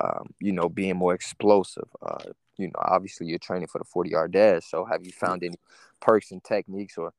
um, 0.00 0.30
you 0.40 0.52
know, 0.52 0.68
being 0.68 0.96
more 0.96 1.14
explosive? 1.14 1.88
Uh, 2.02 2.32
you 2.62 2.68
know, 2.68 2.80
obviously 2.80 3.26
you're 3.26 3.38
training 3.38 3.68
for 3.68 3.78
the 3.78 3.84
40 3.84 4.10
yard 4.10 4.32
dash. 4.32 4.64
So 4.68 4.84
have 4.84 5.04
you 5.04 5.12
found 5.12 5.42
any 5.42 5.56
perks 6.00 6.30
and 6.30 6.42
techniques 6.42 6.96
or 6.96 7.12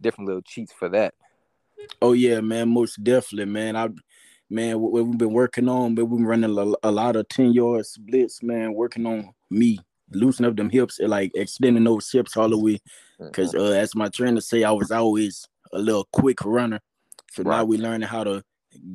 different 0.00 0.28
little 0.28 0.42
cheats 0.42 0.72
for 0.72 0.88
that? 0.90 1.14
Oh 2.02 2.12
yeah, 2.12 2.40
man, 2.40 2.68
most 2.68 3.02
definitely, 3.02 3.46
man. 3.50 3.76
I, 3.76 3.88
man, 4.48 4.80
what 4.80 4.92
we've 4.92 5.18
been 5.18 5.32
working 5.32 5.68
on, 5.68 5.94
but 5.94 6.04
we've 6.04 6.18
been 6.18 6.26
running 6.26 6.56
a, 6.56 6.88
a 6.88 6.90
lot 6.90 7.16
of 7.16 7.28
ten 7.28 7.52
yard 7.52 7.86
splits, 7.86 8.42
man. 8.42 8.74
Working 8.74 9.06
on 9.06 9.32
me, 9.50 9.78
loosen 10.10 10.44
up 10.44 10.56
them 10.56 10.70
hips 10.70 10.98
and 10.98 11.08
like 11.10 11.32
extending 11.34 11.84
those 11.84 12.10
hips 12.10 12.36
all 12.36 12.48
the 12.48 12.58
way. 12.58 12.78
Because 13.18 13.54
Mhm. 13.54 13.60
uh, 13.60 13.72
as 13.72 13.94
my 13.94 14.08
trainer 14.08 14.40
say, 14.40 14.64
I 14.64 14.70
was 14.72 14.90
always 14.90 15.46
a 15.72 15.78
little 15.78 16.06
quick 16.12 16.44
runner. 16.44 16.80
So 17.32 17.42
now 17.42 17.50
Right. 17.58 17.66
we 17.68 17.78
learning 17.78 18.08
how 18.08 18.24
to 18.24 18.42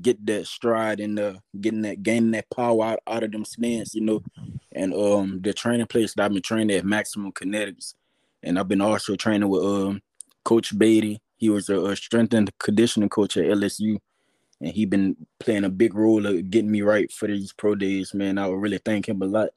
get 0.01 0.25
that 0.25 0.47
stride 0.47 0.99
and 0.99 1.19
uh, 1.19 1.35
getting 1.59 1.81
that 1.83 2.03
gaining 2.03 2.31
that 2.31 2.49
power 2.49 2.83
out, 2.85 2.99
out 3.07 3.23
of 3.23 3.31
them 3.31 3.45
stands, 3.45 3.95
you 3.95 4.01
know. 4.01 4.21
And 4.71 4.93
um 4.93 5.41
the 5.41 5.53
training 5.53 5.87
place 5.87 6.13
that 6.13 6.25
I've 6.25 6.33
been 6.33 6.41
training 6.41 6.75
at 6.75 6.85
Maximum 6.85 7.31
Kinetics, 7.31 7.95
and 8.43 8.59
I've 8.59 8.67
been 8.67 8.81
also 8.81 9.15
training 9.15 9.49
with 9.49 9.63
um 9.63 10.01
Coach 10.43 10.77
Beatty. 10.77 11.21
He 11.37 11.49
was 11.49 11.69
a, 11.69 11.79
a 11.79 11.95
strength 11.95 12.33
and 12.33 12.51
conditioning 12.59 13.09
coach 13.09 13.37
at 13.37 13.45
LSU, 13.45 13.99
and 14.61 14.71
he 14.71 14.85
been 14.85 15.15
playing 15.39 15.65
a 15.65 15.69
big 15.69 15.93
role 15.93 16.25
of 16.25 16.49
getting 16.49 16.71
me 16.71 16.81
right 16.81 17.11
for 17.11 17.27
these 17.27 17.53
pro 17.53 17.75
days. 17.75 18.13
Man, 18.13 18.37
I 18.37 18.47
would 18.47 18.61
really 18.61 18.79
thank 18.79 19.07
him 19.07 19.21
a 19.21 19.25
lot. 19.25 19.49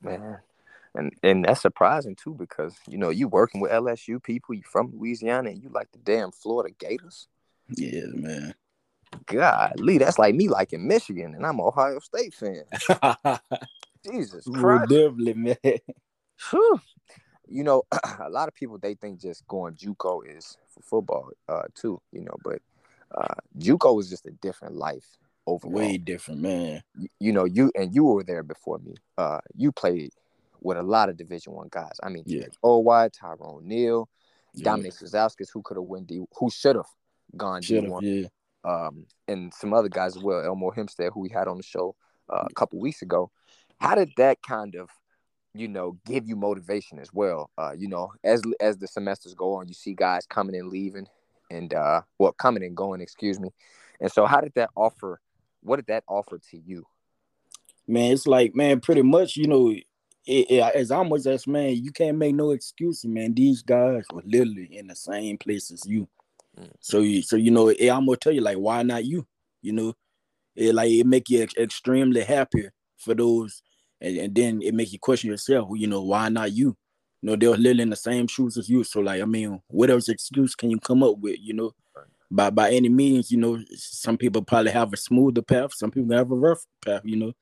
man. 0.00 0.38
And 0.94 1.12
and 1.22 1.44
that's 1.44 1.62
surprising 1.62 2.16
too 2.16 2.34
because 2.34 2.74
you 2.88 2.98
know 2.98 3.10
you 3.10 3.28
working 3.28 3.60
with 3.60 3.70
LSU 3.70 4.22
people, 4.22 4.54
you 4.54 4.62
from 4.64 4.90
Louisiana, 4.92 5.50
and 5.50 5.62
you 5.62 5.68
like 5.68 5.90
the 5.92 5.98
damn 5.98 6.32
Florida 6.32 6.74
Gators. 6.78 7.28
Yeah, 7.76 8.06
man. 8.12 8.54
Golly, 9.26 9.98
that's 9.98 10.18
like 10.18 10.34
me 10.34 10.48
liking 10.48 10.86
Michigan, 10.86 11.34
and 11.34 11.44
I'm 11.44 11.60
Ohio 11.60 11.98
State 12.00 12.34
fan. 12.34 12.64
Jesus 14.04 14.46
Christ. 14.52 14.88
definitely, 14.90 15.34
man. 15.34 15.56
Whew. 16.50 16.80
You 17.48 17.64
know, 17.64 17.82
a 18.20 18.30
lot 18.30 18.48
of 18.48 18.54
people 18.54 18.78
they 18.78 18.94
think 18.94 19.20
just 19.20 19.46
going 19.48 19.74
JUCO 19.74 20.22
is 20.36 20.56
for 20.68 20.80
football, 20.82 21.30
uh, 21.48 21.62
too. 21.74 22.00
You 22.12 22.22
know, 22.22 22.36
but 22.44 22.60
uh, 23.14 23.34
JUCO 23.58 24.00
is 24.00 24.08
just 24.08 24.26
a 24.26 24.30
different 24.30 24.76
life 24.76 25.18
overall. 25.46 25.74
Way 25.74 25.98
different, 25.98 26.40
man. 26.40 26.82
Y- 26.96 27.08
You 27.18 27.32
know, 27.32 27.44
you 27.44 27.72
and 27.74 27.94
you 27.94 28.04
were 28.04 28.22
there 28.22 28.42
before 28.42 28.78
me. 28.78 28.94
Uh, 29.18 29.40
you 29.56 29.72
played 29.72 30.12
with 30.60 30.76
a 30.78 30.82
lot 30.82 31.08
of 31.08 31.16
Division 31.16 31.52
One 31.54 31.68
guys. 31.70 31.98
I 32.02 32.08
mean, 32.08 32.22
Yeah. 32.26 32.46
White, 32.62 33.12
Tyrone 33.12 33.66
Neal, 33.66 34.08
Yeah. 34.54 34.64
Dominic 34.64 34.92
Suzauskas, 34.92 35.48
who 35.52 35.62
could 35.62 35.76
have 35.76 35.84
won 35.84 36.04
D, 36.04 36.22
who 36.38 36.50
should 36.50 36.76
have 36.76 36.86
gone 37.36 37.62
D 37.62 37.80
one, 37.80 38.04
yeah. 38.04 38.28
Um, 38.64 39.06
and 39.28 39.52
some 39.54 39.72
other 39.72 39.88
guys 39.88 40.16
as 40.16 40.22
well. 40.22 40.44
Elmore 40.44 40.74
Hempstead, 40.74 41.12
who 41.12 41.20
we 41.20 41.28
had 41.28 41.48
on 41.48 41.56
the 41.56 41.62
show 41.62 41.94
uh, 42.28 42.46
a 42.48 42.54
couple 42.54 42.80
weeks 42.80 43.02
ago. 43.02 43.30
How 43.80 43.94
did 43.94 44.12
that 44.16 44.38
kind 44.42 44.74
of, 44.74 44.90
you 45.54 45.68
know, 45.68 45.98
give 46.06 46.26
you 46.28 46.36
motivation 46.36 46.98
as 46.98 47.12
well? 47.12 47.50
Uh, 47.56 47.72
you 47.76 47.88
know, 47.88 48.12
as 48.24 48.42
as 48.60 48.76
the 48.78 48.86
semesters 48.86 49.34
go 49.34 49.54
on, 49.54 49.68
you 49.68 49.74
see 49.74 49.94
guys 49.94 50.26
coming 50.26 50.56
and 50.56 50.68
leaving, 50.68 51.06
and 51.50 51.72
uh, 51.74 52.02
well, 52.18 52.32
coming 52.32 52.62
and 52.62 52.76
going, 52.76 53.00
excuse 53.00 53.40
me. 53.40 53.50
And 54.00 54.10
so, 54.10 54.26
how 54.26 54.40
did 54.40 54.52
that 54.54 54.70
offer? 54.76 55.20
What 55.62 55.76
did 55.76 55.86
that 55.86 56.04
offer 56.08 56.38
to 56.50 56.58
you? 56.58 56.84
Man, 57.86 58.12
it's 58.12 58.26
like, 58.26 58.54
man, 58.54 58.80
pretty 58.80 59.02
much, 59.02 59.36
you 59.36 59.46
know, 59.48 59.74
it, 60.26 60.50
it, 60.50 60.74
as 60.74 60.90
almost 60.90 61.26
as 61.26 61.46
man, 61.46 61.74
you 61.82 61.90
can't 61.90 62.16
make 62.16 62.34
no 62.34 62.50
excuses, 62.50 63.06
man. 63.06 63.34
These 63.34 63.62
guys 63.62 64.04
were 64.12 64.22
literally 64.24 64.68
in 64.76 64.86
the 64.86 64.94
same 64.94 65.38
place 65.38 65.70
as 65.70 65.84
you. 65.86 66.08
Mm. 66.60 66.70
So 66.80 67.00
you 67.00 67.22
so 67.22 67.36
you 67.36 67.50
know, 67.50 67.68
it, 67.68 67.88
I'm 67.88 68.06
gonna 68.06 68.16
tell 68.16 68.32
you, 68.32 68.40
like, 68.40 68.58
why 68.58 68.82
not 68.82 69.04
you? 69.04 69.26
You 69.62 69.72
know, 69.72 69.94
it 70.56 70.74
like 70.74 70.90
it 70.90 71.06
make 71.06 71.28
you 71.30 71.42
ex- 71.42 71.56
extremely 71.56 72.22
happy 72.22 72.68
for 72.98 73.14
those, 73.14 73.62
and, 74.00 74.16
and 74.18 74.34
then 74.34 74.62
it 74.62 74.74
make 74.74 74.92
you 74.92 74.98
question 74.98 75.30
yourself, 75.30 75.68
you 75.74 75.86
know, 75.86 76.02
why 76.02 76.28
not 76.28 76.52
you? 76.52 76.76
You 77.22 77.30
know, 77.30 77.36
they're 77.36 77.50
literally 77.50 77.82
in 77.82 77.90
the 77.90 77.96
same 77.96 78.26
shoes 78.26 78.56
as 78.56 78.68
you. 78.68 78.84
So 78.84 79.00
like, 79.00 79.22
I 79.22 79.26
mean, 79.26 79.60
what 79.68 79.90
else 79.90 80.08
excuse 80.08 80.54
can 80.54 80.70
you 80.70 80.78
come 80.78 81.02
up 81.02 81.18
with? 81.18 81.38
You 81.40 81.54
know, 81.54 81.72
Right. 81.96 82.06
by 82.30 82.50
by 82.50 82.70
any 82.72 82.88
means, 82.88 83.30
you 83.30 83.38
know, 83.38 83.58
some 83.74 84.16
people 84.16 84.42
probably 84.42 84.72
have 84.72 84.92
a 84.92 84.96
smoother 84.96 85.42
path, 85.42 85.74
some 85.74 85.90
people 85.90 86.16
have 86.16 86.30
a 86.30 86.34
rough 86.36 86.64
path. 86.84 87.02
You 87.04 87.16
know, 87.16 87.32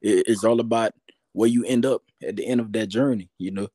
it, 0.00 0.24
it's 0.28 0.44
all 0.44 0.60
about 0.60 0.92
where 1.32 1.48
you 1.48 1.64
end 1.64 1.86
up 1.86 2.02
at 2.26 2.36
the 2.36 2.46
end 2.46 2.60
of 2.60 2.72
that 2.72 2.88
journey. 2.88 3.30
You 3.38 3.52
know, 3.52 3.68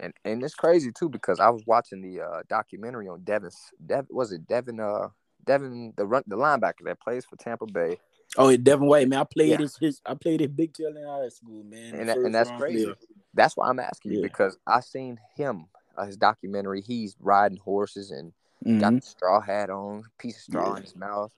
And 0.00 0.12
and 0.24 0.42
it's 0.42 0.54
crazy 0.54 0.90
too 0.92 1.08
because 1.08 1.40
I 1.40 1.50
was 1.50 1.62
watching 1.66 2.00
the 2.00 2.22
uh, 2.22 2.42
documentary 2.48 3.06
on 3.08 3.20
Devin. 3.22 3.50
Dev, 3.84 4.06
was 4.10 4.32
it 4.32 4.46
Devin? 4.48 4.80
Uh, 4.80 5.08
Devin, 5.44 5.92
the 5.96 6.06
run, 6.06 6.22
the 6.26 6.36
linebacker 6.36 6.84
that 6.86 7.00
plays 7.00 7.24
for 7.24 7.36
Tampa 7.36 7.66
Bay. 7.66 7.98
oh, 8.36 8.54
Devin 8.56 8.86
White, 8.86 9.08
man, 9.08 9.20
I 9.20 9.24
played 9.24 9.50
Yeah. 9.50 9.56
his, 9.58 9.76
his 9.78 10.00
I 10.06 10.14
played 10.14 10.40
his 10.40 10.48
Big 10.50 10.72
Tail 10.72 10.96
in 10.96 11.04
high 11.04 11.28
school, 11.28 11.62
man. 11.64 11.94
and, 11.94 12.08
that, 12.08 12.18
and 12.18 12.34
that's 12.34 12.50
crazy. 12.58 12.84
player. 12.84 12.96
That's 13.34 13.56
why 13.56 13.68
I'm 13.68 13.78
asking 13.78 14.12
you 14.12 14.22
because 14.22 14.58
I 14.66 14.80
seen 14.80 15.18
him 15.36 15.66
uh, 15.96 16.04
his 16.06 16.16
documentary. 16.16 16.80
He's 16.80 17.16
riding 17.20 17.58
horses 17.58 18.10
and 18.10 18.32
got 18.80 18.92
Mhm. 18.92 19.00
the 19.00 19.06
straw 19.06 19.40
hat 19.40 19.70
on, 19.70 20.04
piece 20.18 20.36
of 20.36 20.42
straw 20.42 20.70
Yeah. 20.72 20.76
in 20.76 20.82
his 20.82 20.96
mouth. 20.96 21.32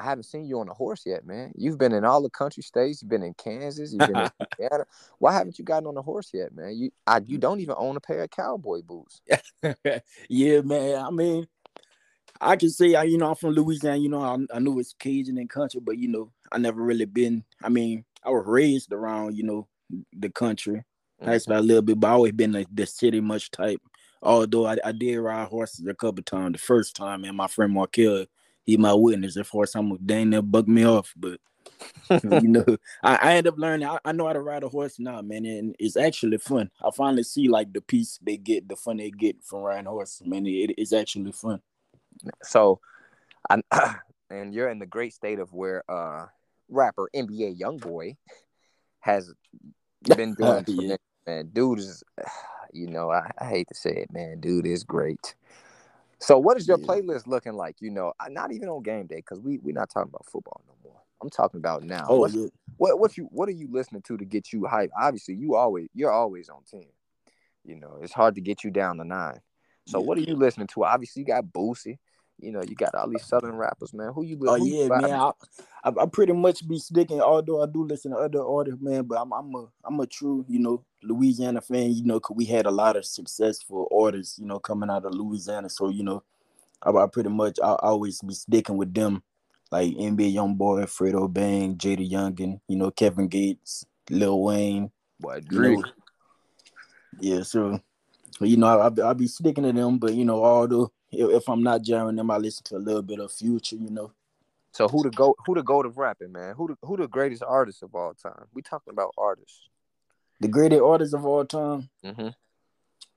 I 0.00 0.04
haven't 0.04 0.24
seen 0.24 0.46
you 0.46 0.60
on 0.60 0.68
a 0.68 0.72
horse 0.72 1.02
yet, 1.04 1.26
man. 1.26 1.52
You've 1.54 1.76
been 1.76 1.92
in 1.92 2.06
all 2.06 2.22
the 2.22 2.30
country 2.30 2.62
states. 2.62 3.02
You've 3.02 3.10
been 3.10 3.22
in 3.22 3.34
Kansas. 3.34 3.92
You've 3.92 4.08
been 4.08 4.16
in 4.16 4.30
Indiana. 4.58 4.86
Why 5.18 5.34
haven't 5.34 5.58
you 5.58 5.64
gotten 5.64 5.86
on 5.86 5.96
a 5.96 6.02
horse 6.02 6.30
yet, 6.32 6.54
man? 6.54 6.74
You 6.74 6.90
I, 7.06 7.18
you 7.26 7.36
mm. 7.36 7.40
don't 7.40 7.60
even 7.60 7.74
own 7.76 7.96
a 7.96 8.00
pair 8.00 8.22
of 8.22 8.30
cowboy 8.30 8.80
boots. 8.80 9.20
yeah, 10.30 10.60
man. 10.62 11.04
I 11.04 11.10
mean, 11.10 11.46
I 12.40 12.56
can 12.56 12.70
say, 12.70 12.94
I 12.94 13.02
you 13.02 13.18
know, 13.18 13.28
I'm 13.28 13.34
from 13.34 13.50
Louisiana. 13.50 13.98
You 13.98 14.08
know, 14.08 14.22
I, 14.22 14.56
I 14.56 14.58
knew 14.58 14.78
it's 14.78 14.94
Cajun 14.94 15.36
and 15.36 15.50
country, 15.50 15.82
but 15.84 15.98
you 15.98 16.08
know, 16.08 16.32
I 16.50 16.56
never 16.56 16.82
really 16.82 17.04
been. 17.04 17.44
I 17.62 17.68
mean, 17.68 18.06
I 18.24 18.30
was 18.30 18.44
raised 18.46 18.94
around, 18.94 19.36
you 19.36 19.42
know, 19.42 19.68
the 20.14 20.30
country. 20.30 20.82
That's 21.20 21.44
mm-hmm. 21.44 21.52
about 21.52 21.60
a 21.60 21.66
little 21.66 21.82
bit, 21.82 22.00
but 22.00 22.08
I 22.08 22.12
always 22.12 22.32
been 22.32 22.52
like 22.52 22.68
the 22.72 22.86
city 22.86 23.20
much 23.20 23.50
type. 23.50 23.82
Although 24.22 24.66
I, 24.66 24.78
I 24.82 24.92
did 24.92 25.18
ride 25.18 25.48
horses 25.48 25.86
a 25.86 25.94
couple 25.94 26.22
times. 26.22 26.52
The 26.52 26.58
first 26.58 26.96
time, 26.96 27.24
and 27.24 27.36
my 27.36 27.48
friend 27.48 27.72
Markel, 27.72 28.24
he 28.64 28.76
my 28.76 28.92
witness. 28.92 29.34
The 29.34 29.44
first 29.44 29.72
time, 29.72 29.96
dang 30.04 30.30
near 30.30 30.42
bugged 30.42 30.68
me 30.68 30.84
off, 30.84 31.12
but 31.16 31.40
you 32.10 32.48
know, 32.48 32.64
I, 33.02 33.16
I 33.16 33.36
end 33.36 33.46
up 33.46 33.58
learning. 33.58 33.86
I, 33.86 33.98
I 34.04 34.12
know 34.12 34.26
how 34.26 34.32
to 34.32 34.40
ride 34.40 34.62
a 34.62 34.68
horse 34.68 34.98
now, 34.98 35.20
man, 35.22 35.44
and 35.44 35.74
it's 35.78 35.96
actually 35.96 36.38
fun. 36.38 36.70
I 36.82 36.90
finally 36.94 37.22
see 37.22 37.48
like 37.48 37.72
the 37.72 37.80
peace 37.80 38.18
they 38.22 38.36
get, 38.36 38.68
the 38.68 38.76
fun 38.76 38.98
they 38.98 39.10
get 39.10 39.42
from 39.42 39.60
riding 39.60 39.86
horses. 39.86 40.26
Man, 40.26 40.46
it, 40.46 40.74
it's 40.76 40.92
actually 40.92 41.32
fun. 41.32 41.60
So, 42.42 42.80
I, 43.48 43.62
and 44.30 44.54
you're 44.54 44.68
in 44.68 44.78
the 44.78 44.86
great 44.86 45.14
state 45.14 45.38
of 45.38 45.52
where 45.52 45.82
uh 45.90 46.26
rapper 46.68 47.10
NBA 47.14 47.58
YoungBoy 47.60 48.16
has 49.00 49.32
been 50.02 50.34
doing. 50.34 50.64
Yeah. 50.66 50.96
Man, 51.26 51.50
dude 51.52 51.80
is, 51.80 52.02
you 52.72 52.88
know, 52.88 53.10
I, 53.10 53.30
I 53.38 53.46
hate 53.46 53.68
to 53.68 53.74
say 53.74 53.90
it, 53.90 54.12
man, 54.12 54.40
dude 54.40 54.66
is 54.66 54.84
great. 54.84 55.34
So, 56.20 56.38
what 56.38 56.56
is 56.58 56.68
your 56.68 56.78
Yeah. 56.78 56.86
playlist 56.86 57.26
looking 57.26 57.54
like? 57.54 57.80
You 57.80 57.90
know, 57.90 58.12
not 58.28 58.52
even 58.52 58.68
on 58.68 58.82
game 58.82 59.06
day 59.06 59.16
because 59.16 59.40
we 59.40 59.58
we're 59.58 59.74
not 59.74 59.90
talking 59.90 60.10
about 60.10 60.26
football 60.26 60.60
no 60.66 60.74
more. 60.84 61.00
I'm 61.22 61.30
talking 61.30 61.58
about 61.58 61.82
now. 61.82 62.06
Oh, 62.08 62.20
What's- 62.20 62.34
yeah. 62.34 62.46
what 62.76 62.98
what 62.98 63.16
you 63.16 63.24
what 63.32 63.48
are 63.48 63.52
you 63.52 63.68
listening 63.70 64.02
to 64.02 64.16
to 64.16 64.24
get 64.24 64.52
you 64.52 64.66
hype? 64.66 64.90
Obviously, 64.98 65.34
you 65.34 65.54
always 65.54 65.88
you're 65.94 66.10
always 66.12 66.48
on 66.48 66.62
ten. 66.64 66.86
You 67.64 67.76
know, 67.76 67.98
it's 68.02 68.12
hard 68.12 68.34
to 68.36 68.40
get 68.40 68.64
you 68.64 68.70
down 68.70 68.96
to 68.98 69.04
nine. 69.04 69.40
So 69.86 69.98
Yeah. 69.98 70.04
what 70.06 70.18
are 70.18 70.22
you 70.22 70.34
listening 70.36 70.66
to? 70.68 70.84
Obviously, 70.84 71.20
you 71.20 71.26
got 71.26 71.44
Boosie. 71.44 71.98
You 72.42 72.52
know, 72.52 72.62
you 72.62 72.74
got 72.74 72.94
all 72.94 73.08
these 73.08 73.24
southern 73.24 73.54
rappers, 73.56 73.92
man. 73.92 74.12
Who 74.12 74.24
you? 74.24 74.36
li- 74.38 74.48
Oh 74.48 74.54
you 74.56 74.64
yeah, 74.64 74.88
man. 74.88 75.14
I, 75.14 75.30
I, 75.84 75.92
I 76.02 76.06
pretty 76.06 76.32
much 76.32 76.66
be 76.66 76.78
sticking. 76.78 77.20
Although 77.20 77.62
I 77.62 77.66
do 77.66 77.84
listen 77.84 78.12
to 78.12 78.18
other 78.18 78.44
artists, 78.44 78.80
man, 78.80 79.04
but 79.04 79.20
I'm 79.20 79.32
I'm 79.32 79.54
a 79.54 79.66
I'm 79.84 80.00
a 80.00 80.06
true 80.06 80.44
you 80.48 80.58
know 80.58 80.84
Louisiana 81.02 81.60
fan. 81.60 81.92
You 81.92 82.04
know, 82.04 82.20
cause 82.20 82.36
we 82.36 82.44
had 82.44 82.66
a 82.66 82.70
lot 82.70 82.96
of 82.96 83.04
successful 83.04 83.88
artists, 83.94 84.38
you 84.38 84.46
know, 84.46 84.58
coming 84.58 84.90
out 84.90 85.04
of 85.04 85.14
Louisiana. 85.14 85.68
So 85.68 85.88
you 85.88 86.02
know, 86.02 86.22
I, 86.82 86.90
I 86.90 87.06
pretty 87.06 87.30
much 87.30 87.58
I 87.62 87.72
always 87.80 88.20
be 88.20 88.34
sticking 88.34 88.76
with 88.76 88.94
them, 88.94 89.22
like 89.70 89.92
NBA 89.92 90.34
YoungBoy, 90.34 90.84
Fredo 90.84 91.32
Bang, 91.32 91.76
JayDaYoungan, 91.76 92.60
you 92.68 92.76
know, 92.76 92.90
Kevin 92.90 93.28
Gates, 93.28 93.84
Lil 94.08 94.42
Wayne. 94.42 94.90
You 95.50 95.60
Drake? 95.60 95.76
know, 95.76 95.84
yeah. 97.20 97.42
So 97.42 97.80
you 98.40 98.56
know, 98.56 98.66
I 98.66 99.08
I 99.08 99.12
be 99.12 99.26
sticking 99.26 99.64
to 99.64 99.72
them, 99.72 99.98
but 99.98 100.14
you 100.14 100.24
know, 100.24 100.42
although 100.44 100.84
if, 100.84 100.90
if 101.12 101.48
I'm 101.48 101.62
not 101.62 101.82
jamming 101.82 102.16
them, 102.16 102.30
I 102.30 102.36
listen 102.38 102.64
to 102.64 102.76
a 102.76 102.78
little 102.78 103.02
bit 103.02 103.20
of 103.20 103.32
Future. 103.32 103.76
You 103.76 103.90
know. 103.90 104.12
So 104.72 104.86
who 104.88 105.02
the 105.02 105.10
go? 105.10 105.34
Who 105.46 105.54
the 105.54 105.62
goat 105.62 105.86
of 105.86 105.98
rapping, 105.98 106.32
man? 106.32 106.54
Who 106.54 106.68
the 106.68 106.76
who 106.86 106.96
the 106.96 107.08
greatest 107.08 107.42
artist 107.42 107.82
of 107.82 107.94
all 107.94 108.14
time? 108.14 108.46
We 108.54 108.62
talking 108.62 108.92
about 108.92 109.14
artists. 109.18 109.68
the 110.40 110.48
greatest 110.48 110.82
artist 110.82 111.14
of 111.14 111.26
all 111.26 111.44
time. 111.44 111.88
Mm-hmm. 112.04 112.28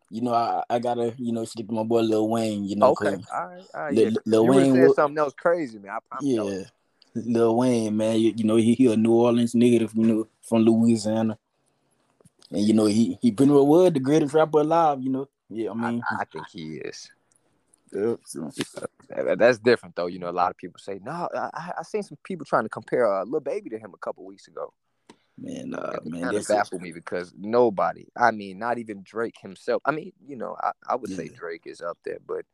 You 0.09 0.21
know, 0.21 0.33
I, 0.33 0.63
I 0.69 0.79
gotta 0.79 1.13
you 1.17 1.31
know 1.31 1.45
stick 1.45 1.67
to 1.67 1.73
my 1.73 1.83
boy 1.83 2.01
Lil 2.01 2.27
Wayne. 2.29 2.65
You 2.65 2.75
know, 2.75 2.91
Okay, 2.91 3.15
all 3.33 3.47
right, 3.47 3.63
all 3.73 3.81
right. 3.81 3.93
Lil- 3.93 4.11
Yeah. 4.11 4.19
Lil 4.25 4.43
you 4.45 4.51
Wayne 4.51 4.75
said 4.75 4.95
something 4.95 5.17
else 5.17 5.33
crazy, 5.33 5.79
man. 5.79 5.91
I 5.91 5.99
promise. 6.09 6.39
I 6.39 6.41
was- 6.43 6.53
yeah, 7.15 7.23
Lil 7.25 7.55
Wayne, 7.57 7.97
man. 7.97 8.19
You, 8.19 8.33
you 8.35 8.43
know 8.43 8.55
he, 8.55 8.73
he 8.73 8.91
a 8.91 8.97
New 8.97 9.13
Orleans 9.13 9.55
native. 9.55 9.93
You 9.95 10.03
know 10.03 10.27
from 10.41 10.63
Louisiana, 10.63 11.37
and 12.51 12.61
you 12.61 12.73
know 12.73 12.85
he 12.85 13.17
he 13.21 13.33
well 13.37 13.65
was 13.65 13.93
the 13.93 13.99
greatest 13.99 14.33
rapper 14.33 14.59
alive. 14.59 15.01
You 15.01 15.09
know, 15.09 15.29
yeah. 15.49 15.69
I 15.69 15.73
I, 15.73 15.91
mean, 15.91 16.03
I 16.19 16.25
think 16.25 16.47
he 16.51 16.75
is. 16.77 17.09
Yeah, 17.93 19.35
That's 19.35 19.59
different 19.59 19.95
though. 19.95 20.07
You 20.07 20.19
know, 20.19 20.29
a 20.29 20.31
lot 20.31 20.51
of 20.51 20.57
people 20.57 20.79
say 20.79 20.99
no. 21.03 21.29
I, 21.35 21.71
I- 21.77 21.83
seen 21.83 22.03
some 22.03 22.17
people 22.23 22.45
trying 22.45 22.63
to 22.63 22.69
compare 22.69 23.11
uh, 23.11 23.23
Lil 23.25 23.41
Baby 23.41 23.69
to 23.71 23.77
him 23.77 23.93
a 23.93 23.97
couple 23.97 24.25
weeks 24.25 24.47
ago. 24.47 24.73
man, 25.37 25.73
uh, 25.73 25.97
it 26.03 26.05
man, 26.05 26.21
kind 26.21 26.35
of 26.37 26.47
that's 26.47 26.47
baffled 26.47 26.81
me 26.81 26.91
because 26.91 27.33
nobody, 27.37 28.05
I 28.17 28.31
mean, 28.31 28.59
not 28.59 28.77
even 28.77 29.01
Drake 29.03 29.35
himself. 29.41 29.81
I 29.85 29.91
mean, 29.91 30.13
you 30.25 30.35
know, 30.35 30.55
I, 30.61 30.71
I 30.89 30.95
would 30.95 31.09
say 31.11 31.29
Drake 31.29 31.63
is 31.65 31.81
up 31.81 31.97
there, 32.03 32.19
but 32.25 32.45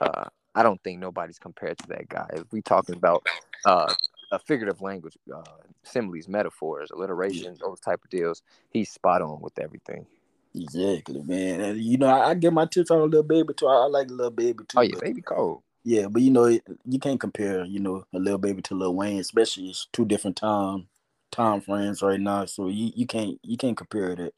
uh, 0.00 0.24
I 0.54 0.62
don't 0.62 0.82
think 0.82 0.98
nobody's 0.98 1.38
compared 1.38 1.78
to 1.78 1.88
that 1.88 2.08
guy. 2.08 2.28
If 2.32 2.44
we 2.52 2.62
talking 2.62 2.96
about 2.96 3.26
uh, 3.64 3.92
uh, 4.32 4.38
figurative 4.38 4.80
language, 4.80 5.16
uh, 5.34 5.42
similes, 5.82 6.28
metaphors, 6.28 6.90
alliteration, 6.90 7.52
yeah. 7.52 7.66
those 7.66 7.80
type 7.80 8.00
of 8.02 8.10
deals. 8.10 8.42
He's 8.70 8.90
spot 8.90 9.22
on 9.22 9.40
with 9.40 9.58
everything. 9.58 10.06
Exactly, 10.54 11.22
man. 11.22 11.60
And 11.60 11.80
you 11.80 11.98
know, 11.98 12.08
I, 12.08 12.30
I 12.30 12.34
get 12.34 12.52
my 12.52 12.66
tips 12.66 12.90
on 12.90 12.98
a 12.98 13.04
Lil 13.04 13.22
Baby 13.22 13.54
too. 13.54 13.68
I, 13.68 13.84
I 13.84 13.86
like 13.86 14.10
a 14.10 14.12
Lil 14.12 14.30
Baby 14.30 14.64
too. 14.66 14.78
Oh 14.78 14.82
yeah, 14.82 14.98
baby 15.00 15.22
cold. 15.22 15.62
Yeah, 15.84 16.08
but 16.08 16.22
you 16.22 16.30
know, 16.30 16.46
you 16.46 16.98
can't 17.00 17.20
compare, 17.20 17.64
you 17.64 17.80
know, 17.80 18.04
a 18.12 18.18
Lil 18.18 18.38
Baby 18.38 18.60
to 18.62 18.74
Lil 18.74 18.94
Wayne, 18.94 19.20
especially 19.20 19.68
it's 19.68 19.86
two 19.92 20.04
different 20.04 20.36
time 20.36 20.88
time 21.30 21.60
frames 21.60 22.02
right 22.02 22.20
now. 22.20 22.44
So 22.46 22.68
you, 22.68 22.90
you 22.94 23.06
can't 23.06 23.38
you 23.42 23.56
can't 23.56 23.76
compare 23.76 24.14
that. 24.16 24.32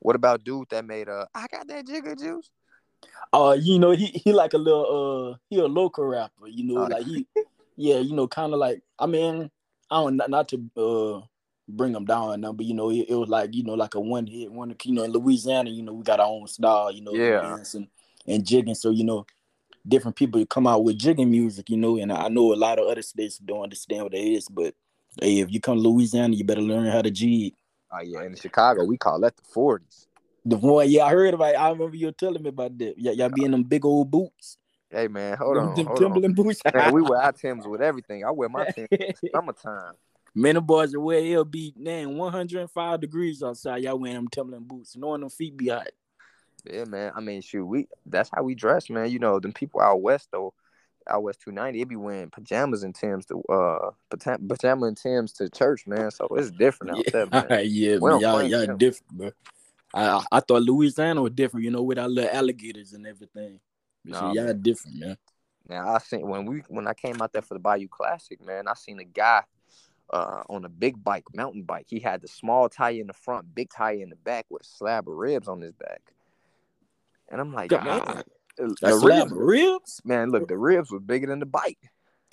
What 0.00 0.16
about 0.16 0.44
dude 0.44 0.68
that 0.70 0.84
made 0.84 1.08
uh 1.08 1.26
I 1.34 1.46
got 1.50 1.66
that 1.68 1.86
jigger 1.86 2.14
juice? 2.14 2.50
Uh, 3.32 3.56
you 3.58 3.78
know, 3.78 3.92
he 3.92 4.06
he 4.06 4.32
like 4.32 4.52
a 4.52 4.58
little 4.58 5.32
uh 5.32 5.36
he 5.48 5.58
a 5.58 5.66
local 5.66 6.04
rapper, 6.04 6.46
you 6.46 6.64
know, 6.64 6.84
oh, 6.84 6.88
like 6.88 7.04
he 7.04 7.26
yeah, 7.76 7.98
you 7.98 8.14
know, 8.14 8.28
kind 8.28 8.52
of 8.52 8.58
like 8.58 8.82
I 8.98 9.06
mean, 9.06 9.50
I 9.90 10.02
don't 10.02 10.16
not, 10.16 10.30
not 10.30 10.48
to 10.48 10.70
uh 10.76 11.26
bring 11.70 11.92
them 11.92 12.04
down 12.04 12.40
now, 12.40 12.52
but 12.52 12.66
you 12.66 12.74
know, 12.74 12.90
it, 12.90 13.06
it, 13.08 13.14
was 13.14 13.28
like 13.28 13.54
you 13.54 13.62
know, 13.62 13.74
like 13.74 13.94
a 13.94 14.00
one 14.00 14.26
hit, 14.26 14.50
one 14.50 14.74
you 14.84 14.94
know, 14.94 15.04
in 15.04 15.12
Louisiana, 15.12 15.70
you 15.70 15.82
know, 15.82 15.92
we 15.92 16.02
got 16.02 16.20
our 16.20 16.26
own 16.26 16.46
style, 16.46 16.92
you 16.92 17.02
know, 17.02 17.12
yeah, 17.12 17.56
and, 17.74 17.88
and 18.26 18.46
jigging. 18.46 18.74
So 18.74 18.90
you 18.90 19.04
know, 19.04 19.26
different 19.86 20.16
people 20.16 20.44
come 20.46 20.66
out 20.66 20.84
with 20.84 20.98
jigging 20.98 21.30
music, 21.30 21.70
you 21.70 21.76
know, 21.76 21.96
and 21.96 22.12
I 22.12 22.28
know 22.28 22.52
a 22.52 22.54
lot 22.54 22.78
of 22.78 22.86
other 22.86 23.02
states 23.02 23.38
don't 23.38 23.62
understand 23.62 24.04
what 24.04 24.14
it 24.14 24.18
is, 24.18 24.48
but 24.48 24.74
hey, 25.20 25.40
if 25.40 25.50
you 25.52 25.60
come 25.60 25.76
to 25.76 25.88
Louisiana, 25.88 26.34
you 26.34 26.44
better 26.44 26.60
learn 26.60 26.86
how 26.86 27.02
to 27.02 27.10
jig. 27.10 27.54
Oh 27.92 28.00
yeah, 28.02 28.22
in 28.22 28.36
Chicago, 28.36 28.84
we 28.84 28.96
call 28.96 29.20
that 29.20 29.36
the 29.36 29.42
forties. 29.42 30.06
The 30.44 30.56
one, 30.56 30.88
yeah, 30.88 31.04
I 31.04 31.10
heard 31.10 31.34
about. 31.34 31.54
It. 31.54 31.60
I 31.60 31.70
remember 31.70 31.96
you 31.96 32.12
telling 32.12 32.42
me 32.42 32.48
about 32.48 32.78
that. 32.78 32.94
Yeah, 32.96 33.12
y'all 33.12 33.28
be 33.28 33.44
in 33.44 33.50
them 33.50 33.64
big 33.64 33.84
old 33.84 34.10
boots. 34.10 34.58
Hey 34.90 35.06
man, 35.06 35.36
hold 35.36 35.56
on, 35.56 35.74
them 35.74 35.86
hold 35.86 35.98
Timberland 35.98 36.38
on. 36.38 36.44
boots. 36.44 36.60
man, 36.72 36.92
we 36.92 37.02
wear 37.08 37.20
our 37.20 37.32
Timbs 37.32 37.66
with 37.66 37.80
everything. 37.80 38.24
I 38.24 38.30
wear 38.30 38.48
my 38.48 38.64
Timbs 38.64 38.88
summertime. 39.34 39.94
Many 40.34 40.60
boys 40.60 40.94
are 40.94 41.00
where 41.00 41.18
it'll 41.18 41.44
be 41.44 41.74
man 41.76 42.16
105 42.16 43.00
degrees 43.00 43.42
outside. 43.42 43.82
Y'all 43.82 43.98
wearing 43.98 44.16
them 44.16 44.28
Timberland 44.28 44.68
boots, 44.68 44.96
knowing 44.96 45.20
them 45.20 45.30
feet 45.30 45.56
be 45.56 45.68
hot. 45.68 45.88
Yeah, 46.64 46.84
man. 46.84 47.12
I 47.14 47.20
mean, 47.20 47.40
shoot, 47.40 47.64
we 47.64 47.88
that's 48.06 48.30
how 48.32 48.42
we 48.42 48.54
dress, 48.54 48.90
man. 48.90 49.10
You 49.10 49.18
know, 49.18 49.40
them 49.40 49.52
people 49.52 49.80
out 49.80 50.02
west 50.02 50.28
though, 50.30 50.54
out 51.08 51.22
west 51.24 51.40
290, 51.42 51.80
it 51.80 51.88
be 51.88 51.96
wearing 51.96 52.30
pajamas 52.30 52.82
and 52.82 52.94
Tims 52.94 53.26
to 53.26 53.42
uh 53.44 53.90
pajama 54.48 54.86
and 54.86 54.96
Tims 54.96 55.32
to 55.34 55.48
church, 55.48 55.86
man. 55.86 56.10
So 56.10 56.26
it's 56.36 56.50
different 56.50 56.92
out 56.92 57.04
yeah. 57.06 57.10
there, 57.12 57.26
man. 57.26 57.46
yeah, 57.64 57.98
man. 57.98 58.20
Y'all, 58.20 58.42
y'all 58.42 58.76
different, 58.76 59.12
bro. 59.12 59.30
I 59.92 60.24
I 60.30 60.40
thought 60.40 60.62
Louisiana 60.62 61.22
was 61.22 61.32
different, 61.32 61.64
you 61.64 61.70
know, 61.70 61.82
with 61.82 61.98
our 61.98 62.08
little 62.08 62.30
alligators 62.30 62.92
and 62.92 63.06
everything. 63.06 63.58
Nah, 64.04 64.32
y'all 64.32 64.54
different, 64.54 64.96
man. 64.98 65.16
Now 65.68 65.94
I 65.94 65.98
seen 65.98 66.26
when 66.26 66.46
we 66.46 66.62
when 66.68 66.86
I 66.86 66.94
came 66.94 67.20
out 67.20 67.32
there 67.32 67.42
for 67.42 67.54
the 67.54 67.60
Bayou 67.60 67.88
Classic, 67.88 68.44
man, 68.44 68.68
I 68.68 68.74
seen 68.74 69.00
a 69.00 69.04
guy 69.04 69.42
uh, 70.12 70.42
on 70.48 70.64
a 70.64 70.68
big 70.68 71.02
bike, 71.02 71.24
mountain 71.34 71.62
bike. 71.62 71.86
He 71.88 72.00
had 72.00 72.20
the 72.22 72.28
small 72.28 72.68
tire 72.68 73.00
in 73.00 73.06
the 73.06 73.12
front, 73.12 73.54
big 73.54 73.70
tire 73.70 74.00
in 74.00 74.10
the 74.10 74.16
back 74.16 74.46
with 74.50 74.62
a 74.62 74.64
slab 74.64 75.08
of 75.08 75.14
ribs 75.14 75.48
on 75.48 75.60
his 75.60 75.72
back. 75.72 76.00
And 77.30 77.40
I'm 77.40 77.52
like, 77.52 77.70
God, 77.70 77.84
man, 77.84 78.22
a 78.82 78.92
slab 78.92 79.02
ribs, 79.02 79.32
of 79.32 79.38
ribs? 79.38 80.00
Man, 80.04 80.30
look, 80.30 80.48
the 80.48 80.58
ribs 80.58 80.90
were 80.90 81.00
bigger 81.00 81.28
than 81.28 81.38
the 81.38 81.46
bike. 81.46 81.78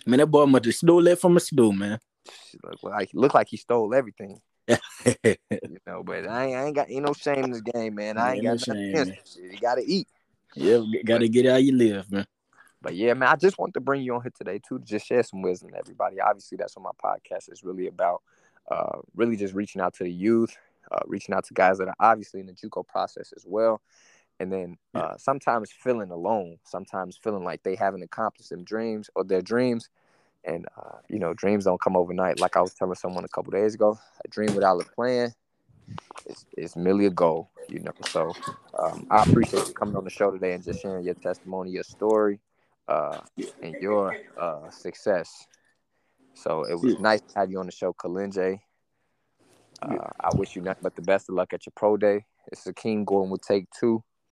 Man, 0.05 0.19
that 0.19 0.27
boy 0.27 0.45
must 0.45 0.65
have 0.65 0.75
stole 0.75 1.03
that 1.03 1.19
from 1.19 1.37
a 1.37 1.39
stool, 1.39 1.71
man. 1.71 1.99
Look 2.63 2.83
like 2.83 3.09
look 3.13 3.33
like 3.33 3.47
he 3.49 3.57
stole 3.57 3.93
everything. 3.93 4.39
you 4.67 5.77
know, 5.85 6.03
but 6.03 6.27
I 6.27 6.45
ain't, 6.45 6.57
I 6.57 6.65
ain't 6.65 6.75
got 6.75 6.89
ain't 6.89 7.05
no 7.05 7.13
shame 7.13 7.45
in 7.45 7.51
this 7.51 7.61
game, 7.61 7.95
man. 7.95 8.17
I 8.17 8.35
ain't, 8.35 8.43
got 8.43 8.67
no 8.67 8.73
shame. 8.73 9.13
You 9.35 9.59
gotta 9.61 9.83
eat. 9.85 10.07
Yeah, 10.55 10.79
gotta 11.05 11.27
get 11.27 11.45
how 11.45 11.57
you 11.57 11.75
live, 11.75 12.11
man. 12.11 12.25
But 12.81 12.95
yeah, 12.95 13.13
man, 13.13 13.29
I 13.29 13.35
just 13.35 13.57
want 13.57 13.73
to 13.73 13.79
bring 13.79 14.01
you 14.01 14.15
on 14.15 14.21
here 14.21 14.31
today 14.35 14.59
too 14.59 14.79
to 14.79 14.85
just 14.85 15.07
share 15.07 15.23
some 15.23 15.41
wisdom 15.41 15.71
to 15.71 15.77
everybody. 15.77 16.21
Obviously, 16.21 16.57
that's 16.57 16.75
what 16.77 16.83
my 16.83 17.09
podcast 17.09 17.51
is 17.51 17.63
really 17.63 17.87
about. 17.87 18.21
Uh, 18.69 18.99
really 19.15 19.35
just 19.35 19.53
reaching 19.53 19.81
out 19.81 19.93
to 19.95 20.03
the 20.03 20.11
youth, 20.11 20.55
uh, 20.91 20.99
reaching 21.05 21.33
out 21.33 21.45
to 21.45 21.53
guys 21.53 21.77
that 21.77 21.87
are 21.87 21.95
obviously 21.99 22.39
in 22.39 22.45
the 22.45 22.53
JUCO 22.53 22.85
process 22.85 23.33
as 23.35 23.45
well. 23.47 23.81
And 24.39 24.51
then 24.51 24.77
uh, 24.93 25.17
sometimes 25.17 25.71
feeling 25.71 26.11
alone, 26.11 26.57
sometimes 26.63 27.17
feeling 27.17 27.43
like 27.43 27.63
they 27.63 27.75
haven't 27.75 28.03
accomplished 28.03 28.49
their 28.51 28.59
dreams 28.59 29.09
or 29.15 29.23
their 29.23 29.41
dreams. 29.41 29.89
And 30.43 30.65
uh, 30.77 30.97
you 31.09 31.17
know, 31.17 31.33
dreams 31.33 31.65
don't 31.65 31.81
come 31.81 31.95
overnight. 31.95 32.39
Like 32.39 32.55
I 32.55 32.61
was 32.61 32.73
telling 32.73 32.95
someone 32.95 33.25
a 33.25 33.29
couple 33.29 33.51
days 33.51 33.73
ago, 33.73 33.97
a 34.23 34.27
dream 34.27 34.53
without 34.53 34.79
a 34.79 34.85
plan 34.91 35.33
is, 36.27 36.45
is 36.57 36.75
merely 36.75 37.07
a 37.07 37.09
goal. 37.09 37.49
You 37.67 37.79
know, 37.79 37.91
so 38.09 38.33
um, 38.77 39.07
I 39.09 39.23
appreciate 39.23 39.67
you 39.67 39.73
coming 39.73 39.95
on 39.95 40.03
the 40.03 40.09
show 40.09 40.31
today 40.31 40.53
and 40.53 40.63
just 40.63 40.81
sharing 40.81 41.03
your 41.03 41.15
testimony, 41.15 41.71
your 41.71 41.83
story, 41.83 42.39
uh, 42.87 43.19
and 43.61 43.75
your 43.81 44.15
uh, 44.39 44.69
success. 44.69 45.45
So 46.33 46.63
it 46.63 46.79
was 46.79 46.99
nice 46.99 47.21
to 47.21 47.39
have 47.39 47.51
you 47.51 47.59
on 47.59 47.65
the 47.65 47.71
show, 47.71 47.93
Kalinje. 47.93 48.59
Uh, 49.81 49.97
I 50.19 50.29
wish 50.35 50.55
you 50.55 50.61
nothing 50.61 50.83
but 50.83 50.95
the 50.95 51.01
best 51.01 51.29
of 51.29 51.35
luck 51.35 51.53
at 51.53 51.65
your 51.65 51.73
pro 51.75 51.97
day. 51.97 52.25
It's 52.51 52.65
a 52.67 52.73
King 52.73 53.05
Gordon 53.05 53.29
will 53.29 53.37
take 53.37 53.67
two. 53.79 54.03